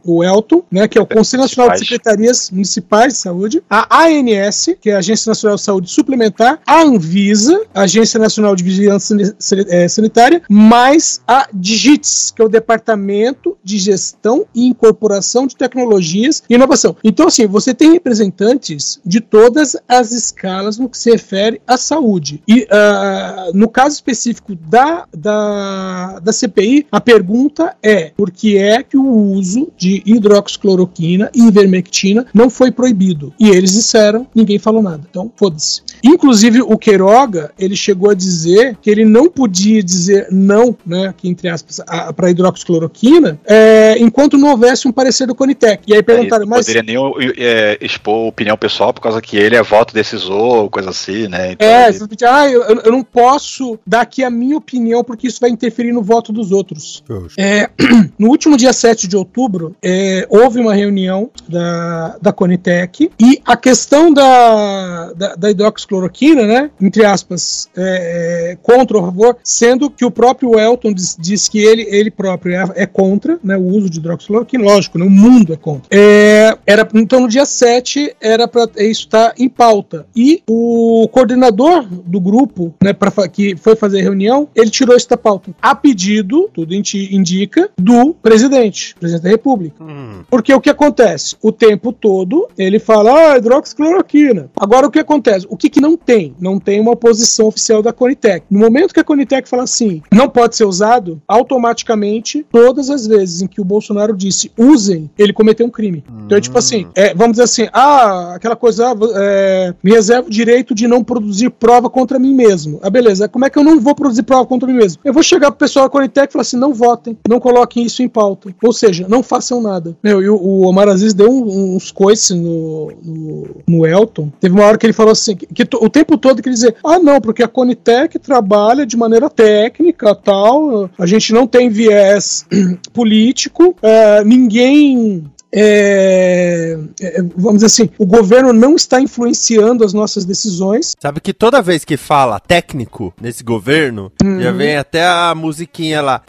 o, 0.06 0.15
o 0.15 0.24
Elton, 0.24 0.63
né, 0.72 0.88
que 0.88 0.98
é 0.98 1.02
o 1.02 1.06
Conselho 1.06 1.43
Nacional 1.43 1.74
de 1.74 1.80
Secretarias 1.80 2.50
Municipais 2.50 3.13
de 3.13 3.19
Saúde, 3.19 3.63
a 3.69 4.06
ANS, 4.06 4.69
que 4.80 4.89
é 4.89 4.96
a 4.96 5.00
Agência 5.00 5.30
Nacional 5.30 5.58
de 5.58 5.63
Saúde 5.63 5.91
Suplementar, 5.91 6.62
a 6.65 6.82
Anvisa, 6.82 7.62
a 7.74 7.82
Agência 7.82 8.19
Nacional 8.19 8.56
de 8.56 8.63
Vigilância 8.63 9.36
eh, 9.69 9.88
Sanitária, 9.88 10.41
mais 10.50 11.22
a 11.28 11.50
DIGITS, 11.54 12.32
que 12.36 12.41
é 12.41 12.46
o 12.46 12.50
Departamento 12.50 13.58
de 13.63 13.78
Gestão 13.78 14.46
e 14.56 14.65
Incorporação 14.65 15.46
de 15.46 15.58
Tecnologias 15.58 16.41
e 16.50 16.56
Inovação. 16.56 16.96
Então, 17.04 17.28
assim, 17.28 17.46
você 17.46 17.74
tem 17.74 17.91
representantes 17.91 19.00
de 19.06 19.19
todas 19.19 19.76
as 19.88 20.12
escalas 20.12 20.78
no 20.78 20.88
que 20.88 20.98
se 20.98 21.12
refere 21.12 21.62
à 21.67 21.78
saúde. 21.78 22.41
E 22.48 22.63
uh, 22.63 23.54
no 23.54 23.67
caso 23.74 23.96
específico 23.96 24.56
da, 24.56 25.06
da, 25.14 26.20
da 26.20 26.32
CPI, 26.32 26.86
a 26.92 27.02
pergunta 27.02 27.76
é 27.82 28.12
por 28.16 28.32
que 28.32 28.58
é 28.58 28.84
que 28.84 28.96
o 28.96 29.06
uso 29.06 29.72
de 29.76 30.04
hidroxicloroquina 30.06 31.32
e 31.34 31.48
ivermectina 31.48 32.26
não 32.34 32.50
foi 32.50 32.72
proibido? 32.72 33.34
E 33.40 33.50
eles 33.50 33.74
disseram, 33.74 34.28
ninguém 34.34 34.60
falou 34.60 34.82
nada. 34.82 35.02
Então, 35.10 35.32
foda-se. 35.36 35.82
Inclusive, 36.04 36.62
o 36.62 36.78
Queiroga, 36.78 37.52
ele 37.58 37.76
chegou 37.76 38.12
a 38.12 38.14
dizer 38.14 38.78
que 38.82 38.90
ele 38.90 39.06
não 39.06 39.28
podia 39.30 39.82
dizer 39.82 40.28
não, 40.32 40.78
né, 40.86 41.08
aqui 41.08 41.28
entre 41.28 41.50
aspas, 41.50 41.82
para 42.16 42.30
hidroxicloroquina, 42.30 43.40
é, 43.46 43.96
enquanto 43.98 44.38
não 44.38 44.52
houvesse 44.52 44.88
um 44.88 44.92
parecer 44.92 45.26
do 45.26 45.34
Conitec. 45.34 45.84
E 45.88 45.96
aí 45.96 46.04
perguntaram, 46.04 46.46
mas... 46.46 46.68
Poderia 46.68 46.84
nem 46.84 46.96
é, 47.38 47.78
expor 47.82 48.28
opinião 48.28 48.56
pessoal 48.56 48.94
por 48.94 49.02
causa 49.02 49.20
que 49.22 49.36
ele 49.36 49.56
é 49.56 49.64
voto 49.64 49.94
decisor, 49.94 50.70
coisa 50.70 50.92
assim, 50.92 51.28
né? 51.28 51.54
Então, 51.54 51.68
é, 51.68 51.90
ele... 51.90 51.98
ah, 52.28 52.50
eu, 52.50 52.62
eu 52.62 52.92
não 52.92 53.04
posso 53.04 53.62
dar 53.86 54.02
aqui 54.02 54.23
a 54.23 54.30
minha 54.30 54.58
opinião 54.58 55.04
porque 55.04 55.28
isso 55.28 55.39
vai 55.39 55.49
interferir 55.49 55.91
no 55.91 56.02
voto 56.02 56.32
dos 56.32 56.52
outros. 56.52 57.04
É, 57.38 57.69
no 58.17 58.30
último 58.30 58.58
dia 58.58 58.73
7 58.73 59.08
de 59.08 59.15
outubro, 59.15 59.76
é, 59.82 60.26
houve 60.30 60.60
uma 60.60 60.73
reunião 60.73 61.30
da, 61.47 62.17
da 62.21 62.32
Conitec 62.32 63.12
e 63.19 63.41
a 63.45 63.56
questão 63.56 64.12
da, 64.13 65.13
da, 65.13 65.36
da 65.36 65.52
hidroxicloroquina, 65.52 66.45
né, 66.45 66.71
entre 66.82 67.06
aspas, 67.06 67.69
é, 67.76 68.52
é 68.52 68.58
contra 68.62 68.97
ou 68.97 69.04
a 69.04 69.08
favor, 69.08 69.38
sendo 69.43 69.89
que 69.89 70.06
o 70.06 70.12
próprio 70.12 70.60
Elton 70.60 70.93
diz, 70.93 71.17
diz 71.19 71.49
que 71.49 71.60
ele, 71.60 71.84
ele 71.89 72.12
próprio 72.12 72.56
é, 72.56 72.84
é, 72.84 72.86
contra 72.86 73.39
né, 73.43 73.58
o 73.58 73.63
uso 73.63 73.89
de 73.89 73.99
hidroxicloroquina, 73.99 74.63
lógico, 74.63 74.97
né, 74.97 75.06
o 75.06 75.10
mundo 75.10 75.54
é 75.54 75.58
contra. 75.58 75.88
É, 75.91 76.58
era, 76.65 76.88
então, 76.93 77.21
no 77.21 77.28
dia 77.28 77.45
7, 77.45 78.15
era 78.19 78.47
para 78.47 78.69
isso 78.78 79.02
estar 79.02 79.30
tá 79.30 79.36
em 79.38 79.49
pauta. 79.49 80.05
E 80.16 80.41
o 80.47 81.07
coordenador 81.11 81.86
do 81.86 82.20
grupo, 82.20 82.74
né, 82.82 82.93
pra, 82.93 83.11
que 83.28 83.53
foi 83.56 83.76
fazer 83.76 83.99
a 83.99 84.04
reunião, 84.04 84.47
ele 84.56 84.70
tirou 84.70 84.95
isso 84.95 85.10
da 85.10 85.18
pauta. 85.18 85.51
A 85.62 85.76
pedido, 85.76 86.49
tudo 86.54 86.74
indica, 86.74 87.70
do 87.78 88.14
presidente, 88.14 88.95
presidente 88.99 89.24
da 89.24 89.30
República. 89.30 89.84
Hum. 89.84 90.24
Porque 90.30 90.54
o 90.54 90.62
que 90.62 90.70
acontece? 90.70 91.36
O 91.41 91.51
tempo 91.51 91.91
todo 91.91 92.47
ele 92.58 92.80
fala, 92.80 93.34
ah, 93.34 93.38
hidroxicloroquina. 93.38 94.49
Agora 94.58 94.88
o 94.88 94.91
que 94.91 94.99
acontece? 94.99 95.45
O 95.49 95.58
que, 95.58 95.70
que 95.70 95.82
não 95.82 95.97
tem? 95.97 96.36
Não 96.39 96.60
tem 96.60 96.80
uma 96.80 96.95
posição 96.95 97.47
oficial 97.47 97.82
da 97.82 97.93
Conitec. 97.93 98.45
No 98.49 98.60
momento 98.60 98.93
que 98.93 98.99
a 98.99 99.04
Conitec 99.04 99.47
fala 99.47 99.64
assim, 99.64 100.01
não 100.12 100.30
pode 100.30 100.56
ser 100.56 100.66
usado, 100.66 101.22
automaticamente, 101.28 102.45
todas 102.51 102.89
as 102.89 103.08
vezes 103.08 103.41
em 103.41 103.47
que 103.47 103.62
o 103.62 103.66
Bolsonaro 103.66 104.16
disse 104.16 104.51
usem, 104.58 105.10
ele 105.18 105.34
cometeu 105.34 105.66
um 105.66 105.70
crime. 105.70 106.04
Hum. 106.10 106.24
Então 106.26 106.38
é 106.38 106.41
tipo 106.41 106.58
assim, 106.58 106.88
é, 106.95 107.14
vamos 107.14 107.34
dizer 107.34 107.43
assim, 107.43 107.68
ah, 107.74 108.34
aquela 108.36 108.56
coisa, 108.56 108.93
é, 109.16 109.74
me 109.84 109.91
reservo 109.91 110.28
o 110.28 110.32
direito 110.32 110.74
de 110.74 110.88
não 110.88 111.04
produzir 111.04 111.49
prova 111.49 111.89
contra 111.89 112.20
mim 112.20 112.34
mesmo. 112.34 112.80
Ah, 112.82 112.89
beleza, 112.89 113.28
como 113.28 113.43
é 113.46 113.50
que 113.50 113.58
eu 113.58 113.64
não 113.64 113.80
vou 113.80 113.96
produzir 113.96 114.24
prova 114.24 114.46
contra 114.46 114.68
mim 114.68 114.76
mesmo? 114.76 115.02
Eu 115.04 115.14
vou 115.14 115.24
chegar 115.24 115.52
pro 115.52 115.60
pessoal 115.60 115.86
da 115.86 115.89
Conitec 115.89 116.30
e 116.30 116.32
falar 116.32 116.41
assim, 116.41 116.58
não 116.58 116.74
votem, 116.74 117.18
não 117.28 117.39
coloquem 117.39 117.84
isso 117.86 118.02
em 118.02 118.10
pauta. 118.10 118.54
Ou 118.62 118.74
seja, 118.74 119.08
não 119.08 119.24
façam 119.24 119.62
nada. 119.62 119.96
Meu, 120.04 120.22
e 120.22 120.30
o, 120.30 120.36
o 120.36 120.62
Omar 120.68 120.88
Aziz 120.88 121.14
deu 121.14 121.30
um, 121.30 121.76
uns 121.76 121.91
coices 121.91 122.36
no, 122.36 122.91
no, 123.04 123.48
no, 123.68 123.86
Elton. 123.86 124.32
Teve 124.39 124.56
uma 124.56 124.66
hora 124.66 124.78
que 124.78 124.86
ele 124.86 124.94
falou 124.94 125.12
assim, 125.12 125.36
que, 125.36 125.48
que 125.48 125.76
o 125.76 125.89
tempo 125.89 126.18
todo 126.18 126.41
que 126.41 126.50
ele 126.50 126.56
ah 126.84 127.00
não, 127.00 127.20
porque 127.20 127.44
a 127.44 127.48
Conitec 127.48 128.18
trabalha 128.20 128.86
de 128.86 128.96
maneira 128.96 129.30
técnica 129.30 130.16
tal, 130.16 130.89
a 130.98 131.06
gente 131.06 131.34
não 131.34 131.48
tem 131.48 131.70
viés 131.70 132.46
político, 132.94 133.76
uh, 133.82 134.26
ninguém 134.26 135.24
é, 135.56 136.78
é, 136.99 137.22
vamos 137.36 137.62
dizer 137.62 137.68
assim, 137.68 137.89
o 137.99 138.06
governo 138.06 138.51
não 138.51 138.76
está 138.76 138.99
influenciando 138.99 139.84
as 139.84 139.93
nossas 139.93 140.26
decisões. 140.26 140.95
Sabe 140.99 141.22
que 141.22 141.34
toda 141.34 141.62
vez 141.62 141.86
que 141.86 141.95
fala 141.95 142.39
técnico 142.39 143.14
nesse 143.22 143.43
governo, 143.43 144.12
uhum. 144.24 144.41
já 144.41 144.51
vem 144.51 144.76
até 144.78 145.06
a 145.06 145.34
musiquinha 145.36 146.01
lá. 146.01 146.22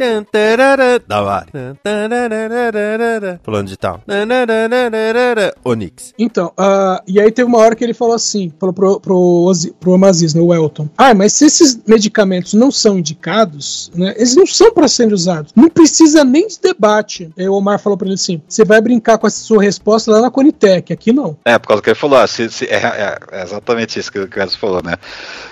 Da 1.09 1.23
Vale. 1.23 1.47
Falando 3.43 3.69
de 3.69 3.77
tal. 3.79 4.03
Onix. 5.65 6.13
Então, 6.19 6.49
uh, 6.59 7.03
e 7.07 7.19
aí 7.19 7.31
teve 7.31 7.49
uma 7.49 7.59
hora 7.59 7.75
que 7.75 7.83
ele 7.83 7.95
falou 7.95 8.15
assim, 8.15 8.53
falou 8.59 8.75
pro, 8.75 9.01
pro, 9.01 9.53
pro 9.81 9.95
Amaziz, 9.95 10.35
no 10.35 10.47
Welton. 10.47 10.89
Ah, 10.99 11.15
mas 11.15 11.33
se 11.33 11.47
esses 11.47 11.81
medicamentos 11.87 12.53
não 12.53 12.71
são 12.71 12.99
indicados, 12.99 13.91
né, 13.95 14.15
eles 14.17 14.37
não 14.37 14.47
são 14.47 14.73
para 14.73 14.89
serem 14.89 15.15
usados. 15.15 15.53
Não 15.57 15.69
precisa 15.69 16.25
nem 16.25 16.47
de 16.47 16.61
debate. 16.61 17.31
Aí 17.39 17.49
o 17.49 17.55
Omar 17.55 17.79
falou 17.79 17.97
para 17.97 18.07
ele 18.07 18.15
assim, 18.15 18.43
você 18.47 18.65
vai 18.65 18.81
brincar 18.81 19.14
com 19.19 19.27
a 19.27 19.31
sua 19.31 19.63
resposta 19.63 20.11
lá 20.11 20.21
na 20.21 20.31
Conitec, 20.31 20.93
aqui 20.93 21.13
não. 21.13 21.37
É, 21.45 21.59
por 21.59 21.69
causa 21.69 21.83
que 21.83 21.91
ele 21.91 21.95
falou, 21.95 22.19
ah, 22.19 22.27
se, 22.27 22.49
se, 22.51 22.67
é, 22.67 22.77
é, 22.77 23.19
é, 23.33 23.43
exatamente 23.43 23.99
isso 23.99 24.11
que 24.11 24.19
o 24.19 24.29
Carlos 24.29 24.55
falou, 24.57 24.83
né? 24.83 24.95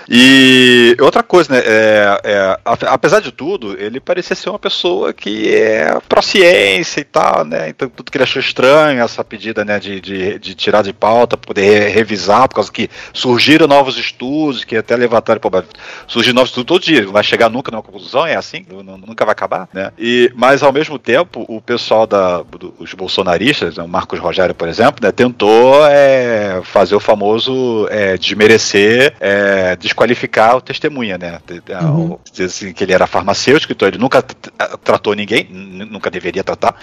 E 0.09 0.95
outra 0.99 1.23
coisa, 1.23 1.53
né? 1.53 1.61
É, 1.65 2.21
é, 2.23 2.59
apesar 2.87 3.19
de 3.19 3.31
tudo, 3.31 3.79
ele 3.79 3.99
parecia 3.99 4.35
ser 4.35 4.49
uma 4.49 4.59
pessoa 4.59 5.13
que 5.13 5.53
é 5.53 5.97
pró-ciência 6.07 6.99
e 6.99 7.03
tal, 7.03 7.45
né? 7.45 7.69
Então 7.69 7.89
tudo 7.89 8.11
que 8.11 8.17
ele 8.17 8.23
achou 8.23 8.39
estranho, 8.41 9.01
essa 9.01 9.23
pedida 9.23 9.63
né, 9.63 9.79
de, 9.79 10.01
de, 10.01 10.39
de 10.39 10.55
tirar 10.55 10.83
de 10.83 10.93
pauta, 10.93 11.37
poder 11.37 11.89
revisar, 11.89 12.47
por 12.47 12.55
causa 12.55 12.71
que 12.71 12.89
surgiram 13.13 13.67
novos 13.67 13.97
estudos, 13.97 14.63
que 14.63 14.75
até 14.75 14.95
levantaram, 14.95 15.39
pô, 15.39 15.49
surgir 16.07 16.33
novos 16.33 16.49
estudos 16.49 16.67
todo 16.67 16.83
dia, 16.83 17.03
não 17.03 17.11
vai 17.11 17.23
chegar 17.23 17.49
nunca 17.49 17.71
numa 17.71 17.83
conclusão, 17.83 18.25
é 18.25 18.35
assim, 18.35 18.65
nunca 19.07 19.25
vai 19.25 19.31
acabar, 19.31 19.69
né? 19.73 19.91
E, 19.97 20.31
mas 20.35 20.63
ao 20.63 20.71
mesmo 20.73 20.99
tempo, 20.99 21.45
o 21.47 21.61
pessoal 21.61 22.05
da, 22.05 22.41
do, 22.41 22.73
os 22.79 22.93
bolsonaristas 22.93 23.52
jornalistas, 23.53 23.77
o 23.77 23.87
Marcos 23.87 24.19
Rogério, 24.19 24.53
por 24.53 24.67
exemplo, 24.67 25.03
né, 25.03 25.11
tentou 25.11 25.85
é, 25.87 26.61
fazer 26.63 26.95
o 26.95 26.99
famoso 26.99 27.87
é, 27.89 28.17
desmerecer, 28.17 29.13
é, 29.19 29.75
desqualificar 29.75 30.57
o 30.57 30.61
testemunha, 30.61 31.17
né? 31.17 31.39
Uhum. 31.81 32.17
Dizer 32.31 32.45
assim, 32.45 32.73
que 32.73 32.83
ele 32.83 32.93
era 32.93 33.07
farmacêutico, 33.07 33.71
então 33.71 33.87
ele 33.87 33.97
nunca 33.97 34.21
tratou 34.83 35.13
ninguém, 35.13 35.47
nunca 35.49 36.09
deveria 36.09 36.43
tratar, 36.43 36.75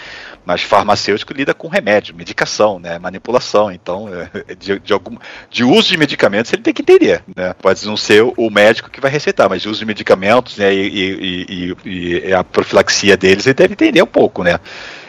mas 0.45 0.63
farmacêutico 0.63 1.33
lida 1.33 1.53
com 1.53 1.69
remédio, 1.69 2.15
medicação, 2.15 2.79
né? 2.79 2.99
Manipulação. 2.99 3.71
Então, 3.71 4.09
é, 4.09 4.55
de, 4.55 4.79
de, 4.79 4.93
algum, 4.93 5.17
de 5.51 5.65
uso 5.65 5.89
de 5.89 5.97
medicamentos 5.97 6.53
ele 6.53 6.63
tem 6.63 6.73
que 6.73 6.83
entender, 6.83 7.23
né? 7.37 7.55
Pode 7.61 7.85
não 7.87 7.97
ser 7.97 8.23
o 8.23 8.51
médico 8.51 8.91
que 8.91 9.01
vai 9.01 9.11
receitar, 9.11 9.49
mas 9.49 9.63
de 9.63 9.69
uso 9.69 9.81
de 9.81 9.87
medicamentos 9.87 10.57
né, 10.57 10.73
e, 10.73 10.89
e, 10.89 11.77
e, 11.85 12.29
e 12.29 12.33
a 12.33 12.45
profilaxia 12.45 13.17
deles 13.17 13.47
ele 13.47 13.55
deve 13.55 13.73
entender 13.73 14.03
um 14.03 14.07
pouco, 14.07 14.43
né? 14.43 14.59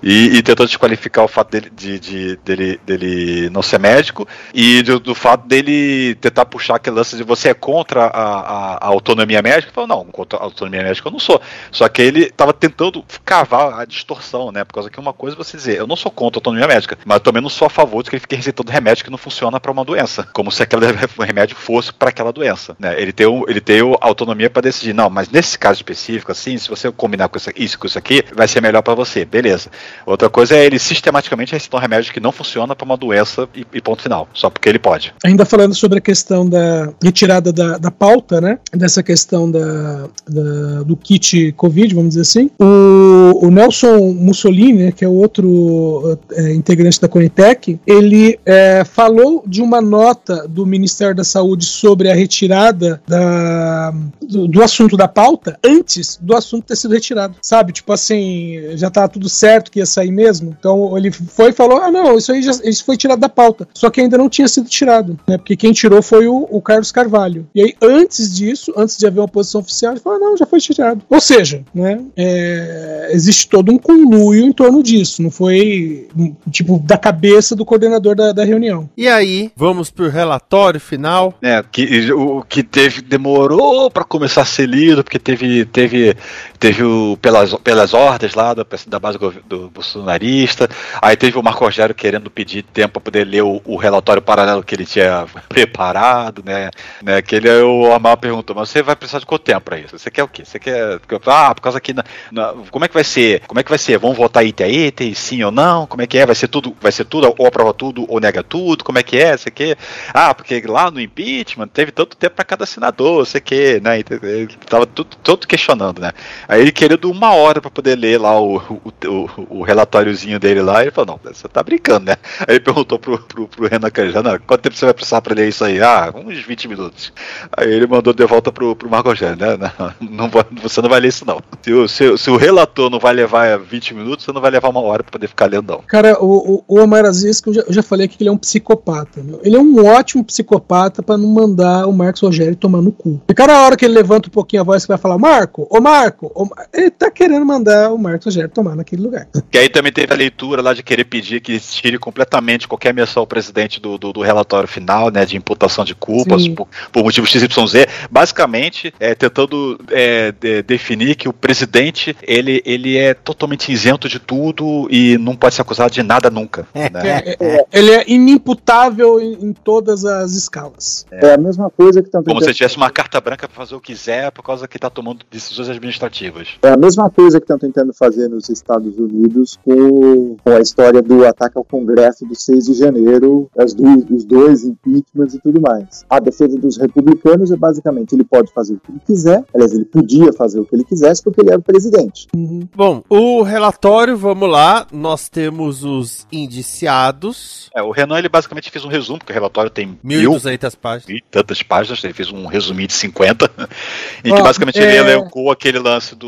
E, 0.03 0.37
e 0.37 0.43
tentou 0.43 0.65
desqualificar 0.65 1.23
o 1.23 1.27
fato 1.27 1.51
dele, 1.51 1.71
de, 1.75 1.99
de, 1.99 2.35
dele, 2.37 2.79
dele 2.85 3.49
não 3.49 3.61
ser 3.61 3.79
médico 3.79 4.27
e 4.53 4.81
do, 4.81 4.99
do, 4.99 5.13
fato 5.13 5.47
dele 5.47 6.15
tentar 6.15 6.45
puxar 6.45 6.75
aquele 6.75 6.95
lance 6.95 7.15
de 7.15 7.23
você 7.23 7.49
é 7.49 7.53
contra 7.53 8.05
a, 8.05 8.07
a, 8.07 8.73
a 8.77 8.87
autonomia 8.87 9.41
médica. 9.41 9.71
Falou, 9.71 9.87
não, 9.87 10.05
contra 10.05 10.39
a 10.39 10.43
autonomia 10.43 10.83
médica 10.83 11.07
eu 11.07 11.11
não 11.11 11.19
sou. 11.19 11.39
Só 11.71 11.87
que 11.87 12.01
ele 12.01 12.23
estava 12.23 12.53
tentando 12.53 13.05
cavar 13.23 13.79
a 13.79 13.85
distorção, 13.85 14.51
né? 14.51 14.63
Por 14.63 14.73
causa 14.73 14.89
que 14.89 14.99
uma 14.99 15.13
coisa 15.13 15.35
é 15.35 15.37
você 15.37 15.55
dizer, 15.55 15.77
eu 15.77 15.87
não 15.87 15.95
sou 15.95 16.11
contra 16.11 16.37
a 16.37 16.39
autonomia 16.39 16.67
médica, 16.67 16.97
mas 17.05 17.19
também 17.19 17.41
não 17.41 17.49
sou 17.49 17.67
a 17.67 17.69
favor 17.69 18.03
de 18.03 18.09
que 18.09 18.15
ele 18.15 18.21
fique 18.21 18.35
receitando 18.35 18.71
remédio 18.71 19.03
que 19.03 19.11
não 19.11 19.17
funciona 19.17 19.59
para 19.59 19.71
uma 19.71 19.85
doença. 19.85 20.27
Como 20.33 20.51
se 20.51 20.63
aquele 20.63 20.85
remédio 21.19 21.55
fosse 21.55 21.93
para 21.93 22.09
aquela 22.09 22.31
doença. 22.31 22.75
Né? 22.79 22.99
Ele 22.99 23.11
tem, 23.11 23.27
ele 23.47 23.61
tem 23.61 23.81
autonomia 24.01 24.49
para 24.49 24.63
decidir, 24.63 24.93
não, 24.93 25.09
mas 25.09 25.29
nesse 25.29 25.57
caso 25.57 25.77
específico, 25.77 26.31
assim, 26.31 26.57
se 26.57 26.69
você 26.69 26.91
combinar 26.91 27.27
com 27.29 27.37
isso, 27.37 27.49
isso 27.55 27.79
com 27.79 27.87
isso 27.87 27.97
aqui, 27.97 28.23
vai 28.33 28.47
ser 28.47 28.61
melhor 28.61 28.81
para 28.81 28.95
você, 28.95 29.25
beleza. 29.25 29.69
Outra 30.05 30.29
coisa 30.29 30.55
é 30.55 30.65
ele 30.65 30.79
sistematicamente 30.79 31.53
recitar 31.53 31.79
um 31.79 31.81
remédio 31.81 32.13
que 32.13 32.19
não 32.19 32.31
funciona 32.31 32.75
para 32.75 32.85
uma 32.85 32.97
doença 32.97 33.47
e, 33.55 33.65
e, 33.73 33.81
ponto 33.81 34.01
final, 34.01 34.27
só 34.33 34.49
porque 34.49 34.67
ele 34.67 34.79
pode. 34.79 35.13
Ainda 35.23 35.45
falando 35.45 35.75
sobre 35.75 35.99
a 35.99 36.01
questão 36.01 36.47
da 36.47 36.91
retirada 37.01 37.51
da, 37.51 37.77
da 37.77 37.91
pauta, 37.91 38.41
né? 38.41 38.59
Dessa 38.71 39.03
questão 39.03 39.49
da, 39.49 40.07
da, 40.27 40.83
do 40.83 40.95
kit 40.95 41.51
Covid, 41.53 41.93
vamos 41.93 42.09
dizer 42.09 42.21
assim. 42.21 42.49
O, 42.59 43.47
o 43.47 43.51
Nelson 43.51 44.13
Mussolini, 44.13 44.85
né, 44.85 44.91
que 44.91 45.05
é 45.05 45.07
outro 45.07 46.17
é, 46.31 46.53
integrante 46.53 46.99
da 46.99 47.07
Conitec, 47.07 47.79
ele 47.85 48.39
é, 48.45 48.83
falou 48.83 49.43
de 49.45 49.61
uma 49.61 49.81
nota 49.81 50.47
do 50.47 50.65
Ministério 50.65 51.15
da 51.15 51.23
Saúde 51.23 51.65
sobre 51.65 52.09
a 52.09 52.15
retirada 52.15 53.01
da, 53.07 53.93
do, 54.21 54.47
do 54.47 54.63
assunto 54.63 54.95
da 54.95 55.07
pauta 55.07 55.57
antes 55.63 56.17
do 56.21 56.35
assunto 56.35 56.65
ter 56.65 56.75
sido 56.75 56.93
retirado. 56.93 57.35
Sabe? 57.41 57.73
Tipo 57.73 57.93
assim, 57.93 58.75
já 58.75 58.89
tá 58.89 59.07
tudo 59.07 59.29
certo 59.29 59.71
que 59.71 59.80
ia 59.81 59.85
sair 59.85 60.11
mesmo. 60.11 60.55
Então 60.57 60.97
ele 60.97 61.11
foi 61.11 61.49
e 61.49 61.53
falou: 61.53 61.79
ah, 61.81 61.91
não, 61.91 62.17
isso 62.17 62.31
aí 62.31 62.41
já, 62.41 62.51
isso 62.63 62.85
foi 62.85 62.97
tirado 62.97 63.19
da 63.19 63.29
pauta. 63.29 63.67
Só 63.73 63.89
que 63.89 64.01
ainda 64.01 64.17
não 64.17 64.29
tinha 64.29 64.47
sido 64.47 64.69
tirado, 64.69 65.19
né? 65.27 65.37
Porque 65.37 65.55
quem 65.55 65.71
tirou 65.71 66.01
foi 66.01 66.27
o, 66.27 66.47
o 66.49 66.61
Carlos 66.61 66.91
Carvalho. 66.91 67.47
E 67.53 67.61
aí, 67.61 67.73
antes 67.81 68.33
disso, 68.35 68.73
antes 68.77 68.97
de 68.97 69.05
haver 69.05 69.19
uma 69.19 69.27
posição 69.27 69.61
oficial, 69.61 69.93
ele 69.93 70.01
falou: 70.01 70.17
ah, 70.17 70.21
não, 70.21 70.37
já 70.37 70.45
foi 70.45 70.59
tirado. 70.59 71.01
Ou 71.09 71.19
seja, 71.19 71.63
né? 71.73 72.01
É, 72.15 73.09
existe 73.11 73.47
todo 73.49 73.71
um 73.71 73.77
conluio 73.77 74.45
em 74.45 74.51
torno 74.51 74.81
disso. 74.81 75.21
Não 75.21 75.31
foi 75.31 76.07
tipo 76.49 76.79
da 76.79 76.97
cabeça 76.97 77.55
do 77.55 77.65
coordenador 77.65 78.15
da, 78.15 78.31
da 78.31 78.43
reunião. 78.43 78.89
E 78.95 79.07
aí, 79.07 79.51
vamos 79.55 79.89
pro 79.89 80.09
relatório 80.09 80.79
final. 80.79 81.33
É, 81.41 81.63
que, 81.71 82.11
o 82.11 82.43
que 82.43 82.63
teve 82.63 83.01
demorou 83.01 83.89
para 83.89 84.03
começar 84.03 84.41
a 84.41 84.45
ser 84.45 84.67
lido, 84.67 85.03
porque 85.03 85.19
teve 85.19 85.65
teve 85.65 86.15
teve 86.59 86.83
o 86.83 87.17
pelas, 87.21 87.53
pelas 87.55 87.93
ordens 87.93 88.33
lá 88.33 88.53
da, 88.53 88.65
da 88.87 88.99
base 88.99 89.17
do, 89.17 89.31
do 89.47 89.70
bolsonarista, 89.71 90.69
aí 91.01 91.15
teve 91.15 91.37
o 91.37 91.43
Marco 91.43 91.63
Rogério 91.63 91.95
querendo 91.95 92.29
pedir 92.29 92.63
tempo 92.63 92.93
para 92.93 93.01
poder 93.01 93.25
ler 93.25 93.43
o, 93.43 93.61
o, 93.65 93.75
relatório 93.75 94.21
paralelo 94.21 94.63
que 94.63 94.75
ele 94.75 94.85
tinha 94.85 95.25
preparado, 95.49 96.43
né? 96.45 96.69
né 97.01 97.21
que 97.21 97.35
ele 97.35 97.49
o 97.61 97.93
Amal 97.93 98.17
perguntou, 98.17 98.55
mas 98.55 98.69
você 98.69 98.81
vai 98.81 98.95
precisar 98.95 99.19
de 99.19 99.25
quanto 99.25 99.43
tempo 99.43 99.61
para 99.61 99.79
isso? 99.79 99.97
Você 99.97 100.09
quer 100.09 100.23
o 100.23 100.27
quê? 100.27 100.43
Você 100.45 100.59
quer 100.59 100.99
ah, 101.27 101.53
por 101.55 101.61
causa 101.61 101.79
que 101.79 101.93
na, 101.93 102.03
na, 102.31 102.53
como 102.69 102.85
é 102.85 102.87
que 102.87 102.93
vai 102.93 103.03
ser? 103.03 103.41
Como 103.47 103.59
é 103.59 103.63
que 103.63 103.69
vai 103.69 103.79
ser? 103.79 103.97
Vamos 103.97 104.17
votar 104.17 104.45
item 104.45 104.65
a 104.65 104.69
item, 104.69 105.13
sim 105.13 105.43
ou 105.43 105.51
não? 105.51 105.85
Como 105.87 106.01
é 106.01 106.07
que 106.07 106.17
é? 106.17 106.25
Vai 106.25 106.35
ser 106.35 106.47
tudo, 106.47 106.75
vai 106.79 106.91
ser 106.91 107.05
tudo 107.05 107.33
ou 107.37 107.47
aprova 107.47 107.73
tudo 107.73 108.05
ou 108.07 108.19
nega 108.19 108.43
tudo? 108.43 108.83
Como 108.83 108.99
é 108.99 109.03
que 109.03 109.17
é? 109.17 109.37
Você 109.37 109.51
quer? 109.51 109.77
Ah, 110.13 110.33
porque 110.33 110.61
lá 110.67 110.91
no 110.91 110.99
impeachment 110.99 111.67
teve 111.67 111.91
tanto 111.91 112.15
tempo 112.17 112.35
para 112.35 112.45
cada 112.45 112.65
senador, 112.65 113.25
você 113.25 113.39
quer, 113.39 113.81
né? 113.81 113.99
Ele 113.99 114.47
tava 114.67 114.85
tudo, 114.85 115.15
todo 115.17 115.47
questionando, 115.47 115.99
né? 115.99 116.11
Aí 116.47 116.61
ele 116.61 116.71
querendo 116.71 117.09
uma 117.09 117.33
hora 117.33 117.61
para 117.61 117.71
poder 117.71 117.95
ler 117.95 118.19
lá 118.19 118.39
o, 118.39 118.57
o, 118.57 118.93
o, 119.05 119.29
o, 119.59 119.60
relatóriozinho 119.63 120.39
dele 120.39 120.61
lá, 120.61 120.81
ele 120.81 120.91
falou, 120.91 121.19
não, 121.23 121.33
você 121.33 121.47
tá 121.47 121.63
brincando, 121.63 122.05
né? 122.05 122.15
Aí 122.39 122.55
ele 122.55 122.59
perguntou 122.59 122.99
pro, 122.99 123.19
pro, 123.19 123.47
pro 123.47 123.67
Renan 123.67 123.89
Canjana, 123.89 124.39
quanto 124.39 124.61
tempo 124.61 124.75
você 124.75 124.85
vai 124.85 124.93
precisar 124.93 125.21
para 125.21 125.35
ler 125.35 125.49
isso 125.49 125.63
aí? 125.63 125.81
Ah, 125.81 126.13
uns 126.13 126.39
20 126.39 126.67
minutos. 126.67 127.13
Aí 127.55 127.71
ele 127.71 127.87
mandou 127.87 128.13
de 128.13 128.25
volta 128.25 128.51
pro, 128.51 128.75
pro 128.75 128.89
Marco 128.89 129.09
Rogério, 129.09 129.37
né? 129.37 129.57
Não, 129.99 130.09
não, 130.09 130.31
você 130.61 130.81
não 130.81 130.89
vai 130.89 130.99
ler 130.99 131.09
isso 131.09 131.25
não. 131.25 131.41
Se 131.61 131.73
o, 131.73 131.87
se, 131.87 132.17
se, 132.17 132.29
o 132.29 132.37
relator 132.37 132.89
não 132.89 132.99
vai 132.99 133.13
levar 133.13 133.57
20 133.57 133.93
minutos, 133.93 134.25
você 134.25 134.31
não 134.31 134.41
vai 134.41 134.51
levar 134.51 134.69
uma 134.69 134.81
hora 134.81 135.03
para 135.03 135.11
poder 135.11 135.27
ficar 135.27 135.45
lendo 135.45 135.71
não. 135.71 135.81
Cara, 135.87 136.17
o, 136.21 136.63
o, 136.67 136.79
Omar 136.79 137.05
Aziz, 137.05 137.39
que 137.39 137.49
eu 137.49 137.53
já, 137.53 137.61
eu 137.61 137.73
já 137.73 137.83
falei 137.83 138.05
aqui 138.05 138.17
que 138.17 138.23
ele 138.23 138.29
é 138.29 138.33
um 138.33 138.37
psicopata, 138.37 139.21
meu. 139.23 139.39
Ele 139.43 139.55
é 139.55 139.59
um 139.59 139.85
ótimo 139.85 140.23
psicopata 140.23 141.01
para 141.01 141.17
não 141.17 141.29
mandar 141.29 141.87
o 141.87 141.93
Marcos 141.93 142.21
Rogério 142.21 142.55
tomar 142.55 142.81
no 142.81 142.91
cu. 142.91 143.21
E 143.29 143.33
cada 143.33 143.61
hora 143.61 143.75
que 143.75 143.85
ele 143.85 143.93
levanta 143.93 144.27
um 144.27 144.31
pouquinho 144.31 144.61
a 144.61 144.65
voz 144.65 144.83
que 144.83 144.89
vai 144.89 144.97
falar, 144.97 145.17
Marco, 145.17 145.67
ô 145.69 145.79
Marco, 145.79 146.31
ô, 146.35 146.47
ele 146.73 146.91
tá 146.91 147.09
querendo 147.09 147.45
mandar 147.45 147.91
o 147.91 147.97
Marcos 147.97 148.25
Rogério 148.25 148.49
tomar 148.49 148.75
naquele 148.75 149.01
lugar. 149.01 149.27
E 149.53 149.57
aí 149.57 149.69
também 149.69 149.91
teve 149.91 150.13
a 150.13 150.15
leitura 150.15 150.61
lá 150.61 150.73
de 150.73 150.81
querer 150.81 151.03
pedir 151.03 151.41
que 151.41 151.59
tire 151.59 151.97
completamente 151.99 152.67
qualquer 152.67 152.93
menção 152.93 153.21
ao 153.21 153.27
presidente 153.27 153.79
do, 153.79 153.97
do, 153.97 154.13
do 154.13 154.21
relatório 154.21 154.67
final, 154.67 155.11
né, 155.11 155.25
de 155.25 155.37
imputação 155.37 155.85
de 155.85 155.93
culpas 155.93 156.47
por, 156.47 156.67
por 156.91 157.03
motivos 157.03 157.29
XYZ, 157.29 157.85
basicamente 158.09 158.93
é, 158.99 159.13
tentando 159.13 159.79
é, 159.89 160.31
de, 160.31 160.63
definir 160.63 161.15
que 161.15 161.29
o 161.29 161.33
presidente 161.33 162.15
ele, 162.23 162.61
ele 162.65 162.97
é 162.97 163.13
totalmente 163.13 163.71
isento 163.71 164.09
de 164.09 164.19
tudo 164.19 164.87
e 164.89 165.17
não 165.17 165.35
pode 165.35 165.55
ser 165.55 165.61
acusado 165.61 165.93
de 165.93 166.01
nada 166.01 166.29
nunca. 166.29 166.67
É, 166.73 166.89
né? 166.89 167.01
É, 167.03 167.37
é, 167.39 167.65
ele 167.71 167.91
é 167.91 168.03
inimputável 168.07 169.19
em, 169.19 169.33
em, 169.33 169.53
todas 169.53 170.05
as 170.05 170.33
escalas. 170.33 171.05
É, 171.11 171.33
a 171.33 171.37
mesma 171.37 171.69
coisa 171.69 172.01
que 172.01 172.07
estão 172.07 172.23
Como 172.23 172.41
se 172.41 172.53
tivesse 172.53 172.77
uma 172.77 172.89
carta 172.89 173.19
branca 173.19 173.47
para 173.47 173.57
fazer 173.57 173.75
o 173.75 173.81
que 173.81 173.91
quiser 173.91 174.31
por 174.31 174.43
causa 174.43 174.67
que 174.67 174.77
está 174.77 174.89
tomando 174.89 175.25
decisões 175.29 175.67
administrativas. 175.69 176.47
É 176.61 176.69
a 176.69 176.77
mesma 176.77 177.09
coisa 177.09 177.39
que 177.39 177.43
estão 177.43 177.59
tentando 177.59 177.93
fazer 177.93 178.29
nos 178.29 178.49
Estados 178.49 178.97
Unidos 178.97 179.30
com, 179.63 180.35
com 180.43 180.49
a 180.49 180.59
história 180.59 181.01
do 181.01 181.25
ataque 181.25 181.57
ao 181.57 181.63
Congresso 181.63 182.25
do 182.25 182.35
6 182.35 182.65
de 182.65 182.73
janeiro, 182.73 183.49
as 183.57 183.73
do, 183.73 183.83
os 184.13 184.23
dois 184.25 184.63
impeachments 184.63 185.35
e 185.35 185.39
tudo 185.39 185.61
mais. 185.61 186.05
A 186.09 186.19
defesa 186.19 186.57
dos 186.57 186.77
republicanos 186.77 187.51
é 187.51 187.55
basicamente 187.55 188.13
ele 188.13 188.23
pode 188.23 188.51
fazer 188.53 188.73
o 188.73 188.79
que 188.79 188.91
ele 188.91 189.01
quiser, 189.05 189.43
aliás, 189.53 189.73
ele 189.73 189.85
podia 189.85 190.31
fazer 190.33 190.59
o 190.59 190.65
que 190.65 190.75
ele 190.75 190.83
quisesse 190.83 191.23
porque 191.23 191.41
ele 191.41 191.49
era 191.49 191.59
o 191.59 191.63
presidente. 191.63 192.27
Uhum. 192.35 192.67
Bom, 192.75 193.03
o 193.09 193.41
relatório, 193.41 194.17
vamos 194.17 194.49
lá, 194.49 194.87
nós 194.91 195.29
temos 195.29 195.83
os 195.83 196.27
indiciados. 196.31 197.69
É, 197.75 197.81
o 197.81 197.91
Renan 197.91 198.17
ele 198.19 198.29
basicamente 198.29 198.69
fez 198.69 198.83
um 198.85 198.89
resumo, 198.89 199.19
porque 199.19 199.31
o 199.31 199.35
relatório 199.35 199.69
tem 199.69 199.97
1.200 200.03 200.75
páginas. 200.75 201.17
E 201.17 201.23
tantas 201.29 201.63
páginas, 201.63 202.03
ele 202.03 202.13
fez 202.13 202.31
um 202.31 202.45
resuminho 202.45 202.87
de 202.87 202.93
50, 202.93 203.49
em 204.23 204.35
que 204.35 204.41
basicamente 204.41 204.79
é... 204.79 204.83
ele 204.83 205.11
elencou 205.11 205.51
aquele 205.51 205.79
lance 205.79 206.15
do, 206.15 206.27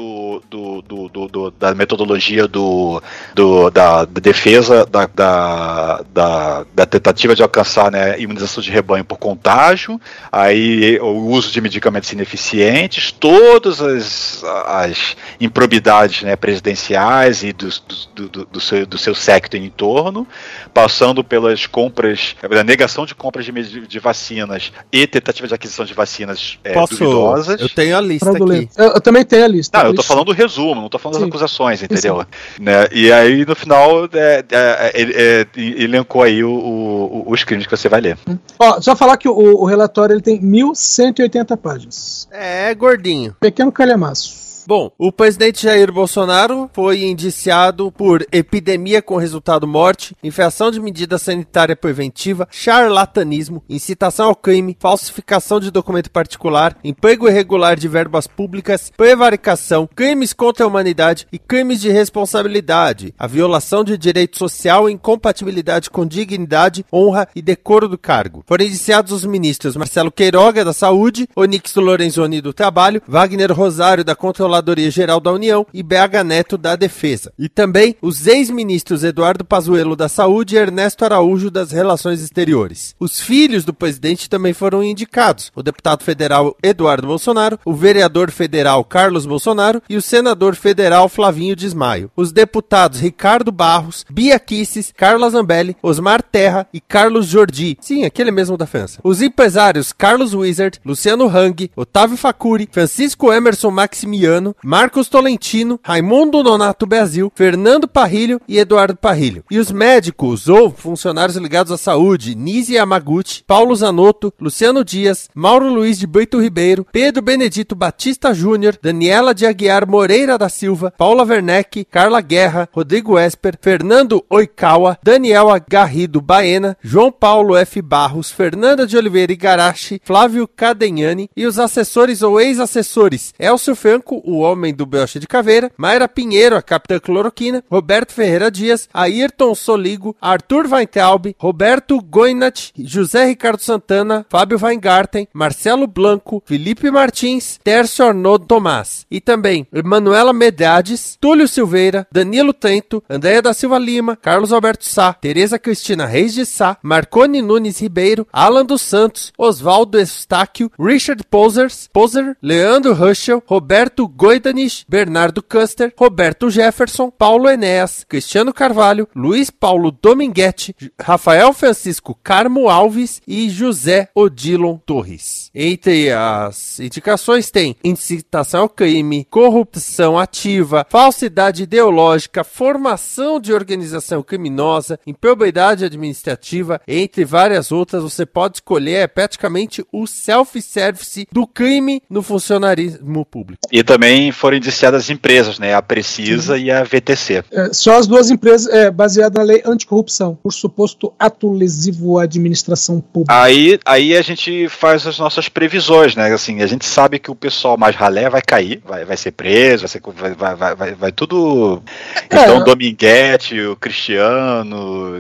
do, 0.50 0.82
do, 0.82 1.28
do, 1.28 1.52
da 1.52 1.74
metodologia 1.74 2.48
do, 2.48 3.02
do 3.34 3.70
da, 3.70 4.06
da 4.06 4.22
defesa 4.22 4.86
da, 4.86 5.06
da, 5.08 6.02
da, 6.14 6.66
da, 6.74 6.86
tentativa 6.86 7.36
de 7.36 7.44
alcançar 7.44 7.92
né, 7.92 8.20
imunização 8.20 8.62
de 8.64 8.72
rebanho 8.72 9.04
por 9.04 9.18
contágio, 9.18 10.00
aí 10.32 11.00
o 11.00 11.28
uso 11.28 11.52
de 11.52 11.60
medicamentos 11.62 12.12
ineficientes, 12.12 13.12
todas 13.12 13.82
as, 13.82 14.44
as 14.66 15.16
improbidades 15.40 16.24
né, 16.24 16.36
presidenciais 16.36 17.44
e 17.44 17.54
do, 17.54 17.70
do, 18.16 18.30
do, 18.30 18.46
do, 18.46 18.60
seu, 18.60 18.86
do 18.86 18.98
seu 18.98 19.16
secto 19.16 19.58
em 19.58 19.70
torno, 19.70 20.28
passando 20.74 21.24
pelas 21.24 21.66
compras, 21.66 22.36
a 22.42 22.64
negação 22.64 23.06
de 23.06 23.16
compras 23.16 23.46
de, 23.46 23.52
de 23.88 24.00
vacinas 24.00 24.72
e 24.92 25.08
tentativa 25.08 25.48
de 25.48 25.54
aquisição 25.54 25.86
de 25.86 25.94
vacinas 25.94 26.60
é, 26.64 26.74
Posso, 26.74 26.96
duvidosas. 26.96 27.62
Eu 27.62 27.70
tenho 27.70 27.98
a 27.98 28.02
lista 28.02 28.30
aqui. 28.30 28.70
Eu, 28.78 28.86
eu, 28.86 29.02
também 29.02 29.24
tenho 29.26 29.46
a 29.46 29.48
lista. 29.48 29.78
Não, 29.78 29.88
eu 29.88 29.96
tô 29.96 30.04
falando 30.04 30.22
do 30.24 30.32
resumo, 30.32 30.82
não 30.82 30.89
tô 30.89 30.97
falando 30.97 31.15
Sim. 31.15 31.21
das 31.21 31.30
acusações, 31.30 31.84
entendeu? 31.84 32.26
Né? 32.59 32.88
E 32.91 33.11
aí, 33.11 33.45
no 33.45 33.55
final, 33.55 34.05
é, 34.13 34.43
é, 34.51 34.91
ele 34.93 35.13
é, 35.15 35.47
elencou 35.84 36.24
aí 36.24 36.43
o, 36.43 36.51
o, 36.51 37.24
os 37.28 37.43
crimes 37.43 37.65
que 37.65 37.76
você 37.76 37.89
vai 37.89 38.01
ler. 38.01 38.17
Ó, 38.59 38.82
só 38.82 38.95
falar 38.95 39.17
que 39.17 39.28
o, 39.28 39.34
o 39.34 39.65
relatório 39.65 40.13
ele 40.13 40.21
tem 40.21 40.39
1180 40.39 41.57
páginas. 41.57 42.28
É, 42.32 42.74
gordinho. 42.74 43.36
Pequeno 43.39 43.71
calhamaço. 43.71 44.53
Bom, 44.66 44.91
o 44.97 45.11
presidente 45.11 45.64
Jair 45.64 45.91
Bolsonaro 45.91 46.70
foi 46.72 47.03
indiciado 47.03 47.91
por 47.91 48.26
epidemia 48.32 49.01
com 49.01 49.18
resultado 49.18 49.68
morte, 49.68 50.16
infração 50.24 50.72
de 50.72 50.80
medida 50.80 51.18
sanitária 51.18 51.76
preventiva, 51.76 52.47
charlatanismo, 52.49 53.61
incitação 53.70 54.28
ao 54.28 54.36
crime, 54.36 54.78
falsificação 54.80 55.59
de 55.59 55.70
documento 55.70 56.09
particular, 56.09 56.78
emprego 56.82 57.28
irregular 57.28 57.76
de 57.76 57.89
verbas 57.89 58.26
públicas, 58.26 58.89
prevaricação, 58.95 59.89
crimes 59.93 60.32
contra 60.32 60.64
a 60.64 60.68
humanidade 60.68 61.28
e 61.30 61.38
crimes 61.38 61.82
de 61.82 61.89
responsabilidade, 61.89 63.14
a 63.20 63.28
violação 63.28 63.84
de 63.84 63.97
direito 63.97 64.38
social 64.38 64.89
e 64.89 64.93
incompatibilidade 64.93 65.89
com 65.89 66.05
dignidade, 66.05 66.86
honra 66.91 67.28
e 67.36 67.41
decoro 67.41 67.89
do 67.89 67.97
cargo. 67.97 68.45
Foram 68.47 68.66
indiciados 68.66 69.11
os 69.11 69.26
ministros 69.26 69.76
Marcelo 69.76 70.11
Queiroga, 70.11 70.64
da 70.64 70.72
Saúde, 70.72 71.28
Onix 71.36 71.76
Lorenzoni, 71.76 72.39
do 72.39 72.53
Trabalho, 72.53 73.01
Wagner 73.05 73.51
Rosário, 73.51 74.05
da 74.05 74.16
Controladoria 74.16 74.53
Controladoria 74.54 74.91
Geral 74.91 75.20
da 75.20 75.32
União 75.32 75.66
e 75.74 75.82
BH 75.82 76.24
Neto 76.24 76.58
da 76.58 76.76
Defesa. 76.76 77.34
E 77.39 77.49
também 77.49 77.95
os 78.01 78.28
ex-ministros 78.28 79.04
Eduardo 79.04 79.43
Pazuello 79.43 79.95
da 79.95 80.08
Saúde 80.08 80.56
e 80.56 80.60
Ernesto 80.60 81.04
Araújo 81.04 81.49
das 81.49 81.72
Relações 81.72 82.22
Exteriores. 82.22 82.95
Os 82.99 83.20
filhos 83.20 83.66
do 83.66 83.74
presidente 83.74 84.30
também 84.30 84.54
foram 84.54 84.84
indicados: 84.84 85.51
o 85.56 85.64
deputado 85.64 86.04
federal 86.04 86.56
Eduardo 86.62 87.08
Bolsonaro, 87.08 87.60
o 87.66 87.74
vereador 87.74 88.30
federal 88.30 88.84
Carlos 88.84 89.26
Bolsonaro 89.26 89.82
e 89.89 89.95
o 89.95 90.01
senador 90.01 90.56
federal 90.56 91.10
Flavinho 91.10 91.56
Desmaio. 91.56 92.12
Os 92.16 92.32
deputados 92.32 92.99
Ricardo 92.99 93.51
Barros, 93.51 94.06
Bia 94.10 94.38
Kisses, 94.38 94.93
Carla 94.95 95.30
Zambelli, 95.30 95.76
Osmar 95.82 96.22
Terra 96.22 96.68
e 96.72 96.80
Carlos 96.80 97.26
Jordi. 97.26 97.78
Sim, 97.82 98.06
aquele 98.06 98.30
mesmo 98.30 98.58
da 98.58 98.68
França. 98.68 98.99
Os 99.04 99.22
empresários 99.22 99.91
Carlos 99.91 100.34
Wizard, 100.34 100.80
Luciano 100.86 101.28
Hang, 101.28 101.72
Otávio 101.76 102.18
Facuri, 102.18 102.70
Francisco 102.72 103.32
Emerson 103.32 103.72
Maximiano 103.72 104.43
Marcos 104.64 105.08
Tolentino, 105.08 105.80
Raimundo 105.84 106.44
Nonato 106.44 106.86
Brasil, 106.86 107.32
Fernando 107.36 107.88
Parrilho 107.88 108.41
e 108.48 108.58
Eduardo 108.58 108.98
Parrilho. 108.98 109.44
E 109.50 109.60
os 109.60 109.72
médicos 109.72 110.48
ou 110.50 110.72
funcionários 110.72 111.38
ligados 111.38 111.72
à 111.72 111.78
saúde, 111.78 112.36
Nise 112.36 112.74
Yamaguchi, 112.74 113.44
Paulo 113.46 113.76
Zanotto, 113.76 114.34
Luciano 114.39 114.84
Dias, 114.84 115.30
Mauro 115.36 115.70
Luiz 115.70 116.00
de 116.00 116.08
Brito 116.08 116.41
Ribeiro, 116.41 116.86
Pedro 116.91 117.22
Benedito 117.22 117.76
Batista 117.76 118.34
Júnior, 118.34 118.78
Daniela 118.82 119.34
de 119.34 119.46
Aguiar 119.46 119.88
Moreira 119.88 120.38
da 120.38 120.50
Silva, 120.50 120.94
Paula 120.98 121.24
Werneck, 121.24 121.86
Carla 121.86 122.22
Guerra, 122.22 122.68
Rodrigo 122.72 123.20
Esper, 123.20 123.58
Fernando 123.62 124.24
Oikawa, 124.30 124.98
Daniel 125.04 125.48
Garrido 125.70 126.22
Baena, 126.22 126.78
João 126.82 127.12
Paulo 127.12 127.56
F. 127.56 127.82
Barros, 127.82 128.32
Fernanda 128.32 128.88
de 128.88 128.98
Oliveira 128.98 129.32
Igarashi, 129.32 130.02
Flávio 130.04 130.48
Cadenhani 130.48 131.30
e 131.36 131.46
os 131.46 131.60
assessores 131.60 132.22
ou 132.22 132.39
ex-assessores 132.39 133.34
Elcio 133.38 133.76
Franco, 133.76 134.22
o 134.34 134.40
homem 134.40 134.74
do 134.74 134.86
Belche 134.86 135.20
de 135.20 135.28
Caveira, 135.28 135.72
Mayra 135.78 136.08
Pinheiro, 136.08 136.56
a 136.56 136.62
Capitã 136.62 137.00
Cloroquina, 137.00 137.64
Roberto 137.70 138.14
Ferreira 138.14 138.50
Dias, 138.50 138.90
Ayrton 138.94 139.54
Soligo, 139.56 140.16
Arthur 140.22 140.68
Weintraub, 140.72 141.36
Roberto 141.38 142.00
Goinat, 142.02 142.72
José 142.78 143.26
Ricardo 143.26 143.62
Santana, 143.62 144.26
Fábio 144.30 144.58
Weingarten, 144.62 145.28
Marcelo 145.34 145.88
Blanco, 145.88 146.42
Felipe 146.46 146.90
Martins, 146.90 147.60
Tércio 147.64 148.06
Arnaud 148.06 148.46
Tomás. 148.46 149.06
E 149.10 149.22
também 149.22 149.68
Emanuela 149.72 150.34
Medades, 150.34 151.18
Túlio 151.20 151.48
Silveira, 151.48 152.08
Danilo 152.12 152.54
Tento, 152.54 153.04
Andréia 153.10 153.42
da 153.42 153.54
Silva 153.54 153.78
Lima, 153.78 154.16
Carlos 154.16 154.52
Alberto 154.52 154.86
Sá, 154.86 155.14
Tereza 155.14 155.60
Cristina 155.60 156.06
Reis 156.06 156.34
de 156.34 156.46
Sá, 156.46 156.78
Marcone 156.82 157.42
Nunes 157.42 157.80
Ribeiro, 157.80 158.28
Alan 158.32 158.66
dos 158.66 158.82
Santos, 158.82 159.32
Oswaldo 159.38 160.00
Estáquio, 160.00 160.72
Richard 160.80 161.24
Posers, 161.30 161.90
Poser, 161.92 162.38
Leandro 162.42 162.94
Ruschel, 162.94 163.44
Roberto 163.46 164.08
Goidanich, 164.24 164.86
Bernardo 164.88 165.43
Custer, 165.43 165.93
Roberto 165.97 166.49
Jefferson, 166.49 167.09
Paulo 167.09 167.49
Enéas, 167.49 168.05
Cristiano 168.07 168.53
Carvalho, 168.53 169.05
Luiz 169.13 169.49
Paulo 169.49 169.91
Dominguete, 169.91 170.74
Rafael 170.97 171.51
Francisco 171.51 172.17
Carmo 172.24 172.69
Alves 172.69 173.21
e 173.28 173.49
José 173.49 174.07
Odilon 174.15 174.78
Torres. 174.78 175.51
Entre 175.53 176.09
as 176.09 176.80
indicações 176.80 177.51
tem 177.51 177.76
incitação 177.84 178.61
ao 178.61 178.69
crime, 178.69 179.28
corrupção 179.30 180.17
ativa, 180.17 180.88
falsidade 180.89 181.63
ideológica, 181.63 182.45
formação 182.45 183.41
de 183.41 183.51
organização 183.51 184.24
criminosa, 184.24 184.97
improbidade 185.05 185.84
administrativa, 185.84 186.80
entre 186.88 187.26
várias 187.26 187.74
outras. 187.74 188.01
Você 188.03 188.26
pode 188.26 188.59
escolher 188.59 188.93
é 188.93 189.07
praticamente 189.07 189.86
o 189.91 190.07
self-service 190.07 191.28
do 191.30 191.45
crime 191.45 192.01
no 192.09 192.21
funcionarismo 192.21 193.26
público. 193.26 193.59
E 193.69 193.84
também 193.84 194.12
foram 194.32 194.57
indiciadas 194.57 195.09
empresas, 195.09 195.59
né? 195.59 195.74
A 195.74 195.82
Precisa 195.82 196.57
e 196.57 196.72
a 196.72 196.84
VTC. 196.84 197.43
É, 197.51 197.74
só 197.74 197.97
as 197.97 198.07
duas 198.07 198.30
empresas 198.30 198.72
é, 198.74 198.89
baseadas 198.91 199.38
na 199.38 199.43
lei 199.43 199.61
anticorrupção, 199.66 200.38
por 200.41 200.51
suposto 200.51 201.14
ato 201.18 201.51
lesivo 201.51 202.20
à 202.20 202.24
administração 202.24 202.99
pública. 202.99 203.41
Aí, 203.41 203.80
aí 203.86 204.16
a 204.16 204.22
gente 204.22 204.68
faz 204.70 205.05
as 205.07 205.18
nossas 205.20 205.49
previsões, 205.49 206.16
né? 206.16 206.32
Assim, 206.34 206.61
a 206.61 206.68
gente 206.68 206.86
sabe 206.86 207.20
que 207.20 207.32
o 207.32 207.36
pessoal 207.36 207.78
mais 207.78 207.95
ralé 207.95 208.30
vai 208.30 208.41
cair, 208.41 208.82
vai, 208.86 209.05
vai 209.05 209.18
ser 209.18 209.32
preso, 209.32 209.82
vai, 209.82 209.89
ser, 209.89 210.01
vai, 210.36 210.55
vai, 210.55 210.76
vai, 210.76 210.95
vai, 210.95 211.11
tudo. 211.11 211.82
Então, 212.26 212.57
o 212.57 212.64
Dominguete, 212.64 213.59
o 213.61 213.76
Cristiano, 213.76 215.14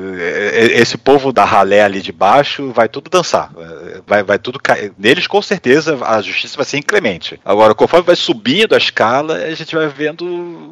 esse 0.71 0.97
povo 0.97 1.31
da 1.31 1.45
ralé 1.45 1.81
ali 1.83 2.01
de 2.01 2.11
baixo, 2.11 2.71
vai 2.71 2.87
tudo 2.87 3.09
dançar. 3.09 3.51
Vai, 4.05 4.23
vai 4.23 4.39
tudo 4.39 4.59
cair. 4.59 4.91
Neles, 4.97 5.27
com 5.27 5.41
certeza, 5.41 5.97
a 6.03 6.21
justiça 6.21 6.55
vai 6.55 6.65
ser 6.65 6.77
inclemente. 6.77 7.39
Agora, 7.43 7.73
conforme 7.73 8.05
vai 8.05 8.15
subindo 8.15 8.75
a 8.75 8.77
escala, 8.83 9.35
a 9.35 9.53
gente 9.53 9.75
vai 9.75 9.87
vendo 9.87 10.25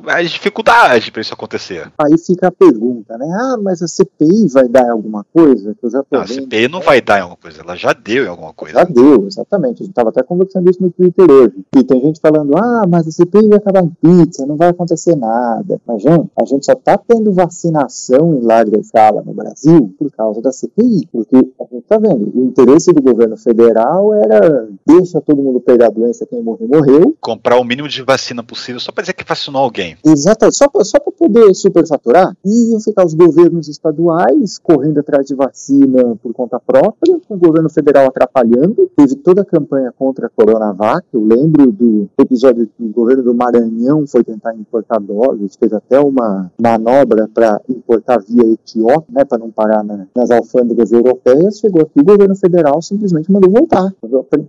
as 0.07 0.30
dificuldades 0.30 1.09
para 1.09 1.22
isso 1.22 1.34
acontecer. 1.34 1.91
Aí 1.97 2.18
fica 2.18 2.47
a 2.47 2.51
pergunta, 2.51 3.18
né? 3.18 3.28
Ah, 3.39 3.57
mas 3.62 3.82
a 3.82 3.88
CPI 3.88 4.47
vai 4.49 4.68
dar 4.68 4.86
em 4.88 4.91
alguma 4.91 5.26
coisa? 5.34 5.76
Que 5.80 5.86
eu 5.86 5.89
já 5.89 6.03
tô 6.03 6.16
não, 6.18 6.22
a 6.22 6.28
CPI 6.28 6.68
não 6.68 6.82
vai 6.82 7.01
dar 7.01 7.20
em 7.20 7.22
alguma 7.22 7.38
coisa, 7.38 7.62
ela 7.62 7.76
já 7.76 7.93
deu 7.93 8.26
em 8.26 8.28
alguma 8.28 8.53
coisa. 8.53 8.80
Já 8.80 8.84
deu, 8.84 9.26
exatamente. 9.26 9.76
A 9.76 9.84
gente 9.84 9.89
estava 9.89 10.09
até 10.09 10.24
conversando 10.24 10.70
isso 10.70 10.82
no 10.82 10.91
Twitter 10.91 11.30
hoje. 11.30 11.53
E 11.76 11.84
tem 11.84 12.01
gente 12.01 12.20
falando, 12.20 12.57
ah, 12.57 12.86
mas 12.88 13.07
a 13.07 13.12
CPI 13.12 13.47
vai 13.47 13.57
acabar 13.57 13.84
em 13.84 13.89
pizza, 13.89 14.45
não 14.45 14.57
vai 14.57 14.70
acontecer 14.70 15.16
nada. 15.16 15.82
Mas, 15.86 16.01
gente, 16.01 16.30
a 16.39 16.45
gente 16.45 16.66
só 16.66 16.74
está 16.74 16.97
tendo 16.97 17.32
vacinação 17.32 18.36
em 18.36 18.45
larga 18.45 18.80
escala 18.80 19.22
no 19.26 19.34
Brasil 19.34 19.93
por 19.97 20.12
causa 20.12 20.41
da 20.41 20.51
CPI. 20.51 21.07
Porque 21.12 21.36
a 21.36 21.64
gente 21.64 21.84
está 21.84 21.97
vendo, 21.97 22.32
o 22.34 22.45
interesse 22.45 22.91
do 22.91 23.01
governo 23.01 23.38
federal 23.38 24.14
era 24.14 24.70
deixa 24.86 25.22
todo 25.22 25.41
mundo 25.41 25.59
pegar 25.59 25.88
a 25.88 25.89
doença, 25.89 26.26
quem 26.26 26.41
morrer, 26.41 26.68
morreu. 26.68 27.16
Comprar 27.20 27.59
o 27.59 27.64
mínimo 27.64 27.88
de 27.92 28.04
vacina 28.04 28.44
possível 28.44 28.80
só 28.80 28.92
para 28.92 29.04
dizer 29.04 29.14
que 29.14 29.28
vacinou 29.28 29.62
alguém. 29.62 29.98
Exato, 30.06 30.52
só 30.52 30.68
para 30.68 31.12
poder 31.18 31.54
superfaturar. 31.54 32.36
E 32.46 32.78
ficar 32.84 33.06
os 33.06 33.14
governos 33.14 33.68
estaduais 33.68 34.58
correndo 34.58 35.00
atrás 35.00 35.26
de 35.28 35.36
vacina 35.36 36.16
por 36.22 36.34
conta 36.34 36.60
própria, 36.60 37.20
com 37.28 37.36
o 37.36 37.38
governo 37.38 37.70
federal 37.70 38.08
atrapalhando. 38.08 38.89
Teve 38.96 39.16
toda 39.16 39.42
a 39.42 39.46
campanha 39.46 39.94
contra 39.98 40.28
a 40.28 40.30
Coronavac. 40.30 41.06
Eu 41.14 41.24
lembro 41.24 41.72
do 41.72 42.10
episódio 42.18 42.70
que 42.78 42.84
o 42.84 42.89
governo 42.89 43.24
do 43.24 43.34
Maranhão 43.34 44.06
foi 44.08 44.24
tentar 44.24 44.56
importar 44.56 45.00
doses, 45.00 45.56
fez 45.56 45.74
até 45.74 46.00
uma 46.00 46.52
manobra 46.60 47.30
para 47.34 47.62
importar 47.70 48.20
via 48.20 48.44
Etiópia, 48.54 49.06
né, 49.10 49.26
para 49.26 49.38
não 49.38 49.52
parar 49.52 49.84
na, 49.84 50.08
nas 50.16 50.32
alfândegas 50.32 50.92
europeias. 50.92 51.60
Chegou 51.60 51.82
aqui, 51.82 52.00
o 52.00 52.04
governo 52.04 52.36
federal 52.36 52.82
simplesmente 52.82 53.32
mandou 53.32 53.52
voltar. 53.52 53.94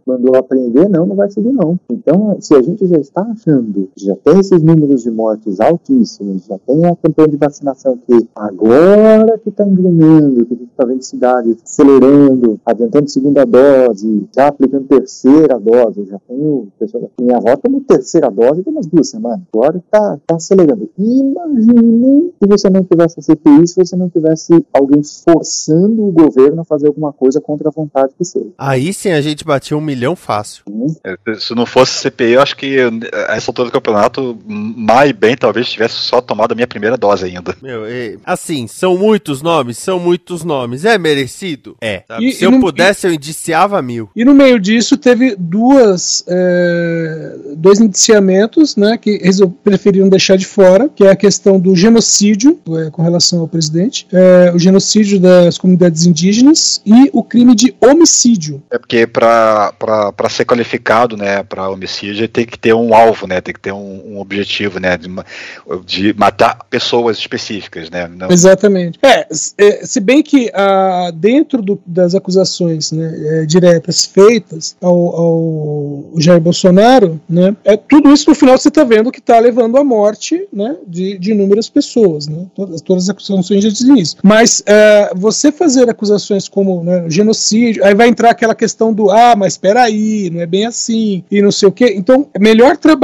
Mandou 0.07 0.36
aprender, 0.36 0.88
não, 0.88 1.07
não 1.07 1.16
vai 1.16 1.30
seguir 1.30 1.53
não. 1.53 1.78
Então, 1.90 2.36
se 2.40 2.55
a 2.55 2.62
gente 2.62 2.86
já 2.86 2.99
está 2.99 3.31
achando, 3.32 3.88
já 3.96 4.14
tem 4.16 4.38
esses 4.38 4.62
números 4.62 5.02
de 5.02 5.10
mortes 5.10 5.60
altíssimos, 5.60 6.46
já 6.46 6.58
tem 6.58 6.84
a 6.86 6.96
campanha 6.96 7.28
de 7.28 7.36
vacinação 7.36 7.98
que 8.06 8.28
agora 8.34 9.38
que 9.38 9.48
está 9.48 9.66
engrenando, 9.66 10.46
que 10.46 10.54
a 10.54 10.56
gente 10.56 10.70
está 10.70 10.84
vendo 10.84 11.02
cidades 11.02 11.56
acelerando, 11.62 12.60
adiantando 12.64 13.10
segunda 13.10 13.44
dose, 13.44 14.26
já 14.34 14.48
aplicando 14.48 14.86
terceira 14.86 15.58
dose, 15.58 16.04
já 16.04 16.18
tem 16.28 16.38
o 16.38 16.68
pessoal 16.78 17.10
minha 17.20 17.36
avó 17.36 17.56
tomou 17.56 17.80
terceira 17.80 18.30
dose 18.30 18.62
tem 18.62 18.72
umas 18.72 18.86
duas 18.86 19.08
semanas, 19.08 19.40
agora 19.52 19.78
está 19.78 20.18
tá 20.26 20.36
acelerando. 20.36 20.90
Imagine 20.98 22.32
se 22.38 22.48
você 22.48 22.70
não 22.70 22.84
tivesse 22.84 23.20
a 23.20 23.22
CPI, 23.22 23.66
se 23.66 23.76
você 23.76 23.96
não 23.96 24.08
tivesse 24.08 24.64
alguém 24.72 25.02
forçando 25.02 26.02
o 26.02 26.12
governo 26.12 26.62
a 26.62 26.64
fazer 26.64 26.88
alguma 26.88 27.12
coisa 27.12 27.40
contra 27.40 27.68
a 27.68 27.72
vontade 27.72 28.12
que 28.16 28.24
seja. 28.24 28.50
Aí 28.58 28.92
sim 28.92 29.10
a 29.10 29.20
gente 29.20 29.44
batia 29.44 29.76
um 29.76 29.80
milhão 29.80 30.14
fácil. 30.16 30.64
Hum. 30.68 30.86
Se 31.38 31.54
não 31.54 31.66
fosse 31.66 32.00
CPI, 32.00 32.32
eu 32.32 32.42
acho 32.42 32.56
que 32.56 32.76
a 33.28 33.36
essa 33.36 33.50
altura 33.50 33.68
do 33.68 33.72
campeonato, 33.72 34.38
mal 34.46 35.06
e 35.06 35.12
bem, 35.12 35.36
talvez 35.36 35.68
tivesse 35.70 35.94
só 35.96 36.20
tomado 36.20 36.52
a 36.52 36.54
minha 36.54 36.66
primeira 36.66 36.96
dose 36.96 37.24
ainda. 37.24 37.54
Meu, 37.62 37.88
e, 37.88 38.18
assim, 38.24 38.66
são 38.66 38.96
muitos 38.96 39.42
nomes, 39.42 39.78
são 39.78 39.98
muitos 39.98 40.44
nomes. 40.44 40.84
É 40.84 40.96
merecido? 40.98 41.76
É. 41.80 42.02
E, 42.20 42.32
Se 42.32 42.42
e 42.42 42.46
eu 42.46 42.50
no- 42.50 42.60
pudesse, 42.60 43.06
eu 43.06 43.12
indiciava 43.12 43.80
mil. 43.82 44.08
E 44.14 44.24
no 44.24 44.34
meio 44.34 44.58
disso 44.58 44.96
teve 44.96 45.34
duas, 45.38 46.24
é, 46.28 47.36
dois 47.56 47.80
indiciamentos, 47.80 48.76
né, 48.76 48.96
que 48.98 49.18
resol- 49.18 49.50
preferiram 49.62 50.08
deixar 50.08 50.36
de 50.36 50.46
fora, 50.46 50.88
que 50.94 51.04
é 51.04 51.10
a 51.10 51.16
questão 51.16 51.58
do 51.58 51.74
genocídio 51.74 52.58
é, 52.86 52.90
com 52.90 53.02
relação 53.02 53.40
ao 53.40 53.48
presidente, 53.48 54.06
é, 54.12 54.52
o 54.54 54.58
genocídio 54.58 55.18
das 55.20 55.58
comunidades 55.58 56.04
indígenas 56.06 56.80
e 56.84 57.10
o 57.12 57.22
crime 57.22 57.54
de 57.54 57.74
homicídio. 57.80 58.62
É 58.70 58.78
porque 58.78 59.06
pra 59.06 59.72
ser 60.30 60.44
qualificado, 60.44 61.16
né, 61.16 61.42
pra 61.42 61.68
homicídio, 61.68 62.28
tem 62.28 62.46
que 62.46 62.58
ter 62.58 62.72
um 62.74 62.94
alvo, 62.94 63.11
né, 63.26 63.40
tem 63.40 63.52
que 63.54 63.60
ter 63.60 63.72
um, 63.72 64.14
um 64.14 64.20
objetivo, 64.20 64.78
né, 64.80 64.96
de, 64.96 65.08
de 65.84 66.14
matar 66.18 66.58
pessoas 66.70 67.18
específicas, 67.18 67.90
né. 67.90 68.08
Não, 68.08 68.30
Exatamente. 68.30 68.98
É, 69.02 69.26
é, 69.58 69.86
se 69.86 70.00
bem 70.00 70.22
que 70.22 70.50
ah, 70.54 71.10
dentro 71.14 71.62
do- 71.62 71.80
das 71.86 72.14
acusações 72.14 72.92
né, 72.92 73.42
é, 73.42 73.46
diretas 73.46 74.04
feitas 74.04 74.76
ao, 74.80 75.16
ao 75.16 76.04
Jair 76.16 76.40
Bolsonaro, 76.40 77.20
né, 77.28 77.56
é, 77.64 77.76
tudo 77.76 78.12
isso 78.12 78.28
no 78.28 78.34
final 78.34 78.56
você 78.56 78.68
está 78.68 78.84
vendo 78.84 79.10
que 79.10 79.18
está 79.18 79.38
levando 79.38 79.76
à 79.76 79.84
morte 79.84 80.46
né, 80.52 80.76
de, 80.86 81.18
de 81.18 81.32
inúmeras 81.32 81.68
pessoas. 81.68 82.26
Né, 82.26 82.46
todas, 82.54 82.80
todas 82.80 83.04
as 83.04 83.10
acusações 83.10 83.62
já 83.62 83.68
dizem 83.70 83.98
isso. 83.98 84.16
Mas 84.22 84.62
é, 84.66 85.10
você 85.14 85.50
fazer 85.52 85.88
acusações 85.88 86.48
como 86.48 86.82
né, 86.82 87.04
genocídio, 87.08 87.84
aí 87.84 87.94
vai 87.94 88.08
entrar 88.08 88.30
aquela 88.30 88.54
questão 88.54 88.92
do 88.92 89.10
ah, 89.10 89.34
mas 89.36 89.54
espera 89.54 89.82
aí, 89.82 90.30
não 90.30 90.40
é 90.40 90.46
bem 90.46 90.66
assim, 90.66 91.24
e 91.30 91.42
não 91.42 91.50
sei 91.50 91.68
o 91.68 91.72
quê. 91.72 91.94
Então, 91.96 92.28
é 92.32 92.38
melhor 92.38 92.76
trabalhar 92.76 93.01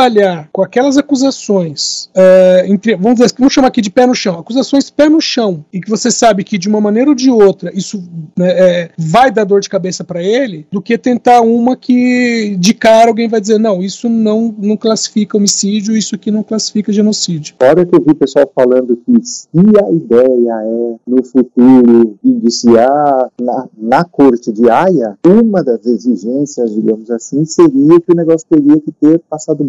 com 0.52 0.62
aquelas 0.62 0.96
acusações, 0.96 2.08
é, 2.14 2.66
entre- 2.68 2.96
vamos, 2.96 3.18
dizer, 3.18 3.32
vamos 3.38 3.52
chamar 3.52 3.68
aqui 3.68 3.80
de 3.80 3.90
pé 3.90 4.06
no 4.06 4.14
chão, 4.14 4.38
acusações 4.38 4.90
pé 4.90 5.08
no 5.08 5.20
chão, 5.20 5.64
e 5.72 5.80
que 5.80 5.90
você 5.90 6.10
sabe 6.10 6.44
que 6.44 6.58
de 6.58 6.68
uma 6.68 6.80
maneira 6.80 7.10
ou 7.10 7.16
de 7.16 7.30
outra 7.30 7.70
isso 7.74 8.02
né, 8.36 8.48
é, 8.50 8.90
vai 8.96 9.30
dar 9.30 9.44
dor 9.44 9.60
de 9.60 9.68
cabeça 9.68 10.04
para 10.04 10.22
ele, 10.22 10.66
do 10.70 10.80
que 10.80 10.96
tentar 10.96 11.40
uma 11.40 11.76
que 11.76 12.56
de 12.58 12.74
cara 12.74 13.08
alguém 13.08 13.28
vai 13.28 13.40
dizer, 13.40 13.58
não, 13.58 13.82
isso 13.82 14.08
não, 14.08 14.54
não 14.58 14.76
classifica 14.76 15.36
homicídio, 15.36 15.96
isso 15.96 16.14
aqui 16.14 16.30
não 16.30 16.42
classifica 16.42 16.92
genocídio. 16.92 17.54
Fora 17.60 17.84
que 17.84 17.94
eu 17.94 18.02
vi 18.04 18.14
pessoal 18.14 18.50
falando 18.54 18.96
que 18.96 19.26
se 19.26 19.48
a 19.54 19.90
ideia 19.90 20.52
é, 20.52 20.94
no 21.06 21.24
futuro, 21.24 22.16
indiciar 22.24 23.28
na, 23.40 23.68
na 23.76 24.04
corte 24.04 24.52
de 24.52 24.68
Haia, 24.70 25.18
uma 25.26 25.62
das 25.62 25.84
exigências, 25.86 26.72
digamos 26.74 27.10
assim, 27.10 27.44
seria 27.44 28.00
que 28.00 28.12
o 28.12 28.16
negócio 28.16 28.46
teria 28.48 28.80
que 28.80 28.92
ter 28.92 29.20
passado 29.28 29.64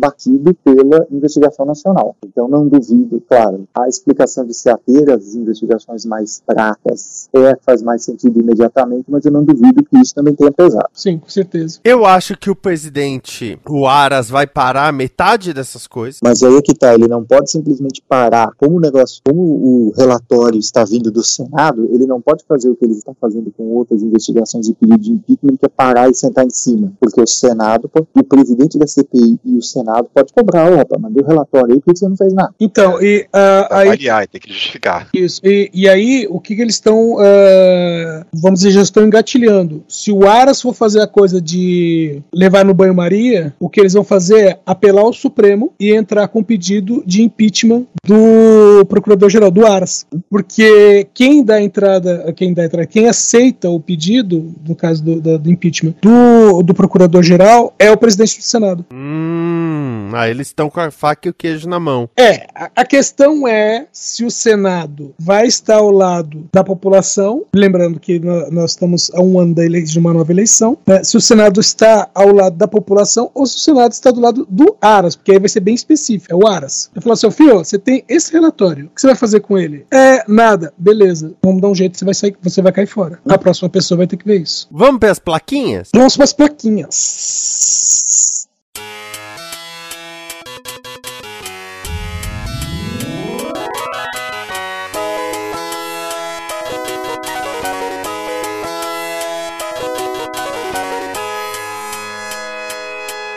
pela 0.64 1.08
investigação 1.12 1.66
nacional. 1.66 2.16
Então 2.26 2.48
não 2.48 2.68
duvido, 2.68 3.22
claro, 3.28 3.68
a 3.76 3.88
explicação 3.88 4.46
de 4.46 4.54
se 4.54 4.70
ater 4.70 5.10
às 5.10 5.36
investigações 5.36 6.06
mais 6.06 6.42
fracas 6.46 7.30
é 7.34 7.56
faz 7.66 7.82
mais 7.82 8.04
sentido 8.04 8.40
imediatamente, 8.40 9.06
mas 9.08 9.26
eu 9.26 9.32
não 9.32 9.44
duvido 9.44 9.84
que 9.84 9.98
isso 9.98 10.14
também 10.14 10.36
tenha 10.36 10.52
pesado. 10.52 10.90
Sim, 10.94 11.18
com 11.18 11.30
certeza. 11.30 11.80
Eu 11.84 12.06
acho 12.06 12.38
que 12.38 12.50
o 12.50 12.56
presidente, 12.56 13.60
o 13.68 13.88
Aras, 13.88 14.30
vai 14.30 14.46
parar 14.46 14.92
metade 14.92 15.54
dessas 15.54 15.88
coisas. 15.88 16.20
Mas 16.24 16.44
aí 16.44 16.56
é 16.56 16.62
que 16.62 16.74
tá, 16.74 16.94
ele 16.94 17.08
não 17.08 17.24
pode 17.24 17.52
simplesmente 17.52 18.02
parar. 18.08 18.52
Como 18.58 18.78
o 18.78 18.80
negócio, 18.80 19.22
como 19.26 19.42
o 19.42 19.94
relatório 19.96 20.60
está 20.60 20.84
vindo 20.84 21.12
do 21.12 21.24
Senado, 21.24 21.88
ele 21.92 22.06
não 22.06 22.22
pode 22.22 22.44
fazer 22.46 22.70
o 22.70 22.76
que 22.76 22.86
ele 22.86 22.94
está 22.94 23.14
fazendo 23.20 23.52
com 23.56 23.64
outras 23.76 24.02
investigações 24.02 24.68
de 24.68 24.74
pedido 24.74 25.00
de 25.00 25.12
impeachment, 25.12 25.58
que 25.58 25.66
é 25.66 25.70
parar 25.70 26.10
e 26.10 26.14
sentar 26.14 26.46
em 26.46 26.50
cima. 26.50 26.92
Porque 27.00 27.22
o 27.22 27.28
Senado, 27.28 27.90
o 28.16 28.24
presidente 28.24 28.78
da 28.78 28.88
CPI 28.88 29.40
e 29.44 29.58
o 29.58 29.62
Senado 29.62 30.09
pode 30.14 30.34
cobrar, 30.34 30.72
opa, 30.72 30.97
mandei 30.99 31.24
o 31.24 31.28
relatório 31.28 31.74
aí, 31.74 31.82
por 31.82 31.93
que 31.93 31.99
você 31.99 32.07
não 32.07 32.18
fez 32.18 32.34
nada? 32.34 32.53
Então, 32.60 33.01
e 33.01 33.22
uh, 33.34 33.74
aí. 33.74 33.88
Avaliar, 33.88 34.28
tem 34.28 34.41
que 34.41 34.51
justificar. 34.51 35.07
Isso. 35.14 35.41
E, 35.43 35.70
e 35.74 35.88
aí, 35.88 36.28
o 36.30 36.39
que, 36.39 36.55
que 36.55 36.62
eles 36.62 36.76
estão. 36.76 37.14
Uh, 37.14 38.26
vamos 38.34 38.60
dizer, 38.60 38.72
já 38.72 38.82
estão 38.82 39.05
engatilhando. 39.05 39.84
Se 39.88 40.12
o 40.12 40.28
Aras 40.28 40.62
for 40.62 40.74
fazer 40.74 41.01
a 41.01 41.07
coisa 41.07 41.41
de 41.41 42.22
levar 42.34 42.66
no 42.66 42.74
banho-maria, 42.74 43.53
o 43.60 43.70
que 43.70 43.80
eles 43.80 43.93
vão 43.93 44.03
fazer 44.03 44.39
é 44.39 44.60
apelar 44.66 45.01
ao 45.01 45.14
Supremo 45.14 45.74
e 45.80 45.93
entrar 45.93 46.28
com 46.28 46.43
pedido 46.43 47.03
de 47.05 47.22
impeachment 47.22 47.86
do 48.03 48.86
Procurador-Geral, 48.88 49.51
do 49.51 49.66
Aras. 49.66 50.05
Porque 50.30 51.07
quem 51.14 51.43
dá 51.43 51.62
entrada, 51.62 52.32
quem 52.36 52.53
dá 52.53 52.66
entrada, 52.66 52.88
quem 52.88 53.07
aceita 53.07 53.70
o 53.70 53.80
pedido, 53.80 54.53
no 54.68 54.76
caso 54.76 55.03
do, 55.03 55.22
do, 55.22 55.39
do 55.39 55.51
impeachment, 55.51 55.95
do, 56.01 56.64
do 56.64 56.74
Procurador-Geral 56.74 57.74
é 57.78 57.91
o 57.91 57.97
presidente 57.97 58.38
do 58.38 58.43
Senado. 58.43 58.86
Hum, 58.93 59.99
ah, 60.14 60.30
eles 60.30 60.47
estão 60.47 60.70
com 60.70 60.80
a 60.80 60.91
faca 60.91 61.28
e 61.28 61.32
o 61.32 61.34
queijo 61.34 61.68
na 61.68 61.80
mão. 61.80 62.10
É, 62.18 62.47
a, 62.54 62.72
a 62.76 62.86
questão 62.86 63.47
é 63.47 63.88
se 63.91 64.24
o 64.26 64.32
Senado 64.32 65.14
vai 65.18 65.47
estar 65.47 65.78
ao 65.78 65.91
lado 65.91 66.47
da 66.52 66.64
população, 66.64 67.45
lembrando 67.54 68.00
que 68.00 68.20
nós 68.52 68.72
estamos 68.72 69.12
a 69.14 69.22
um 69.22 69.39
ano 69.39 69.56
da 69.56 69.66
eleição, 69.66 69.93
de 69.93 70.00
uma 70.00 70.14
nova 70.14 70.32
eleição, 70.32 70.78
né, 70.86 71.04
se 71.04 71.18
o 71.18 71.22
Senado 71.22 71.60
está 71.60 72.10
ao 72.14 72.34
lado 72.34 72.56
da 72.56 72.68
população 72.68 73.32
ou 73.34 73.45
se 73.45 73.58
o 73.58 73.60
Senado 73.60 73.91
está 73.91 74.12
do 74.12 74.20
lado 74.20 74.47
do 74.50 74.76
Aras, 74.82 75.16
porque 75.16 75.32
aí 75.32 75.39
vai 75.39 75.50
ser 75.50 75.60
bem 75.62 75.76
específico, 75.76 76.34
é 76.34 76.36
o 76.36 76.47
Aras. 76.47 76.89
Eu 76.93 77.02
falo 77.02 77.14
assim, 77.14 77.32
filho, 77.32 77.58
você 77.58 77.78
tem 77.78 78.04
esse 78.08 78.32
relatório, 78.32 78.86
o 78.86 78.89
que 78.89 79.02
você 79.02 79.08
vai 79.08 79.16
fazer 79.16 79.39
com 79.39 79.58
ele? 79.58 79.86
É, 79.91 80.24
nada, 80.28 80.74
beleza, 80.78 81.34
vamos 81.41 81.62
dar 81.62 81.70
um 81.70 81.76
jeito, 81.76 81.97
você 81.97 82.06
vai 82.06 82.14
sair, 82.14 82.36
você 82.41 82.62
vai 82.62 82.72
cair 82.72 82.88
fora. 82.88 83.20
A 83.28 83.38
próxima 83.38 83.70
pessoa 83.70 83.97
vai 83.97 84.08
ter 84.08 84.18
que 84.18 84.26
ver 84.26 84.41
isso. 84.41 84.68
Vamos 84.72 85.00
para 85.00 85.12
as 85.12 85.20
plaquinhas? 85.20 85.89
Vamos 85.93 86.16
para 86.16 86.24
as 86.26 86.34
plaquinhas. 86.34 88.29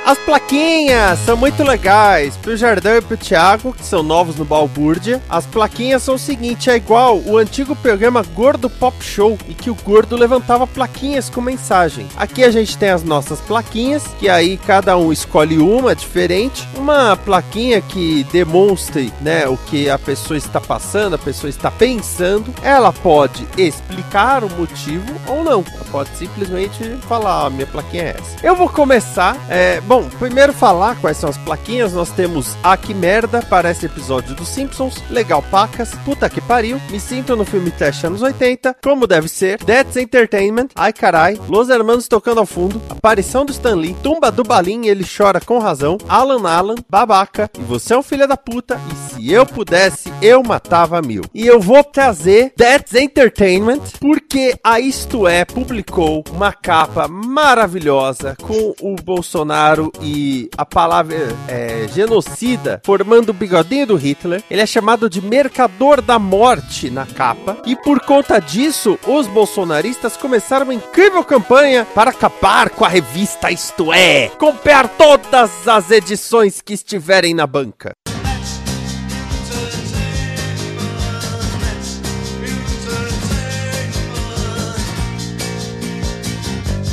As 0.05 0.19
plaquinhas 0.19 1.21
são 1.21 1.37
muito 1.37 1.63
legais. 1.63 2.37
Pro 2.37 2.57
Jardão 2.57 2.97
e 2.97 3.01
pro 3.01 3.17
Thiago, 3.17 3.73
que 3.73 3.85
são 3.85 4.03
novos 4.03 4.35
no 4.35 4.45
Balbúrdia, 4.45 5.23
as 5.31 5.47
plaquinhas 5.47 6.03
são 6.03 6.17
o 6.17 6.19
seguinte: 6.19 6.69
é 6.69 6.77
igual 6.77 7.19
o 7.19 7.39
antigo 7.39 7.77
programa 7.77 8.23
Gordo 8.35 8.69
Pop 8.69 8.97
Show, 9.03 9.39
e 9.49 9.55
que 9.55 9.71
o 9.71 9.77
gordo 9.77 10.17
levantava 10.17 10.67
plaquinhas 10.67 11.31
com 11.31 11.41
mensagem. 11.41 12.09
Aqui 12.17 12.43
a 12.43 12.51
gente 12.51 12.77
tem 12.77 12.91
as 12.91 13.05
nossas 13.05 13.41
plaquinhas, 13.41 14.03
que 14.19 14.29
aí 14.29 14.57
cada 14.57 14.97
um 14.97 15.13
escolhe 15.13 15.59
uma 15.59 15.95
diferente. 15.95 16.69
Uma 16.77 17.17
plaquinha 17.17 17.81
que 17.81 18.25
demonstre 18.33 19.13
né, 19.21 19.47
o 19.47 19.57
que 19.57 19.89
a 19.89 19.99
pessoa 19.99 20.37
está 20.37 20.61
passando, 20.61 21.15
a 21.15 21.19
pessoa 21.19 21.49
está 21.49 21.71
pensando. 21.71 22.53
Ela 22.61 22.93
pode 22.93 23.47
explicar 23.57 24.43
o 24.43 24.51
motivo 24.51 25.15
ou 25.29 25.45
não. 25.45 25.65
Ela 25.73 25.85
pode 25.93 26.11
simplesmente 26.17 26.97
falar: 27.09 27.47
ah, 27.47 27.51
minha 27.51 27.67
plaquinha 27.69 28.03
é 28.03 28.17
essa. 28.19 28.37
Eu 28.45 28.57
vou 28.57 28.69
começar. 28.69 29.37
É, 29.49 29.81
Bom, 29.93 30.09
primeiro 30.19 30.55
falar 30.55 30.99
quais 31.03 31.19
são 31.19 31.29
as 31.29 31.37
plaquinhas. 31.37 31.93
Nós 31.93 32.09
temos 32.09 32.57
Ah 32.63 32.79
Que 32.79 32.95
Merda, 32.95 33.43
parece 33.43 33.85
episódio 33.85 34.35
dos 34.35 34.49
Simpsons, 34.49 34.95
Legal 35.11 35.43
Pacas, 35.51 35.95
Puta 36.03 36.31
Que 36.31 36.41
Pariu, 36.41 36.81
Me 36.89 36.99
Sinto 36.99 37.37
no 37.37 37.45
filme 37.45 37.71
Teste 37.71 38.07
anos 38.07 38.23
80, 38.23 38.77
Como 38.83 39.07
Deve 39.07 39.29
Ser, 39.29 39.59
That's 39.59 39.99
Entertainment, 39.99 40.69
Ai 40.75 40.95
Carai, 40.95 41.39
Los 41.47 41.69
Hermanos 41.69 42.09
Tocando 42.09 42.41
ao 42.41 42.47
Fundo, 42.47 42.81
Aparição 42.89 43.45
do 43.45 43.53
Stan 43.53 43.75
Lee, 43.75 43.95
Tumba 44.03 44.33
do 44.33 44.43
Balim, 44.43 44.87
Ele 44.87 45.05
Chora 45.05 45.43
Com 45.43 45.59
Razão, 45.59 45.99
Alan 46.09 46.49
Alan, 46.49 46.77
Babaca, 46.89 47.51
E 47.59 47.61
Você 47.61 47.93
é 47.93 47.99
um 47.99 48.03
Filho 48.03 48.27
da 48.27 48.39
Puta, 48.39 48.81
E 48.91 48.95
Se 48.95 49.31
Eu 49.31 49.45
Pudesse, 49.45 50.11
Eu 50.23 50.43
Matava 50.43 51.03
Mil. 51.03 51.21
E 51.35 51.47
eu 51.47 51.61
vou 51.61 51.85
trazer 51.85 52.55
That's 52.57 52.95
Entertainment, 52.95 53.83
porque 54.01 54.55
a 54.65 54.81
Isto 54.81 55.29
É 55.29 55.45
publicou 55.45 56.25
uma 56.31 56.51
capa 56.51 57.07
maravilhosa 57.07 58.35
com 58.41 58.75
o 58.81 58.97
Bolsonaro 58.97 59.82
e 60.01 60.51
a 60.57 60.65
palavra 60.67 61.17
é, 61.49 61.89
genocida 61.93 62.81
formando 62.85 63.31
o 63.31 63.33
bigodinho 63.33 63.87
do 63.87 63.97
Hitler. 63.97 64.43
Ele 64.51 64.61
é 64.61 64.67
chamado 64.67 65.09
de 65.09 65.23
Mercador 65.23 66.03
da 66.03 66.19
Morte 66.19 66.91
na 66.91 67.07
capa. 67.07 67.57
E 67.65 67.75
por 67.75 68.01
conta 68.01 68.39
disso, 68.39 68.99
os 69.07 69.27
bolsonaristas 69.27 70.17
começaram 70.17 70.67
uma 70.67 70.75
incrível 70.75 71.25
campanha 71.25 71.87
para 71.95 72.11
acabar 72.11 72.71
com 72.71 72.85
a 72.85 72.89
revista 72.89 73.51
Isto 73.51 73.93
É. 73.93 74.29
Comprar 74.39 74.89
todas 74.89 75.67
as 75.67 75.91
edições 75.91 76.61
que 76.61 76.75
estiverem 76.75 77.35
na 77.35 77.47
banca. 77.47 77.93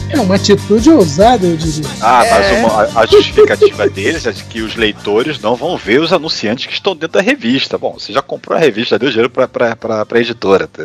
É 0.10 0.20
uma 0.20 0.36
atitude 0.36 0.90
ousada, 0.90 1.46
eu 1.46 1.56
diria. 1.56 1.90
Ah, 2.02 2.24
mas 2.30 2.46
é. 2.46 2.66
uma, 2.66 3.02
a 3.02 3.06
justificativa 3.06 3.88
deles 3.90 4.26
é 4.26 4.32
de 4.32 4.44
que 4.44 4.62
os 4.62 4.76
leitores 4.76 5.40
não 5.40 5.56
vão 5.56 5.78
ver 5.78 6.00
os 6.02 6.12
anunciantes 6.12 6.66
que 6.66 6.74
estão 6.74 6.96
dentro 6.96 7.14
da 7.14 7.22
revista. 7.22 7.78
Bom, 7.78 7.94
você 7.94 8.12
já 8.12 8.22
comprou 8.22 8.58
a 8.58 8.60
revista, 8.60 8.98
deu 8.98 9.10
dinheiro 9.10 9.30
pra, 9.30 9.48
pra, 9.48 9.76
pra, 9.76 10.06
pra 10.06 10.20
editora. 10.20 10.68
Tá? 10.68 10.84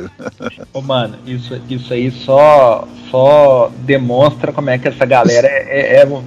Ô, 0.73 0.81
mano, 0.81 1.17
isso, 1.27 1.59
isso 1.69 1.93
aí 1.93 2.11
só, 2.11 2.87
só 3.11 3.71
demonstra 3.79 4.53
como 4.53 4.71
é 4.71 4.79
que 4.79 4.89
essa 4.89 5.07
galera 5.07 5.49
é, 5.49 5.97
é, 5.97 6.03
é 6.03 6.07
um, 6.07 6.23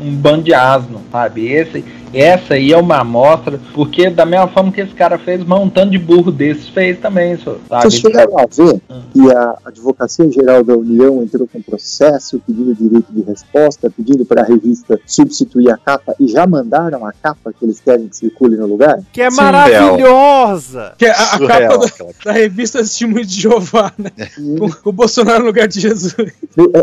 um 0.00 0.14
bando 0.14 0.42
de 0.42 0.54
asno, 0.54 1.00
sabe? 1.10 1.50
Esse 1.50 1.84
essa 2.12 2.54
aí 2.54 2.72
é 2.72 2.76
uma 2.76 2.98
amostra, 2.98 3.58
porque 3.74 4.10
da 4.10 4.24
mesma 4.24 4.48
forma 4.48 4.72
que 4.72 4.80
esse 4.80 4.94
cara 4.94 5.18
fez, 5.18 5.44
montando 5.44 5.90
de 5.90 5.98
burro 5.98 6.30
desses 6.30 6.68
fez 6.68 6.98
também, 6.98 7.38
sabe? 7.38 7.58
Vocês 7.68 7.94
chegaram 7.94 8.38
a 8.38 8.46
ver 8.46 8.80
hum. 8.90 9.02
que 9.12 9.32
a 9.32 9.58
Advocacia 9.64 10.30
Geral 10.30 10.62
da 10.62 10.74
União 10.74 11.22
entrou 11.22 11.48
com 11.48 11.60
processo 11.62 12.40
pedindo 12.46 12.74
direito 12.74 13.12
de 13.12 13.22
resposta, 13.22 13.90
pedindo 13.90 14.24
para 14.24 14.42
a 14.42 14.44
revista 14.44 15.00
substituir 15.06 15.70
a 15.70 15.76
capa 15.76 16.14
e 16.20 16.28
já 16.28 16.46
mandaram 16.46 17.06
a 17.06 17.12
capa 17.12 17.52
que 17.52 17.64
eles 17.64 17.80
querem 17.80 18.08
que 18.08 18.16
circule 18.16 18.56
no 18.56 18.66
lugar? 18.66 19.00
Que 19.12 19.22
é 19.22 19.30
Sim, 19.30 19.36
maravilhosa! 19.36 20.92
Que 20.98 21.06
é 21.06 21.10
a, 21.10 21.22
a 21.22 21.38
capa 21.38 21.78
da, 21.78 21.88
da, 22.24 22.32
revista 22.32 22.78
Testemunho 22.78 23.24
de 23.24 23.40
Jeová, 23.40 23.92
né? 23.98 24.10
Com, 24.58 24.70
com, 24.70 24.90
o 24.90 24.92
Bolsonaro 24.92 25.40
no 25.40 25.46
lugar 25.46 25.68
de 25.68 25.80
Jesus. 25.80 26.14
É, 26.18 26.78
é, 26.78 26.82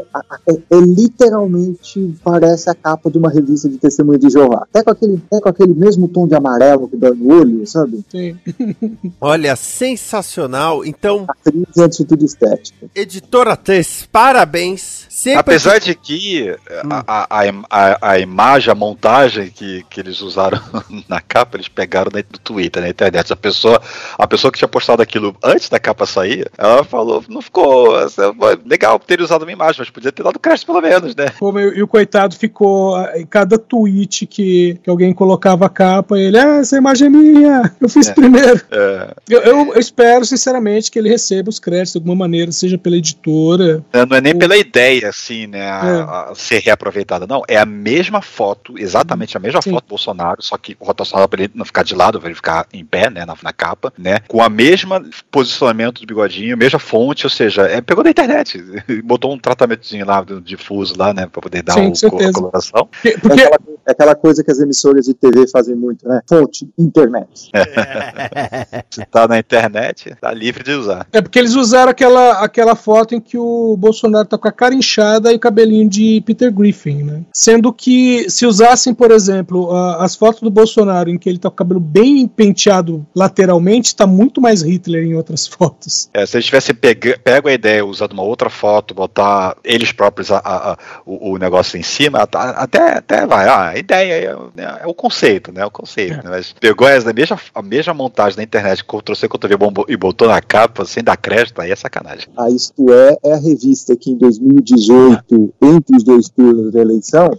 é, 0.49 0.53
é, 0.71 0.79
literalmente 0.79 2.15
parece 2.23 2.69
a 2.69 2.75
capa 2.75 3.09
de 3.09 3.17
uma 3.17 3.29
revista 3.29 3.69
de 3.69 3.77
Testemunho 3.77 4.19
de 4.19 4.29
Jeová. 4.29 4.65
Até 4.69 4.83
com 4.83 4.91
aquele 4.91 5.18
é 5.31 5.39
com 5.39 5.49
aquele 5.49 5.73
mesmo 5.73 6.07
tom 6.07 6.27
de 6.27 6.35
amarelo 6.35 6.87
que 6.87 6.97
dá 6.97 7.11
no 7.11 7.33
olho, 7.33 7.65
sabe? 7.65 8.03
Sim. 8.09 8.37
Olha, 9.19 9.55
sensacional. 9.55 10.85
Então. 10.85 11.25
Atriz 11.27 11.75
e 11.75 11.83
atitude 11.83 12.25
estética. 12.25 12.87
Editora 12.95 13.55
Tess, 13.55 14.07
parabéns. 14.11 15.05
Sempre 15.09 15.39
Apesar 15.39 15.79
de 15.79 15.93
que 15.95 16.51
hum. 16.51 16.89
a, 16.91 17.27
a, 17.29 17.49
a, 17.69 18.11
a, 18.11 18.19
imagem, 18.19 18.71
a 18.71 18.75
montagem 18.75 19.49
que, 19.49 19.83
que 19.89 19.99
eles 19.99 20.21
usaram 20.21 20.61
na 21.09 21.19
capa, 21.19 21.57
eles 21.57 21.67
pegaram 21.67 22.11
do 22.11 22.39
Twitter, 22.39 22.81
na 22.81 22.89
internet. 22.89 23.33
A 23.33 23.35
pessoa, 23.35 23.81
a 24.17 24.27
pessoa 24.27 24.51
que 24.51 24.57
tinha 24.57 24.67
postado 24.67 25.01
aquilo 25.01 25.35
antes 25.43 25.69
da 25.69 25.79
capa 25.79 26.05
sair, 26.05 26.49
ela 26.57 26.83
falou, 26.83 27.23
não 27.27 27.41
ficou 27.41 27.95
assim, 27.95 28.21
legal 28.65 28.99
ter 28.99 29.21
usado 29.21 29.43
uma 29.43 29.51
imagem, 29.51 29.79
mas 29.79 29.89
podia 29.89 30.11
ter 30.11 30.23
dado 30.23 30.39
crédito 30.39 30.67
pelo 30.67 30.81
menos, 30.81 31.15
né? 31.15 31.29
Como, 31.37 31.59
e 31.59 31.81
o 31.81 31.87
coitado 31.87 32.35
ficou 32.35 32.99
em 33.15 33.25
cada 33.25 33.57
tweet 33.57 34.25
que, 34.25 34.79
que 34.83 34.89
alguém 34.89 35.08
colocava 35.13 35.65
a 35.65 35.69
capa, 35.69 36.19
ele, 36.19 36.37
ah, 36.37 36.57
essa 36.57 36.77
imagem 36.77 37.07
é 37.07 37.09
minha, 37.09 37.71
eu 37.79 37.89
fiz 37.89 38.07
é. 38.07 38.13
primeiro. 38.13 38.61
É. 38.71 39.13
Eu, 39.29 39.39
eu, 39.41 39.73
eu, 39.73 39.79
espero, 39.79 40.25
sinceramente, 40.25 40.91
que 40.91 40.99
ele 40.99 41.09
receba 41.09 41.49
os 41.49 41.59
créditos 41.59 41.93
de 41.93 41.97
alguma 41.99 42.15
maneira, 42.15 42.51
seja 42.51 42.77
pela 42.77 42.97
editora. 42.97 43.83
É, 43.93 44.05
não 44.05 44.17
é 44.17 44.21
nem 44.21 44.33
ou... 44.33 44.39
pela 44.39 44.57
ideia, 44.57 45.09
assim, 45.09 45.47
né, 45.47 45.69
a, 45.69 46.27
é. 46.27 46.31
a 46.31 46.35
ser 46.35 46.59
reaproveitada, 46.59 47.27
não. 47.27 47.43
É 47.47 47.57
a 47.57 47.65
mesma 47.65 48.21
foto, 48.21 48.75
exatamente 48.77 49.37
a 49.37 49.39
mesma 49.39 49.61
Sim. 49.61 49.71
foto 49.71 49.85
do 49.85 49.89
Bolsonaro, 49.89 50.41
só 50.41 50.57
que 50.57 50.75
rotacionada 50.79 51.27
para 51.27 51.43
ele 51.43 51.51
não 51.55 51.65
ficar 51.65 51.83
de 51.83 51.95
lado, 51.95 52.19
para 52.19 52.29
ele 52.29 52.35
ficar 52.35 52.67
em 52.73 52.85
pé, 52.85 53.09
né, 53.09 53.25
na, 53.25 53.35
na 53.41 53.53
capa, 53.53 53.93
né, 53.97 54.19
com 54.27 54.41
a 54.41 54.49
mesma 54.49 55.03
posicionamento 55.31 56.01
do 56.01 56.07
bigodinho, 56.07 56.57
mesma 56.57 56.79
fonte, 56.79 57.25
ou 57.25 57.29
seja, 57.29 57.63
é, 57.63 57.81
pegou 57.81 58.03
da 58.03 58.09
internet, 58.09 58.63
botou 59.03 59.33
um 59.33 59.39
tratamentozinho 59.39 60.05
lá 60.05 60.25
difuso 60.43 60.95
lá, 60.97 61.13
né, 61.13 61.25
para 61.25 61.41
poder 61.41 61.61
dar 61.61 61.73
Sim, 61.73 61.91
o, 62.07 62.27
a 62.27 62.33
coloração. 62.33 62.89
Porque, 62.91 63.17
porque... 63.19 63.41
É, 63.41 63.45
aquela, 63.45 63.59
é 63.87 63.91
aquela 63.91 64.15
coisa 64.15 64.43
que 64.43 64.51
as 64.51 64.59
emissoras 64.59 64.98
de 65.05 65.13
TV 65.13 65.47
fazem 65.47 65.75
muito, 65.75 66.07
né? 66.07 66.21
Fonte, 66.27 66.69
internet. 66.77 67.51
Se 68.89 69.05
tá 69.05 69.27
na 69.27 69.39
internet, 69.39 70.15
tá 70.19 70.33
livre 70.33 70.63
de 70.63 70.71
usar. 70.71 71.07
É 71.11 71.21
porque 71.21 71.39
eles 71.39 71.55
usaram 71.55 71.91
aquela, 71.91 72.43
aquela 72.43 72.75
foto 72.75 73.15
em 73.15 73.21
que 73.21 73.37
o 73.37 73.75
Bolsonaro 73.77 74.27
tá 74.27 74.37
com 74.37 74.47
a 74.47 74.51
cara 74.51 74.73
inchada 74.73 75.31
e 75.31 75.35
o 75.35 75.39
cabelinho 75.39 75.89
de 75.89 76.21
Peter 76.25 76.51
Griffin, 76.53 77.03
né? 77.03 77.21
Sendo 77.33 77.71
que 77.71 78.29
se 78.29 78.45
usassem, 78.45 78.93
por 78.93 79.11
exemplo, 79.11 79.71
as 79.99 80.15
fotos 80.15 80.41
do 80.41 80.49
Bolsonaro 80.49 81.09
em 81.09 81.17
que 81.17 81.29
ele 81.29 81.39
tá 81.39 81.49
com 81.49 81.53
o 81.53 81.57
cabelo 81.57 81.79
bem 81.79 82.27
penteado 82.27 83.05
lateralmente, 83.15 83.95
tá 83.95 84.05
muito 84.07 84.41
mais 84.41 84.61
Hitler 84.61 85.05
em 85.05 85.15
outras 85.15 85.47
fotos. 85.47 86.09
É, 86.13 86.25
se 86.25 86.37
eles 86.37 86.45
tivessem 86.45 86.75
pego 86.75 87.47
a 87.47 87.53
ideia, 87.53 87.85
usado 87.85 88.13
uma 88.13 88.23
outra 88.23 88.49
foto, 88.49 88.93
botar 88.93 89.55
eles 89.63 89.91
próprios 89.91 90.31
a, 90.31 90.37
a, 90.37 90.71
a, 90.71 90.77
o, 91.05 91.33
o, 91.33 91.37
negócio 91.37 91.77
em 91.77 91.83
cima, 91.83 92.25
tá, 92.27 92.51
até, 92.51 92.97
até 92.97 93.25
vai. 93.25 93.47
Ah, 93.47 93.69
a 93.69 93.77
ideia 93.77 94.13
é, 94.57 94.83
é 94.83 94.87
o 94.89 94.93
conceito, 94.93 95.51
né? 95.51 95.65
O 95.65 95.71
conceito. 95.71 96.17
Né? 96.17 96.29
Mas 96.29 96.53
pegou 96.53 96.87
essa 96.87 97.13
mesma, 97.13 97.39
a 97.53 97.61
mesma 97.61 97.93
montagem 97.93 98.37
na 98.37 98.43
internet, 98.43 98.83
Ctrl-C, 98.83 99.27
Ctrl-V 99.27 99.85
e 99.87 99.97
botou 99.97 100.27
na 100.27 100.41
capa 100.41 100.85
sem 100.85 101.03
dar 101.03 101.17
crédito, 101.17 101.61
aí 101.61 101.71
é 101.71 101.75
sacanagem. 101.75 102.27
A 102.37 102.49
Isto 102.49 102.91
É 102.91 103.17
é 103.23 103.33
a 103.33 103.37
revista 103.37 103.95
que 103.95 104.11
em 104.11 104.17
2018, 104.17 105.53
entre 105.61 105.95
os 105.95 106.03
dois 106.03 106.29
turnos 106.29 106.71
da 106.71 106.81
eleição, 106.81 107.29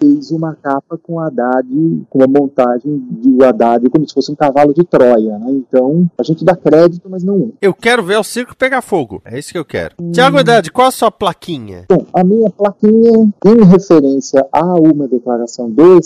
fez 0.00 0.30
uma 0.30 0.54
capa 0.54 0.98
com 0.98 1.20
Haddad, 1.20 1.66
com 2.08 2.18
uma 2.18 2.26
montagem 2.26 3.02
de 3.10 3.44
Haddad 3.44 3.88
como 3.90 4.06
se 4.06 4.14
fosse 4.14 4.30
um 4.32 4.34
cavalo 4.34 4.74
de 4.74 4.84
Troia, 4.84 5.38
né? 5.38 5.50
Então, 5.50 6.08
a 6.18 6.22
gente 6.22 6.44
dá 6.44 6.56
crédito, 6.56 7.08
mas 7.08 7.22
não. 7.22 7.52
Eu 7.60 7.74
quero 7.74 8.02
ver 8.02 8.18
o 8.18 8.24
circo 8.24 8.56
pegar 8.56 8.82
fogo. 8.82 9.20
É 9.24 9.38
isso 9.38 9.52
que 9.52 9.58
eu 9.58 9.64
quero. 9.64 9.94
Hum. 10.00 10.12
Tiago 10.12 10.38
Haddad, 10.38 10.70
qual 10.70 10.88
a 10.88 10.92
sua 10.92 11.10
plaquinha? 11.10 11.84
Bom, 11.88 12.04
a 12.12 12.24
minha 12.24 12.50
plaquinha, 12.50 13.32
em 13.44 13.64
referência 13.64 14.46
a 14.52 14.74
uma 14.74 15.06
declaração 15.06 15.70
do 15.70 15.98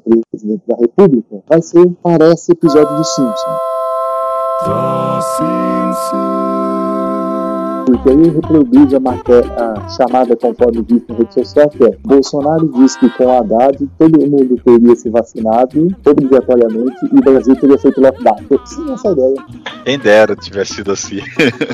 excelentíssimo 0.00 0.22
presidente 0.30 0.62
da 0.66 0.76
República, 0.76 1.42
vai 1.48 1.62
ser, 1.62 1.86
parece, 2.02 2.52
episódio 2.52 2.96
de 2.96 3.06
Simpson. 3.06 3.56
The 4.64 5.20
Simpsons 5.36 6.99
porque 7.90 8.10
aí 8.10 8.28
reproduz 8.28 8.94
a, 8.94 9.00
matéria, 9.00 9.50
a 9.56 9.88
chamada 9.88 10.36
conforme 10.36 10.82
dito 10.82 11.12
na 11.12 11.18
rede 11.18 11.34
social, 11.34 11.68
que 11.68 11.84
é 11.84 11.96
Bolsonaro 12.04 12.68
diz 12.68 12.96
que 12.96 13.10
com 13.10 13.36
Haddad 13.36 13.78
todo 13.98 14.30
mundo 14.30 14.56
teria 14.64 14.94
se 14.94 15.10
vacinado 15.10 15.88
obrigatoriamente 16.06 16.96
e 17.12 17.18
o 17.18 17.20
Brasil 17.20 17.56
teria 17.56 17.78
feito 17.78 18.00
lockdown. 18.00 18.36
Eu 18.48 18.60
sim 18.64 18.92
essa 18.92 19.10
ideia. 19.10 19.34
Quem 19.84 19.98
dera 19.98 20.36
tivesse 20.36 20.74
sido 20.74 20.92
assim. 20.92 21.18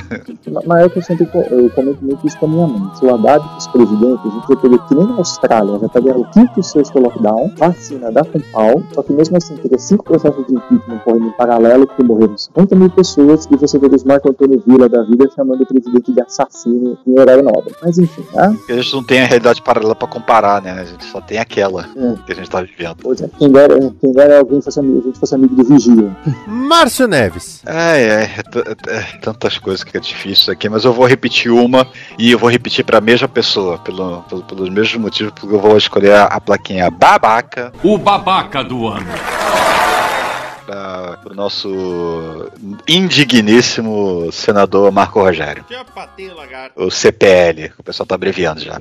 Na 0.66 0.80
época 0.80 1.00
eu 1.00 1.02
sempre 1.02 1.28
eu 1.50 1.70
comento 1.70 2.02
muito 2.02 2.26
isso 2.26 2.38
com 2.38 2.46
a 2.46 2.48
minha 2.48 2.66
mãe. 2.66 2.90
Se 2.94 3.04
o 3.04 3.14
Haddad 3.14 3.46
fosse 3.54 3.70
presidente, 3.70 4.20
a 4.24 4.30
gente 4.30 4.60
teria 4.62 4.78
que 4.78 4.94
nem 4.94 5.06
na 5.06 5.16
Austrália, 5.16 5.78
já 5.78 5.86
estaria 5.86 6.16
o 6.16 6.30
quinto 6.30 6.60
e 6.60 6.62
sexto 6.62 6.98
lockdown, 6.98 7.52
vacina 7.58 8.10
dá 8.10 8.24
com 8.24 8.40
pau, 8.52 8.82
só 8.94 9.02
que 9.02 9.12
mesmo 9.12 9.36
assim 9.36 9.54
teria 9.56 9.78
cinco 9.78 10.04
processos 10.04 10.46
de 10.46 10.54
impeachment 10.54 10.98
correndo 11.04 11.26
em 11.26 11.32
paralelo, 11.32 11.86
porque 11.86 12.02
morreram 12.02 12.38
50 12.38 12.74
mil 12.74 12.90
pessoas 12.90 13.46
e 13.50 13.56
você 13.56 13.78
veria 13.78 13.96
os 13.96 14.04
Marco 14.04 14.30
Antônio 14.30 14.62
Villa 14.66 14.88
da 14.88 15.02
vida 15.02 15.28
chamando 15.34 15.62
o 15.62 15.66
presidente 15.66 16.05
de 16.12 16.20
assassino 16.20 16.98
em 17.06 17.20
horário 17.20 17.42
nobre. 17.42 17.74
Mas 17.82 17.98
enfim, 17.98 18.24
né? 18.32 18.56
A 18.68 18.72
gente 18.72 18.92
não 18.94 19.02
tem 19.02 19.20
a 19.20 19.26
realidade 19.26 19.62
paralela 19.62 19.94
pra 19.94 20.08
comparar, 20.08 20.62
né? 20.62 20.72
A 20.72 20.84
gente 20.84 21.04
só 21.04 21.20
tem 21.20 21.38
aquela 21.38 21.88
é. 21.96 22.14
que 22.24 22.32
a 22.32 22.34
gente 22.34 22.50
tá 22.50 22.62
vivendo. 22.62 22.96
Pois 23.02 23.20
é, 23.20 23.28
quem 23.38 23.50
dera, 23.50 23.78
quem 24.00 24.12
dera 24.12 24.38
alguém 24.38 24.60
fosse 24.60 24.80
amigo, 24.80 25.00
a 25.00 25.06
gente 25.06 25.18
fosse 25.18 25.34
amigo 25.34 25.54
do 25.54 25.64
Vigia. 25.64 26.16
Márcio 26.46 27.06
Neves. 27.06 27.62
É, 27.66 28.02
é, 28.02 28.22
é, 28.22 28.96
é, 28.96 29.00
tantas 29.20 29.58
coisas 29.58 29.84
que 29.84 29.96
é 29.96 30.00
difícil 30.00 30.52
aqui, 30.52 30.68
mas 30.68 30.84
eu 30.84 30.92
vou 30.92 31.06
repetir 31.06 31.50
uma 31.50 31.86
e 32.18 32.30
eu 32.30 32.38
vou 32.38 32.50
repetir 32.50 32.84
pra 32.84 33.00
mesma 33.00 33.28
pessoa, 33.28 33.78
pelo, 33.78 34.22
pelo 34.22 34.42
pelos 34.42 34.70
mesmos 34.70 34.96
motivos, 35.02 35.32
porque 35.32 35.54
eu 35.54 35.60
vou 35.60 35.76
escolher 35.76 36.12
a, 36.12 36.24
a 36.24 36.40
plaquinha 36.40 36.90
babaca. 36.90 37.72
O 37.82 37.98
babaca 37.98 38.64
do 38.64 38.86
ano 38.86 39.06
para 40.66 41.20
o 41.30 41.34
nosso 41.34 42.50
indigníssimo 42.88 44.30
senador 44.32 44.90
Marco 44.90 45.20
Rogério. 45.20 45.64
O 46.74 46.90
CPL, 46.90 47.72
o 47.78 47.82
pessoal 47.82 48.06
tá 48.06 48.16
abreviando 48.16 48.60
já. 48.60 48.80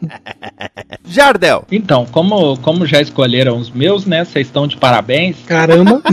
Jardel. 1.06 1.64
Então, 1.70 2.04
como, 2.06 2.58
como 2.58 2.84
já 2.84 3.00
escolheram 3.00 3.58
os 3.58 3.70
meus, 3.70 4.04
né? 4.04 4.24
Vocês 4.24 4.48
estão 4.48 4.66
de 4.66 4.76
parabéns. 4.76 5.36
Caramba! 5.46 6.02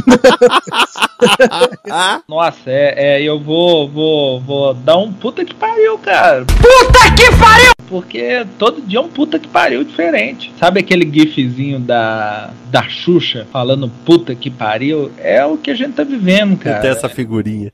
Nossa, 2.28 2.70
é, 2.70 3.18
é, 3.18 3.24
eu 3.24 3.40
vou, 3.40 3.90
vou, 3.90 4.42
vou 4.42 4.74
dar 4.74 4.98
um 4.98 5.12
puta 5.12 5.44
que 5.44 5.56
pariu, 5.56 5.98
cara. 5.98 6.46
Puta 6.46 7.16
que 7.16 7.36
pariu! 7.38 7.73
Porque 7.88 8.46
todo 8.58 8.82
dia 8.82 9.00
é 9.00 9.02
um 9.02 9.10
puta 9.10 9.38
que 9.38 9.48
pariu 9.48 9.84
diferente. 9.84 10.54
Sabe 10.60 10.80
aquele 10.80 11.10
gifzinho 11.12 11.80
da, 11.80 12.52
da 12.72 12.84
Xuxa 12.84 13.48
falando 13.52 13.90
puta 14.06 14.34
que 14.36 14.50
pariu? 14.50 15.12
É 15.18 15.46
o 15.46 15.58
que 15.58 15.72
a 15.72 15.76
gente 15.76 15.94
tá 15.94 16.04
vivendo, 16.04 16.58
cara. 16.58 16.80
Tem 16.80 16.92
essa 16.92 17.10
figurinha. 17.10 17.72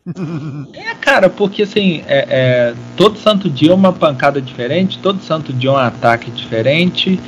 É, 0.74 0.95
cara, 0.95 1.30
porque 1.30 1.64
assim, 1.64 2.03
é, 2.07 2.26
é, 2.30 2.74
todo 2.97 3.18
santo 3.18 3.49
dia 3.49 3.72
é 3.72 3.74
uma 3.74 3.93
pancada 3.93 4.41
diferente, 4.41 4.99
todo 4.99 5.22
santo 5.22 5.53
dia 5.53 5.70
é 5.70 5.74
um 5.74 5.78
ataque 5.78 6.32
diferente. 6.32 7.20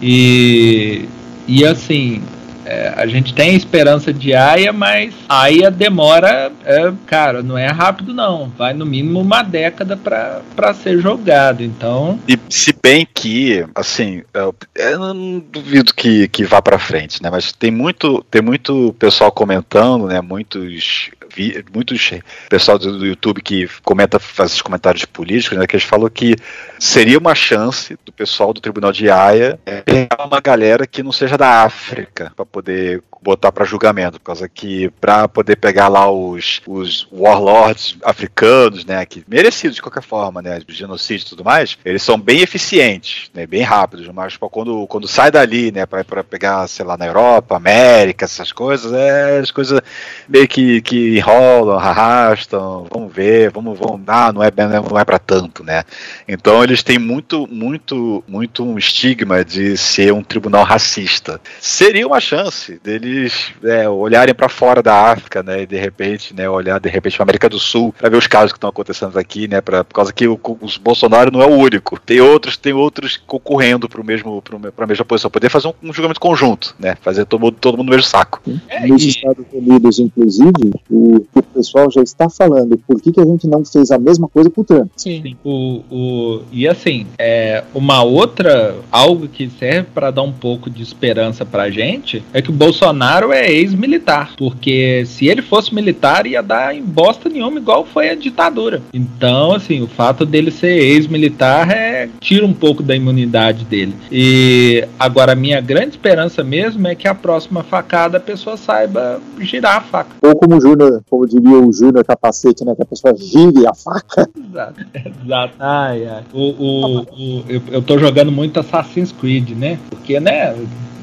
E, 0.00 1.08
e 1.46 1.64
assim, 1.64 2.22
é, 2.68 2.92
a 2.94 3.06
gente 3.06 3.32
tem 3.32 3.56
esperança 3.56 4.12
de 4.12 4.34
AIA, 4.34 4.74
mas 4.74 5.14
a 5.26 5.44
AIA 5.44 5.70
demora, 5.70 6.52
é, 6.66 6.92
cara, 7.06 7.42
não 7.42 7.56
é 7.56 7.66
rápido 7.68 8.12
não. 8.12 8.52
Vai 8.58 8.74
no 8.74 8.84
mínimo 8.84 9.22
uma 9.22 9.42
década 9.42 9.96
para 9.96 10.74
ser 10.74 11.00
jogado. 11.00 11.64
Então. 11.64 12.20
E 12.28 12.38
se 12.50 12.74
bem 12.82 13.08
que, 13.12 13.64
assim, 13.74 14.22
eu, 14.34 14.54
eu 14.74 14.98
não 14.98 15.38
duvido 15.38 15.94
que, 15.94 16.28
que 16.28 16.44
vá 16.44 16.60
para 16.60 16.78
frente, 16.78 17.22
né? 17.22 17.30
Mas 17.30 17.52
tem 17.52 17.70
muito, 17.70 18.22
tem 18.30 18.42
muito 18.42 18.94
pessoal 18.98 19.32
comentando, 19.32 20.06
né? 20.06 20.20
Muitos 20.20 21.10
vi, 21.34 21.64
muitos 21.72 22.10
pessoal 22.48 22.78
do, 22.78 22.98
do, 22.98 23.06
YouTube 23.06 23.40
que 23.40 23.68
comenta, 23.84 24.18
faz 24.18 24.50
esses 24.50 24.62
comentários 24.62 25.04
políticos, 25.04 25.56
né, 25.56 25.66
que 25.66 25.76
eles 25.76 25.86
falam 25.86 26.08
que 26.08 26.34
seria 26.78 27.18
uma 27.18 27.34
chance 27.34 27.96
do 28.04 28.12
pessoal 28.12 28.52
do 28.52 28.60
Tribunal 28.60 28.92
de 28.92 29.08
Haia 29.10 29.58
é, 29.64 29.82
pegar 29.82 30.26
uma 30.26 30.40
galera 30.40 30.86
que 30.86 31.02
não 31.02 31.12
seja 31.12 31.36
da 31.36 31.62
África 31.62 32.32
para 32.34 32.44
poder 32.58 33.02
botar 33.22 33.52
para 33.52 33.64
julgamento, 33.64 34.18
por 34.18 34.26
causa 34.26 34.48
que 34.48 34.90
para 35.00 35.28
poder 35.28 35.56
pegar 35.56 35.88
lá 35.88 36.10
os, 36.10 36.60
os 36.66 37.06
warlords 37.12 37.96
africanos, 38.02 38.84
né, 38.84 39.04
que 39.04 39.24
merecidos 39.28 39.76
de 39.76 39.82
qualquer 39.82 40.02
forma, 40.02 40.40
né, 40.40 40.60
genocídio 40.68 41.26
e 41.26 41.28
tudo 41.28 41.44
mais, 41.44 41.76
eles 41.84 42.02
são 42.02 42.18
bem 42.18 42.40
eficientes, 42.40 43.30
né, 43.34 43.46
bem 43.46 43.62
rápidos, 43.62 44.08
mas 44.08 44.36
quando, 44.36 44.86
quando 44.86 45.08
sai 45.08 45.30
dali, 45.30 45.72
né, 45.72 45.84
para 45.84 46.24
pegar, 46.24 46.66
sei 46.68 46.84
lá, 46.84 46.96
na 46.96 47.06
Europa, 47.06 47.56
América, 47.56 48.24
essas 48.24 48.52
coisas, 48.52 48.92
é, 48.92 49.38
as 49.38 49.50
coisas 49.50 49.80
meio 50.28 50.46
que, 50.46 50.80
que 50.80 51.16
enrolam, 51.18 51.78
arrastam, 51.78 52.86
vamos 52.90 53.12
ver, 53.12 53.50
vamos, 53.50 53.78
vamos, 53.78 54.00
ah, 54.06 54.32
não 54.32 54.42
é, 54.42 54.50
não 54.90 54.98
é 54.98 55.04
para 55.04 55.18
tanto, 55.18 55.64
né, 55.64 55.84
então 56.26 56.62
eles 56.62 56.82
têm 56.82 56.98
muito, 56.98 57.46
muito, 57.48 58.22
muito 58.26 58.64
um 58.64 58.78
estigma 58.78 59.44
de 59.44 59.76
ser 59.76 60.12
um 60.12 60.22
tribunal 60.22 60.64
racista. 60.64 61.40
Seria 61.60 62.06
uma 62.06 62.20
chance 62.20 62.47
dele 62.84 63.08
eles 63.08 63.52
é, 63.64 63.88
olharem 63.88 64.34
para 64.34 64.48
fora 64.48 64.82
da 64.82 65.10
África, 65.10 65.42
né, 65.42 65.62
e 65.62 65.66
de 65.66 65.76
repente, 65.76 66.34
né, 66.34 66.48
olhar 66.48 66.78
de 66.78 66.88
repente 66.88 67.16
para 67.16 67.24
América 67.24 67.48
do 67.48 67.58
Sul 67.58 67.94
para 67.96 68.08
ver 68.08 68.16
os 68.16 68.26
casos 68.26 68.52
que 68.52 68.58
estão 68.58 68.70
acontecendo 68.70 69.18
aqui, 69.18 69.48
né, 69.48 69.60
pra, 69.60 69.84
por 69.84 69.94
causa 69.94 70.12
que 70.12 70.26
o, 70.26 70.34
o 70.34 70.68
Bolsonaro 70.80 71.30
não 71.30 71.42
é 71.42 71.46
o 71.46 71.56
único, 71.56 71.98
tem 72.00 72.20
outros, 72.20 72.56
tem 72.56 72.72
outros 72.72 73.16
concorrendo 73.16 73.88
para 73.88 74.00
o 74.00 74.04
mesmo, 74.04 74.42
para 74.42 74.84
a 74.84 74.86
mesma 74.86 75.04
posição, 75.04 75.30
poder 75.30 75.48
fazer 75.48 75.68
um, 75.68 75.74
um, 75.82 75.92
julgamento 75.92 76.20
conjunto, 76.20 76.74
né, 76.78 76.96
fazer 77.00 77.24
todo 77.24 77.40
mundo, 77.40 77.56
todo 77.60 77.76
mundo 77.76 77.86
no 77.86 77.92
mesmo 77.92 78.08
saco. 78.08 78.40
É, 78.68 78.86
Nos 78.86 79.02
e... 79.02 79.08
Estados 79.08 79.46
Unidos, 79.52 79.98
inclusive, 79.98 80.72
o, 80.90 81.26
o 81.34 81.42
pessoal 81.42 81.90
já 81.90 82.02
está 82.02 82.28
falando 82.28 82.76
por 82.78 83.00
que, 83.00 83.12
que 83.12 83.20
a 83.20 83.24
gente 83.24 83.46
não 83.46 83.64
fez 83.64 83.90
a 83.90 83.98
mesma 83.98 84.28
coisa 84.28 84.50
com 84.50 84.60
o 84.60 84.64
Trump. 84.64 84.90
Sim. 84.96 85.36
O, 85.44 85.82
o, 85.90 86.42
e 86.52 86.68
assim, 86.68 87.06
é, 87.18 87.64
uma 87.74 88.02
outra, 88.02 88.76
algo 88.90 89.28
que 89.28 89.48
serve 89.58 89.88
para 89.94 90.10
dar 90.10 90.22
um 90.22 90.32
pouco 90.32 90.68
de 90.68 90.82
esperança 90.82 91.44
para 91.44 91.70
gente 91.70 92.22
é 92.32 92.37
que 92.42 92.50
o 92.50 92.52
Bolsonaro 92.52 92.78
Bolsonaro 92.88 93.32
é 93.32 93.50
ex-militar, 93.50 94.32
porque 94.36 95.04
se 95.06 95.26
ele 95.26 95.42
fosse 95.42 95.74
militar 95.74 96.26
ia 96.26 96.42
dar 96.42 96.74
em 96.74 96.82
bosta 96.82 97.28
nenhuma, 97.28 97.58
igual 97.58 97.84
foi 97.84 98.10
a 98.10 98.14
ditadura. 98.14 98.82
Então, 98.92 99.52
assim, 99.52 99.82
o 99.82 99.86
fato 99.86 100.24
dele 100.24 100.50
ser 100.50 100.78
ex-militar 100.78 101.70
é 101.70 102.08
tira 102.20 102.46
um 102.46 102.52
pouco 102.52 102.82
da 102.82 102.94
imunidade 102.94 103.64
dele. 103.64 103.94
E 104.10 104.86
agora 104.98 105.32
a 105.32 105.34
minha 105.34 105.60
grande 105.60 105.90
esperança 105.90 106.44
mesmo 106.44 106.86
é 106.86 106.94
que 106.94 107.08
a 107.08 107.14
próxima 107.14 107.62
facada 107.62 108.18
a 108.18 108.20
pessoa 108.20 108.56
saiba 108.56 109.20
girar 109.40 109.76
a 109.76 109.80
faca. 109.80 110.10
Ou 110.22 110.36
como 110.36 110.56
o 110.56 110.60
Júnior, 110.60 111.02
como 111.08 111.26
diria 111.26 111.58
o 111.58 111.72
Júnior 111.72 112.04
capacete, 112.04 112.64
né, 112.64 112.74
que 112.74 112.82
a 112.82 112.86
pessoa 112.86 113.14
gire 113.16 113.66
a 113.66 113.74
faca. 113.74 114.28
Exato, 114.48 114.80
exato. 115.24 115.54
Ai, 115.58 116.06
ai. 116.06 116.22
O, 116.32 116.40
o, 116.40 117.00
o, 117.00 117.44
eu, 117.48 117.62
eu 117.70 117.82
tô 117.82 117.98
jogando 117.98 118.32
muito 118.32 118.58
Assassin's 118.58 119.12
Creed, 119.12 119.50
né? 119.50 119.78
Porque, 119.90 120.18
né, 120.18 120.54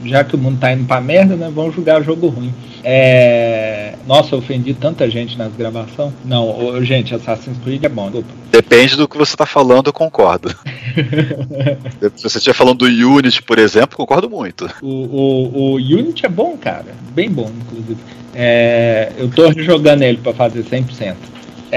já 0.06 0.24
que 0.24 0.36
o 0.36 0.38
mundo 0.38 0.60
tá 0.60 0.72
indo 0.74 0.86
pra 0.86 1.02
merda, 1.02 1.36
né? 1.36 1.52
Vamos 1.54 1.76
jogar 1.76 2.02
jogo 2.02 2.28
ruim. 2.28 2.54
É... 2.84 3.96
Nossa, 4.08 4.36
eu 4.36 4.40
ofendi 4.40 4.74
tanta 4.74 5.10
gente 5.10 5.38
nas 5.38 5.54
gravações. 5.54 6.14
Não, 6.24 6.84
gente, 6.84 7.16
Assassin's 7.16 7.58
Creed 7.64 7.84
é 7.84 7.90
bom. 7.90 8.06
Desculpa. 8.06 8.30
Depende 8.52 8.96
do 8.96 9.08
que 9.08 9.18
você 9.18 9.36
tá 9.36 9.46
falando, 9.46 9.88
eu 9.88 9.94
concordo. 9.94 10.56
Se 12.16 12.24
você 12.24 12.38
estiver 12.38 12.54
falando 12.54 12.80
do 12.80 12.86
Unity, 12.86 13.42
por 13.42 13.58
exemplo, 13.58 13.98
concordo 13.98 14.30
muito. 14.30 14.70
O, 14.82 14.88
o, 14.88 15.56
o 15.56 15.76
Unity 15.76 16.26
é 16.26 16.30
bom, 16.30 16.56
cara. 16.58 16.94
Bem 17.14 17.30
bom, 17.30 17.52
inclusive. 17.62 17.98
É... 18.34 19.12
Eu 19.18 19.30
tô 19.30 19.52
jogando 19.54 20.04
ele 20.04 20.18
para 20.18 20.34
fazer 20.34 20.64
100%. 20.64 21.16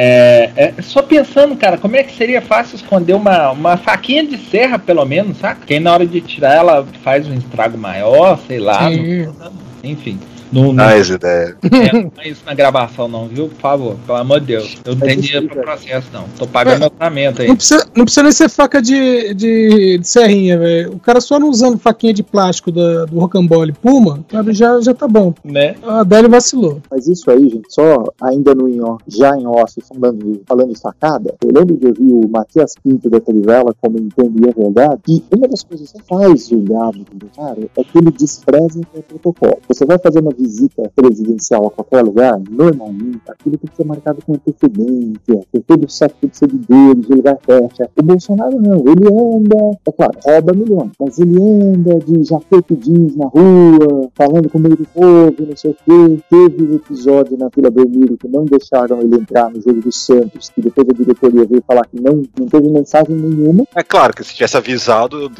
É, 0.00 0.52
é, 0.54 0.80
só 0.80 1.02
pensando, 1.02 1.56
cara, 1.56 1.76
como 1.76 1.96
é 1.96 2.04
que 2.04 2.14
seria 2.14 2.40
fácil 2.40 2.76
esconder 2.76 3.14
uma, 3.14 3.50
uma 3.50 3.76
faquinha 3.76 4.24
de 4.24 4.38
serra, 4.38 4.78
pelo 4.78 5.04
menos, 5.04 5.38
saca? 5.38 5.66
Quem 5.66 5.80
na 5.80 5.92
hora 5.92 6.06
de 6.06 6.20
tirar 6.20 6.54
ela 6.54 6.86
faz 7.02 7.26
um 7.26 7.34
estrago 7.34 7.76
maior, 7.76 8.38
sei 8.46 8.60
lá. 8.60 8.88
Não, 8.88 9.52
enfim. 9.82 10.20
Não, 10.52 10.74
Dá 10.74 10.94
as 10.94 11.08
ideias. 11.08 11.56
É, 11.62 11.92
não 11.92 12.12
é 12.18 12.28
isso 12.28 12.42
na 12.44 12.54
gravação, 12.54 13.08
não, 13.08 13.28
viu? 13.28 13.48
Por 13.48 13.60
favor, 13.60 13.96
pelo 14.06 14.18
amor 14.18 14.40
de 14.40 14.46
Deus. 14.46 14.76
Eu 14.84 14.94
não 14.94 15.00
tenho 15.00 15.20
dinheiro 15.20 15.48
pra 15.48 15.62
processo, 15.62 16.08
não. 16.12 16.24
Tô 16.38 16.46
pagando 16.46 16.80
meu 16.80 16.90
tratamento 16.90 17.42
aí. 17.42 17.48
Não 17.48 17.56
precisa, 17.56 17.86
não 17.94 18.04
precisa 18.04 18.22
nem 18.22 18.32
ser 18.32 18.48
faca 18.48 18.80
de, 18.80 19.34
de, 19.34 19.98
de 19.98 20.08
serrinha, 20.08 20.58
velho. 20.58 20.92
O 20.94 20.98
cara 20.98 21.20
só 21.20 21.38
não 21.38 21.48
usando 21.48 21.78
faquinha 21.78 22.12
de 22.12 22.22
plástico 22.22 22.72
da, 22.72 23.04
do 23.04 23.18
Rocambole 23.18 23.72
Puma, 23.72 24.24
sabe, 24.30 24.52
já, 24.52 24.80
já 24.80 24.94
tá 24.94 25.06
bom. 25.06 25.34
Né? 25.44 25.76
A 25.82 26.00
Adélio 26.00 26.30
vacilou. 26.30 26.80
Mas 26.90 27.06
isso 27.06 27.30
aí, 27.30 27.48
gente, 27.48 27.72
só 27.72 28.04
ainda 28.20 28.54
no 28.54 28.68
em 28.68 28.80
off, 28.80 29.02
já 29.06 29.36
em 29.36 29.46
off, 29.46 29.74
falando 29.82 30.24
de, 30.24 30.40
falando 30.46 30.72
de 30.72 30.80
facada, 30.80 31.34
eu 31.42 31.50
lembro 31.52 31.76
de 31.76 31.86
ouvir 31.86 32.12
o 32.12 32.28
Matias 32.28 32.74
Pinto 32.82 33.08
da 33.08 33.20
Trivela 33.20 33.74
comentando, 33.80 34.44
e 34.44 34.48
é 34.48 34.52
verdade, 34.52 35.00
que 35.04 35.24
uma 35.34 35.48
das 35.48 35.62
coisas 35.62 35.92
que 35.92 36.02
faz 36.02 36.50
o 36.50 36.58
gado 36.58 37.04
do 37.12 37.26
cara 37.34 37.58
é 37.76 37.84
que 37.84 37.98
ele 37.98 38.10
despreza 38.10 38.80
o 38.94 39.02
protocolo. 39.02 39.58
Você 39.68 39.84
vai 39.84 39.98
fazer 39.98 40.20
uma 40.20 40.32
visita 40.38 40.90
presidencial 40.94 41.66
a 41.66 41.70
qualquer 41.70 42.02
lugar, 42.02 42.40
normalmente, 42.50 43.20
aquilo 43.28 43.58
tem 43.58 43.70
que 43.70 43.76
ser 43.76 43.84
marcado 43.84 44.22
com 44.24 44.34
antecedência, 44.34 45.46
tem 45.52 45.60
todo 45.60 45.84
o 45.84 45.90
século 45.90 46.30
de 46.30 46.36
seguidores, 46.36 47.10
ele 47.10 47.22
vai 47.22 47.36
fecha. 47.44 47.90
O 47.96 48.02
Bolsonaro 48.02 48.60
não, 48.60 48.78
ele 48.78 49.08
anda, 49.08 49.78
é 49.86 49.92
claro, 49.92 50.12
rouba 50.24 50.52
milhões, 50.52 50.92
mas 50.98 51.18
ele 51.18 51.36
anda 51.40 51.98
de 52.00 52.24
jaqueta 52.24 52.74
jeans 52.76 53.16
na 53.16 53.26
rua, 53.26 54.10
falando 54.14 54.48
com 54.48 54.58
o 54.58 54.60
meio 54.60 54.76
do 54.76 54.86
povo, 54.86 55.34
não 55.46 55.56
sei 55.56 55.70
o 55.70 55.74
quê. 55.74 56.22
Teve 56.30 56.62
um 56.62 56.76
episódio 56.76 57.36
na 57.36 57.48
Vila 57.48 57.70
Belmiro 57.70 58.16
que 58.16 58.28
não 58.28 58.44
deixaram 58.44 59.00
ele 59.00 59.16
entrar 59.16 59.50
no 59.50 59.60
jogo 59.60 59.80
do 59.80 59.92
Santos, 59.92 60.50
que 60.50 60.60
depois 60.60 60.88
a 60.88 60.92
diretoria 60.92 61.44
veio 61.44 61.62
falar 61.66 61.86
que 61.86 62.00
não, 62.00 62.22
não 62.38 62.46
teve 62.46 62.68
mensagem 62.68 63.16
nenhuma. 63.16 63.64
É 63.74 63.82
claro 63.82 64.14
que 64.14 64.24
se 64.24 64.34
tivesse 64.34 64.56
avisado, 64.56 65.30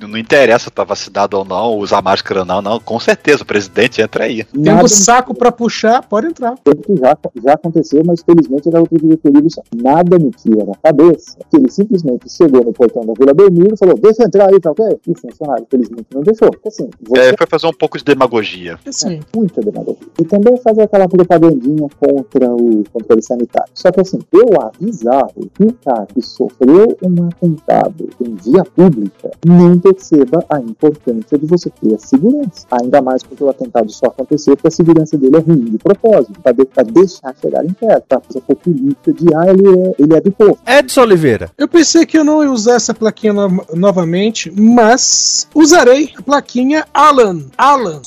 não 0.00 0.18
interessa 0.18 0.70
tá 0.70 0.84
vacinado 0.84 1.36
ou 1.36 1.44
não, 1.44 1.76
usar 1.76 2.02
máscara 2.02 2.40
ou 2.40 2.46
não, 2.46 2.62
não, 2.62 2.80
com 2.80 2.98
certeza, 3.00 3.42
o 3.42 3.46
presidente 3.46 4.00
entra 4.00 4.24
aí. 4.24 4.37
Tem 4.44 4.74
um 4.74 4.88
saco 4.88 5.34
pra 5.34 5.50
puxar, 5.52 6.06
pode 6.06 6.26
entrar. 6.28 6.56
Tanto 6.62 6.96
já, 6.96 7.16
já 7.42 7.52
aconteceu, 7.54 8.02
mas 8.04 8.22
felizmente 8.22 8.68
era 8.68 8.80
outra 8.80 8.98
diretoria 8.98 9.42
do. 9.42 9.48
Nada 9.82 10.18
me 10.18 10.30
tira 10.30 10.64
na 10.64 10.74
cabeça 10.82 11.36
que 11.50 11.56
ele 11.56 11.70
simplesmente 11.70 12.28
chegou 12.30 12.64
no 12.64 12.72
portão 12.72 13.04
da 13.04 13.12
Vila 13.14 13.34
Belmiro 13.34 13.74
e 13.74 13.76
falou: 13.76 13.98
Deixa 13.98 14.22
eu 14.22 14.26
entrar 14.26 14.50
aí, 14.52 14.60
tá 14.60 14.70
ok? 14.70 14.86
E 15.06 15.10
o 15.10 15.14
funcionário, 15.14 15.66
felizmente, 15.70 16.06
não 16.14 16.22
deixou. 16.22 16.50
Assim, 16.66 16.88
você 17.06 17.20
É, 17.20 17.36
foi 17.36 17.46
fazer 17.46 17.66
um 17.66 17.72
pouco 17.72 17.98
de 17.98 18.04
demagogia. 18.04 18.78
Assim, 18.86 19.20
muita 19.34 19.60
demagogia. 19.60 20.06
E 20.20 20.24
também 20.24 20.56
fazer 20.58 20.82
aquela 20.82 21.08
propagandinha 21.08 21.88
contra 21.98 22.50
o 22.54 22.84
controle 22.92 23.22
sanitário. 23.22 23.70
Só 23.74 23.90
que 23.90 24.00
assim, 24.00 24.18
eu 24.32 24.48
avisava 24.60 25.32
que 25.54 25.64
o 25.64 25.72
cara 25.84 26.06
que 26.06 26.22
sofreu 26.22 26.96
um 27.02 27.26
atentado 27.26 28.08
em 28.20 28.34
via 28.34 28.64
pública 28.64 29.30
não 29.44 29.78
perceba 29.78 30.44
a 30.48 30.60
importância 30.60 31.38
de 31.38 31.46
você 31.46 31.70
ter 31.70 31.94
a 31.94 31.98
segurança. 31.98 32.66
Ainda 32.70 33.00
mais 33.02 33.22
porque 33.22 33.42
o 33.42 33.48
atentado 33.48 33.90
só 33.90 34.06
aconteceu 34.06 34.27
porque 34.28 34.68
a 34.68 34.70
segurança 34.70 35.16
dele 35.16 35.36
é 35.36 35.40
ruim 35.40 35.64
de 35.64 35.78
propósito, 35.78 36.40
para 36.40 36.52
deixar 36.84 37.34
chegar 37.40 37.64
em 37.64 37.72
perto, 37.72 38.04
pra 38.08 38.20
fazer 38.20 38.40
populista 38.42 39.12
de 39.12 39.34
ah, 39.34 39.46
ele 39.48 39.68
é, 39.68 39.94
ele 39.98 40.14
é 40.16 40.20
do 40.20 40.30
povo. 40.32 40.58
Edson 40.66 41.02
Oliveira. 41.02 41.50
Eu 41.56 41.68
pensei 41.68 42.04
que 42.04 42.18
eu 42.18 42.24
não 42.24 42.42
ia 42.42 42.50
usar 42.50 42.74
essa 42.74 42.92
plaquinha 42.94 43.32
no- 43.32 43.64
novamente, 43.74 44.50
mas 44.50 45.46
usarei 45.54 46.12
a 46.16 46.22
plaquinha 46.22 46.84
Alan. 46.92 47.44
Alan. 47.56 48.00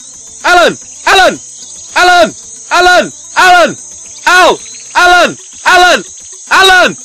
Alan! 0.44 0.76
Alan! 1.06 1.40
Alan! 1.96 2.32
Alan! 2.72 3.12
Alan! 3.36 3.76
Al! 4.26 4.60
Alan! 4.94 5.38
Alan! 5.66 6.04
Alan! 6.50 6.96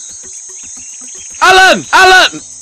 Alan! 1.41 1.85
Alan! 1.93 2.33
Alan! 2.33 2.56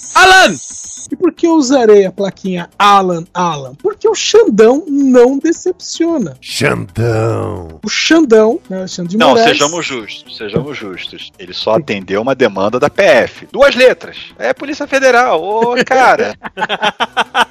E 1.10 1.16
por 1.16 1.32
que 1.32 1.46
eu 1.46 1.54
usarei 1.54 2.06
a 2.06 2.12
plaquinha 2.12 2.68
Alan 2.78 3.24
Alan? 3.32 3.74
Porque 3.74 4.08
o 4.08 4.14
Xandão 4.14 4.84
não 4.88 5.38
decepciona. 5.38 6.36
Xandão. 6.40 7.80
O 7.84 7.88
Xandão, 7.88 8.58
né, 8.68 8.78
Alexandre 8.78 9.10
de 9.10 9.16
Não, 9.16 9.30
Moraes, 9.30 9.50
sejamos 9.50 9.86
justos, 9.86 10.36
sejamos 10.36 10.76
justos. 10.76 11.30
Ele 11.38 11.52
só 11.52 11.74
atendeu 11.76 12.22
uma 12.22 12.34
demanda 12.34 12.80
da 12.80 12.88
PF. 12.88 13.46
Duas 13.52 13.74
letras. 13.74 14.16
É 14.38 14.52
Polícia 14.52 14.86
Federal. 14.86 15.42
Ô, 15.42 15.74
cara. 15.84 16.34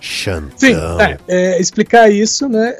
Xandão. 0.00 0.50
Sim, 0.56 0.74
é, 0.98 1.18
é, 1.28 1.60
explicar 1.60 2.10
isso, 2.10 2.48
né? 2.48 2.72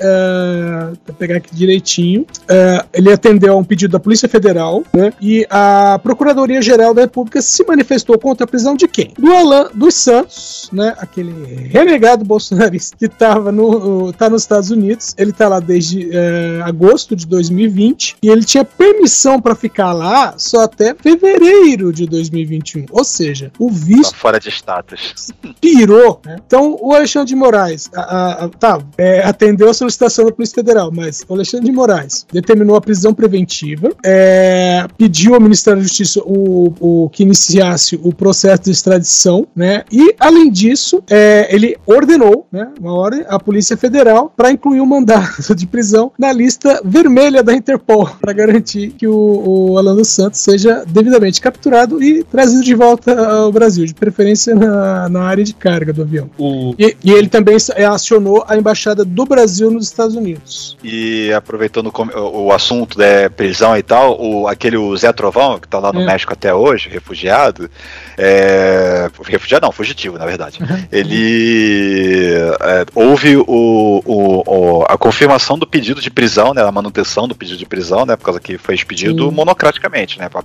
Pra 1.04 1.14
pegar 1.14 1.36
aqui 1.36 1.54
direitinho. 1.54 2.26
É, 2.48 2.84
ele 2.92 3.12
atendeu 3.12 3.54
a 3.54 3.56
um 3.56 3.64
pedido 3.64 3.92
da 3.92 4.00
Polícia 4.00 4.28
Federal, 4.28 4.82
né? 4.92 5.12
E 5.20 5.46
a 5.50 5.98
Procuradoria-Geral 6.02 6.94
da 6.94 7.02
República 7.02 7.40
se 7.42 7.64
manifestou 7.64 8.18
contra 8.18 8.44
a 8.44 8.46
prisão 8.46 8.74
de 8.74 8.86
quem? 8.88 9.12
Do 9.18 9.32
Alan 9.32 9.70
dos 9.74 9.94
Santos, 9.94 10.68
né? 10.72 10.94
Aquele 10.98 11.68
renegado 11.68 12.24
bolsonarista 12.24 12.96
que 12.96 13.08
tava 13.08 13.52
no, 13.52 14.12
tá 14.12 14.28
nos 14.28 14.42
Estados 14.42 14.70
Unidos. 14.70 15.14
Ele 15.16 15.32
tá 15.32 15.48
lá 15.48 15.60
desde 15.60 16.10
é, 16.12 16.60
agosto 16.64 17.14
de 17.14 17.26
2020 17.26 18.16
e 18.22 18.28
ele 18.28 18.44
tinha 18.44 18.64
permissão 18.64 19.40
para 19.40 19.54
ficar 19.54 19.92
lá 19.92 20.34
só 20.38 20.62
até 20.62 20.94
fevereiro 20.94 21.92
de 21.92 22.06
2021. 22.06 22.86
Ou 22.90 23.04
seja, 23.04 23.52
o 23.58 23.70
visto 23.70 24.12
Tá 24.12 24.18
fora 24.18 24.40
de 24.40 24.48
status. 24.48 25.30
pirou. 25.60 26.20
Né? 26.28 26.36
Então, 26.46 26.76
o 26.80 26.92
Alexandre 26.94 27.28
de 27.28 27.36
Moraes 27.36 27.88
a- 27.94 28.44
a- 28.44 28.48
tá, 28.48 28.80
é, 28.96 29.22
atendeu 29.24 29.68
a 29.70 29.74
solicitação 29.74 30.26
da 30.26 30.32
Polícia 30.32 30.54
Federal, 30.54 30.90
mas 30.94 31.24
o 31.28 31.34
Alexandre 31.34 31.66
de 31.66 31.72
Moraes 31.72 32.26
determinou 32.32 32.76
a 32.76 32.80
prisão 32.80 33.14
preventiva, 33.14 33.90
é, 34.04 34.86
pediu 34.96 35.34
ao 35.34 35.40
Ministério 35.40 35.78
da 35.80 35.82
Justiça 35.82 36.20
o, 36.24 36.72
o- 36.80 37.08
que 37.10 37.22
iniciasse 37.22 37.98
o 38.02 38.12
processo 38.12 38.64
de 38.64 38.70
extradição, 38.70 39.46
né? 39.54 39.84
E, 39.90 40.14
além 40.18 40.50
disso, 40.50 41.02
é, 41.10 41.48
ele 41.54 41.76
ordenou, 41.86 42.46
né, 42.52 42.68
uma 42.80 42.92
hora, 42.92 43.24
a 43.28 43.38
Polícia 43.38 43.76
Federal 43.76 44.32
para 44.36 44.50
incluir 44.50 44.80
o 44.80 44.86
mandato 44.86 45.54
de 45.54 45.66
prisão 45.66 46.12
na 46.18 46.32
lista 46.32 46.80
vermelha 46.84 47.42
da 47.42 47.54
Interpol, 47.54 48.08
para 48.20 48.32
garantir 48.32 48.90
que 48.90 49.06
o, 49.06 49.70
o 49.72 49.78
Alan 49.78 49.94
dos 49.96 50.08
Santos 50.08 50.40
seja 50.40 50.84
devidamente 50.86 51.40
capturado 51.40 52.02
e 52.02 52.22
trazido 52.24 52.62
de 52.62 52.74
volta 52.74 53.18
ao 53.18 53.52
Brasil, 53.52 53.86
de 53.86 53.94
preferência 53.94 54.54
na, 54.54 55.08
na 55.08 55.22
área 55.22 55.44
de 55.44 55.54
carga 55.54 55.92
do 55.92 56.02
avião. 56.02 56.17
O, 56.38 56.74
E, 56.78 56.96
e 57.04 57.12
ele 57.12 57.28
também 57.28 57.56
é, 57.74 57.84
acionou 57.84 58.44
a 58.48 58.56
embaixada 58.56 59.04
do 59.04 59.24
Brasil 59.24 59.70
nos 59.70 59.86
Estados 59.86 60.14
Unidos. 60.14 60.76
E 60.82 61.32
aproveitando 61.32 61.92
o 62.16 62.52
assunto 62.52 62.96
da 62.98 63.28
prisão 63.34 63.76
e 63.76 63.82
tal, 63.82 64.20
o, 64.20 64.46
aquele 64.48 64.76
o 64.76 64.96
Zé 64.96 65.12
Trovão, 65.12 65.58
que 65.58 65.68
tá 65.68 65.78
lá 65.78 65.92
no 65.92 66.00
É. 66.02 66.06
México 66.06 66.32
até 66.32 66.52
hoje, 66.54 66.88
refugiado, 66.88 67.70
é, 68.16 69.10
refugiado 69.24 69.64
não, 69.66 69.72
fugitivo, 69.72 70.18
na 70.18 70.26
verdade. 70.26 70.58
Ele 70.90 72.34
é, 72.60 72.84
houve 72.94 73.36
o, 73.36 74.02
o- 74.06 74.84
a 74.88 74.96
confirmação 74.96 75.58
do 75.58 75.66
pedido 75.66 76.00
de 76.00 76.10
prisão, 76.10 76.52
né, 76.54 76.62
a 76.62 76.72
manutenção 76.72 77.26
do 77.28 77.34
pedido 77.34 77.58
de 77.58 77.66
prisão, 77.66 78.04
né, 78.06 78.16
por 78.16 78.24
causa 78.24 78.40
que 78.40 78.56
foi 78.58 78.74
expedido 78.74 79.28
Sim. 79.28 79.34
monocraticamente, 79.34 80.18
né, 80.18 80.28
pra 80.28 80.42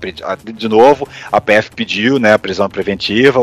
de 0.54 0.68
novo 0.68 1.08
a 1.32 1.40
PF 1.40 1.72
pediu, 1.76 2.20
né, 2.20 2.34
a 2.34 2.40
prisão 2.40 2.68
preventiva, 2.70 3.40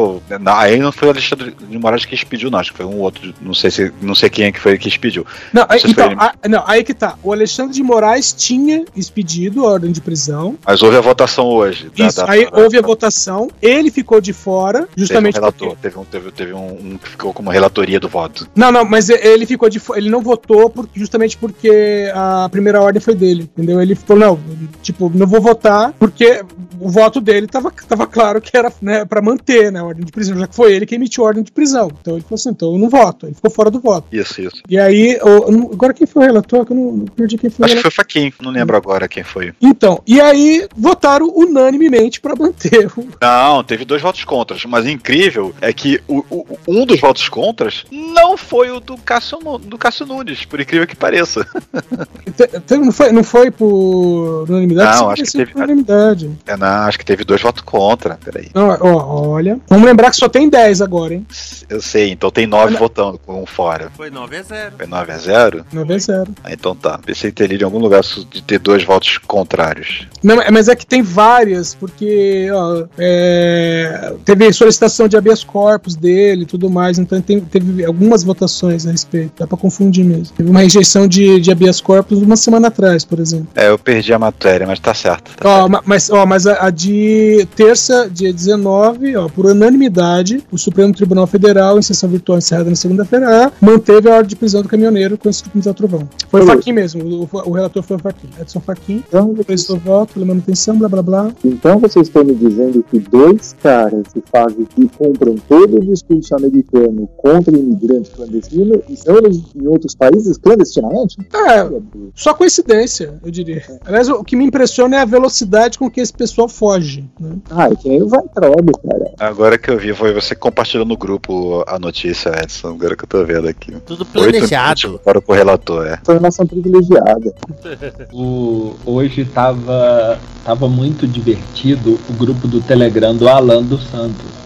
aí 0.46 0.78
não 0.78 0.92
foi 0.92 1.08
o 1.08 1.10
Alexandre 1.12 1.54
de 1.68 1.78
Moraes 1.78 2.04
que 2.04 2.14
expediu, 2.22 2.50
não, 2.50 2.58
acho 2.58 2.70
que 2.72 2.76
foi 2.78 2.86
um 2.86 2.98
outro, 3.00 3.32
não 3.40 3.54
sei 3.54 3.70
se 3.70 3.92
não 4.00 4.14
sei 4.14 4.30
quem 4.30 4.46
é 4.46 4.52
que 4.52 4.60
foi 4.60 4.78
que 4.78 4.88
expediu. 4.88 5.26
Não, 5.52 5.66
foi 5.66 5.90
então, 5.90 6.12
a- 6.18 6.34
não, 6.48 6.62
aí 6.66 6.82
que 6.84 6.94
tá. 6.94 7.16
O 7.22 7.32
Alexandre 7.32 7.74
de 7.74 7.82
Moraes 7.82 8.32
tinha 8.32 8.84
expedido 8.96 9.64
a 9.66 9.70
ordem 9.72 9.92
de 9.92 10.00
prisão. 10.00 10.56
Mas 10.64 10.82
houve 10.82 10.96
a 10.96 11.00
votação 11.00 11.46
hoje. 11.46 11.90
da- 11.96 12.06
Isso, 12.06 12.16
da- 12.24 12.30
aí 12.30 12.46
houve 12.52 12.78
a 12.78 12.82
votação, 12.82 13.48
ele 13.60 13.90
ficou 13.90 14.20
de 14.20 14.32
fora, 14.32 14.88
justamente 14.96 15.34
teve 15.34 15.46
um 15.46 15.50
porque- 15.52 15.64
relator, 15.64 15.82
teve, 15.82 15.98
um, 15.98 16.04
teve, 16.04 16.30
teve 16.32 16.52
um, 16.52 16.92
um 16.94 16.98
que 16.98 17.08
ficou 17.08 17.32
como 17.32 17.50
relatoria 17.50 17.98
do 18.00 18.08
voto. 18.08 18.48
Não, 18.54 18.70
não, 18.72 18.84
mas 18.84 19.08
ele 19.10 19.46
ficou 19.46 19.68
de 19.68 19.78
fo- 19.78 19.94
ele 19.96 20.08
não 20.10 20.20
votou 20.22 20.70
por- 20.70 20.88
justamente 20.94 21.36
porque 21.36 22.10
a 22.14 22.48
primeira 22.50 22.80
ordem 22.80 23.00
foi 23.00 23.14
dele, 23.14 23.42
entendeu? 23.42 23.80
Ele 23.80 23.94
falou, 23.94 24.20
não, 24.20 24.40
tipo, 24.82 25.10
não 25.14 25.26
vou 25.26 25.40
votar 25.40 25.92
porque 25.98 26.42
o 26.80 26.88
voto 26.88 27.20
dele 27.20 27.46
tava, 27.46 27.70
tava 27.88 28.06
claro 28.06 28.40
que 28.40 28.56
era 28.56 28.72
né, 28.80 29.04
para 29.04 29.20
manter 29.22 29.70
né, 29.72 29.80
a 29.80 29.84
ordem 29.84 30.04
de 30.04 30.12
prisão, 30.12 30.38
já 30.38 30.46
que 30.46 30.54
foi 30.54 30.72
ele 30.74 30.86
que 30.86 30.94
emitiu 30.94 31.24
a 31.24 31.28
ordem 31.28 31.42
de 31.42 31.52
prisão. 31.52 31.90
Então 32.00 32.14
ele 32.14 32.22
falou 32.22 32.34
assim, 32.34 32.50
então 32.50 32.72
eu 32.72 32.78
não 32.78 32.88
voto, 32.88 33.26
ele 33.26 33.34
ficou 33.34 33.50
fora 33.50 33.70
do 33.70 33.80
voto. 33.80 34.06
Isso, 34.12 34.40
isso. 34.40 34.62
E 34.68 34.78
aí, 34.78 35.18
o- 35.22 35.28
eu 35.52 35.70
agora 35.72 35.92
quem 35.92 36.06
foi 36.06 36.22
o 36.22 36.26
relator? 36.26 36.64
Que 36.64 36.72
eu 36.72 36.76
não, 36.76 36.92
não 36.92 37.06
perdi 37.06 37.36
quem 37.38 37.50
foi 37.50 37.62
o 37.62 37.66
Acho 37.66 37.76
que 37.76 37.82
foi 37.82 37.90
Faquin, 37.90 38.32
não 38.40 38.50
lembro 38.50 38.76
agora 38.76 39.08
quem 39.08 39.22
foi. 39.22 39.52
Então, 39.60 40.02
e 40.06 40.20
aí 40.20 40.66
votaram 40.76 41.28
unanimemente 41.34 42.20
para 42.20 42.34
manter 42.36 42.86
o, 42.96 43.06
Não, 43.20 43.62
teve 43.64 43.84
dois 43.84 44.00
votos 44.02 44.24
contras, 44.24 44.64
mas 44.64 44.86
incrível 44.86 45.54
é 45.60 45.72
que 45.72 46.00
o, 46.08 46.24
o- 46.30 46.46
um 46.68 46.86
dos 46.86 47.00
votos 47.00 47.28
contras 47.28 47.84
não 47.90 48.36
foi 48.36 48.70
o 48.70 48.80
do 48.80 48.96
Cássio, 48.96 49.38
do 49.58 49.76
Cássio 49.78 50.06
Nunes, 50.06 50.44
por 50.44 50.60
incrível 50.60 50.86
que 50.86 50.96
pareça. 50.96 51.46
Te- 52.66 52.76
Não 52.78 52.92
foi, 52.92 53.12
não 53.12 53.24
foi 53.24 53.50
por 53.50 54.46
unanimidade? 54.48 54.98
Não, 55.00 55.10
acho 55.10 55.24
que 55.24 55.32
teve- 55.32 55.52
por 55.52 55.58
unanimidade. 55.58 56.30
É, 56.46 56.56
não, 56.56 56.66
Ah, 56.70 56.86
acho 56.86 56.98
que 56.98 57.04
teve 57.04 57.24
dois 57.24 57.42
votos 57.42 57.62
contra. 57.62 58.16
Peraí. 58.24 58.48
Não, 58.54 58.68
ó, 58.80 59.28
olha. 59.28 59.58
Vamos 59.68 59.84
lembrar 59.84 60.10
que 60.10 60.16
só 60.16 60.28
tem 60.28 60.48
10 60.48 60.80
agora, 60.80 61.14
hein? 61.14 61.26
Eu 61.68 61.82
sei, 61.82 62.10
então 62.10 62.30
tem 62.30 62.46
nove 62.46 62.76
votando 62.76 63.18
com 63.18 63.42
um 63.42 63.46
fora. 63.46 63.90
Foi 63.96 64.08
9 64.08 64.36
a 64.36 64.42
0. 64.42 64.72
Foi 64.76 64.86
9 64.86 65.12
a 65.12 65.18
0? 65.18 65.66
9 65.72 65.94
a 65.94 65.98
0. 65.98 66.34
Ah, 66.44 66.52
então 66.52 66.76
tá. 66.76 66.98
Pensei 66.98 67.32
ter 67.32 67.48
lido 67.48 67.62
em 67.62 67.64
algum 67.64 67.80
lugar 67.80 68.02
de 68.02 68.42
ter 68.42 68.60
dois 68.60 68.84
votos 68.84 69.18
contrários. 69.18 70.06
Não, 70.22 70.36
mas 70.52 70.68
é 70.68 70.76
que 70.76 70.86
tem 70.86 71.02
várias, 71.02 71.74
porque 71.74 72.48
ó, 72.52 72.84
é, 72.98 74.14
teve 74.24 74.52
solicitação 74.52 75.08
de 75.08 75.16
habeas 75.16 75.42
corpus 75.42 75.96
dele 75.96 76.42
e 76.42 76.46
tudo 76.46 76.70
mais, 76.70 76.98
então 76.98 77.20
tem, 77.20 77.40
teve 77.40 77.84
algumas 77.84 78.22
votações 78.22 78.86
a 78.86 78.92
respeito. 78.92 79.32
Dá 79.38 79.46
pra 79.46 79.56
confundir 79.56 80.04
mesmo. 80.04 80.36
Teve 80.36 80.50
uma 80.50 80.60
rejeição 80.60 81.08
de, 81.08 81.40
de 81.40 81.50
habeas 81.50 81.80
corpus 81.80 82.18
uma 82.18 82.36
semana 82.36 82.68
atrás, 82.68 83.04
por 83.04 83.18
exemplo. 83.18 83.48
É, 83.56 83.68
eu 83.68 83.78
perdi 83.78 84.12
a 84.12 84.18
matéria, 84.18 84.66
mas 84.66 84.78
tá 84.78 84.94
certo. 84.94 85.36
Tá 85.36 85.48
ó, 85.48 85.68
certo. 85.68 85.82
Mas, 85.84 86.10
ó, 86.10 86.26
mas 86.26 86.46
a, 86.46 86.59
a, 86.60 86.70
de 86.70 87.48
terça, 87.56 88.08
dia 88.12 88.32
19, 88.32 89.16
ó, 89.16 89.28
por 89.28 89.46
unanimidade, 89.46 90.44
o 90.52 90.58
Supremo 90.58 90.92
Tribunal 90.92 91.26
Federal, 91.26 91.78
em 91.78 91.82
sessão 91.82 92.08
virtual 92.08 92.38
encerrada 92.38 92.68
na 92.68 92.76
segunda-feira, 92.76 93.50
manteve 93.60 94.10
a 94.10 94.16
ordem 94.16 94.28
de 94.28 94.36
prisão 94.36 94.60
do 94.60 94.68
caminhoneiro 94.68 95.16
conhecido 95.16 95.50
como 95.50 95.64
Zé 95.64 95.72
Trovão. 95.72 96.08
Foi 96.28 96.42
o 96.42 96.46
Faquin 96.46 96.72
mesmo, 96.72 97.02
o, 97.02 97.28
o, 97.32 97.52
relator 97.52 97.82
foi 97.82 97.96
o 97.96 98.00
Faquin. 98.00 98.28
Edson 98.38 98.60
Faquin, 98.60 99.02
então, 99.08 99.34
prestou 99.46 99.78
voto, 99.78 100.14
pela 100.14 100.26
manutenção, 100.26 100.76
blá 100.76 100.88
blá 100.88 101.02
blá. 101.02 101.32
Então 101.42 101.78
vocês 101.78 102.08
estão 102.08 102.24
me 102.24 102.34
dizendo 102.34 102.84
que 102.90 102.98
dois 102.98 103.54
caras 103.62 104.06
que 104.12 104.22
fazem, 104.30 104.66
que 104.66 104.86
compram 104.88 105.36
todo 105.48 105.78
o 105.78 105.80
discurso 105.80 106.34
americano 106.34 107.08
contra 107.16 107.56
imigrantes 107.56 108.12
clandestinos 108.12 108.80
estão 108.88 109.16
em 109.56 109.66
outros 109.66 109.94
países 109.94 110.36
clandestinamente? 110.36 111.16
É, 111.34 111.68
só 112.14 112.34
coincidência, 112.34 113.18
eu 113.24 113.30
diria. 113.30 113.62
Aliás, 113.84 114.08
o 114.08 114.22
que 114.22 114.36
me 114.36 114.44
impressiona 114.44 114.96
é 114.96 115.00
a 115.00 115.04
velocidade 115.04 115.78
com 115.78 115.90
que 115.90 116.00
esse 116.00 116.12
pessoal 116.12 116.49
foge. 116.50 117.08
Né? 117.18 117.36
Ah, 117.50 117.68
é 117.68 117.74
que 117.74 117.88
nem 117.88 118.02
o 118.02 118.08
Weintraub, 118.08 118.70
cara. 118.86 119.12
Agora 119.18 119.56
que 119.56 119.70
eu 119.70 119.78
vi, 119.78 119.94
foi 119.94 120.12
você 120.12 120.34
que 120.34 120.40
compartilhou 120.40 120.84
no 120.84 120.96
grupo 120.96 121.64
a 121.66 121.78
notícia, 121.78 122.30
Edson. 122.42 122.68
Agora 122.68 122.96
que 122.96 123.04
eu 123.04 123.08
tô 123.08 123.24
vendo 123.24 123.48
aqui. 123.48 123.72
Tudo 123.86 124.04
planejado. 124.04 125.00
Para 125.04 125.18
o 125.18 125.22
correlator, 125.22 125.86
é. 125.86 125.94
Informação 125.94 126.46
privilegiada. 126.46 127.34
o, 128.12 128.74
hoje 128.84 129.24
tava, 129.24 130.18
tava 130.44 130.68
muito 130.68 131.06
divertido 131.06 131.98
o 132.08 132.12
grupo 132.12 132.46
do 132.46 132.60
Telegram 132.60 133.14
do 133.14 133.28
Alan 133.28 133.62
dos 133.62 133.84
Santos 133.88 134.40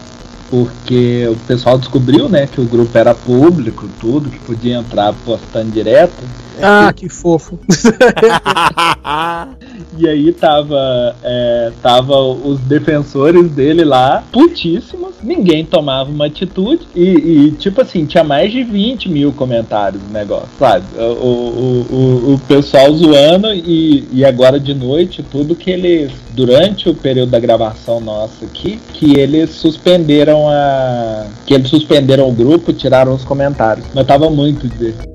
porque 0.49 1.27
o 1.27 1.35
pessoal 1.47 1.77
descobriu, 1.77 2.29
né, 2.29 2.47
que 2.47 2.61
o 2.61 2.65
grupo 2.65 2.95
era 2.97 3.13
público, 3.15 3.89
tudo, 3.99 4.29
que 4.29 4.39
podia 4.39 4.77
entrar 4.77 5.13
postando 5.25 5.71
direto. 5.71 6.23
Ah, 6.61 6.91
que 6.95 7.09
fofo. 7.09 7.59
e 9.97 10.07
aí 10.07 10.31
tava, 10.33 11.15
é, 11.23 11.71
tava 11.81 12.17
os 12.17 12.59
defensores 12.61 13.49
dele 13.51 13.83
lá, 13.83 14.23
putíssimos, 14.31 15.15
ninguém 15.21 15.65
tomava 15.65 16.09
uma 16.09 16.27
atitude. 16.27 16.87
E, 16.95 17.03
e, 17.03 17.51
tipo 17.51 17.81
assim, 17.81 18.05
tinha 18.05 18.23
mais 18.23 18.51
de 18.51 18.63
20 18.63 19.09
mil 19.09 19.31
comentários 19.31 20.01
no 20.01 20.09
negócio, 20.09 20.49
sabe? 20.57 20.85
O, 20.97 21.01
o, 21.01 21.85
o, 21.89 22.33
o 22.33 22.39
pessoal 22.47 22.91
zoando 22.93 23.53
e, 23.53 24.07
e 24.11 24.25
agora 24.25 24.59
de 24.59 24.73
noite, 24.73 25.23
tudo 25.23 25.55
que 25.55 25.71
eles, 25.71 26.11
durante 26.33 26.89
o 26.89 26.93
período 26.93 27.31
da 27.31 27.39
gravação 27.39 27.99
nossa 27.99 28.45
aqui, 28.45 28.79
que 28.93 29.17
eles 29.17 29.51
suspenderam 29.51 30.47
a. 30.49 31.27
que 31.45 31.53
eles 31.53 31.69
suspenderam 31.69 32.29
o 32.29 32.33
grupo, 32.33 32.73
tiraram 32.73 33.13
os 33.13 33.23
comentários. 33.23 33.85
Mas 33.93 34.05
tava 34.05 34.29
muito 34.29 34.67
divertido. 34.67 35.14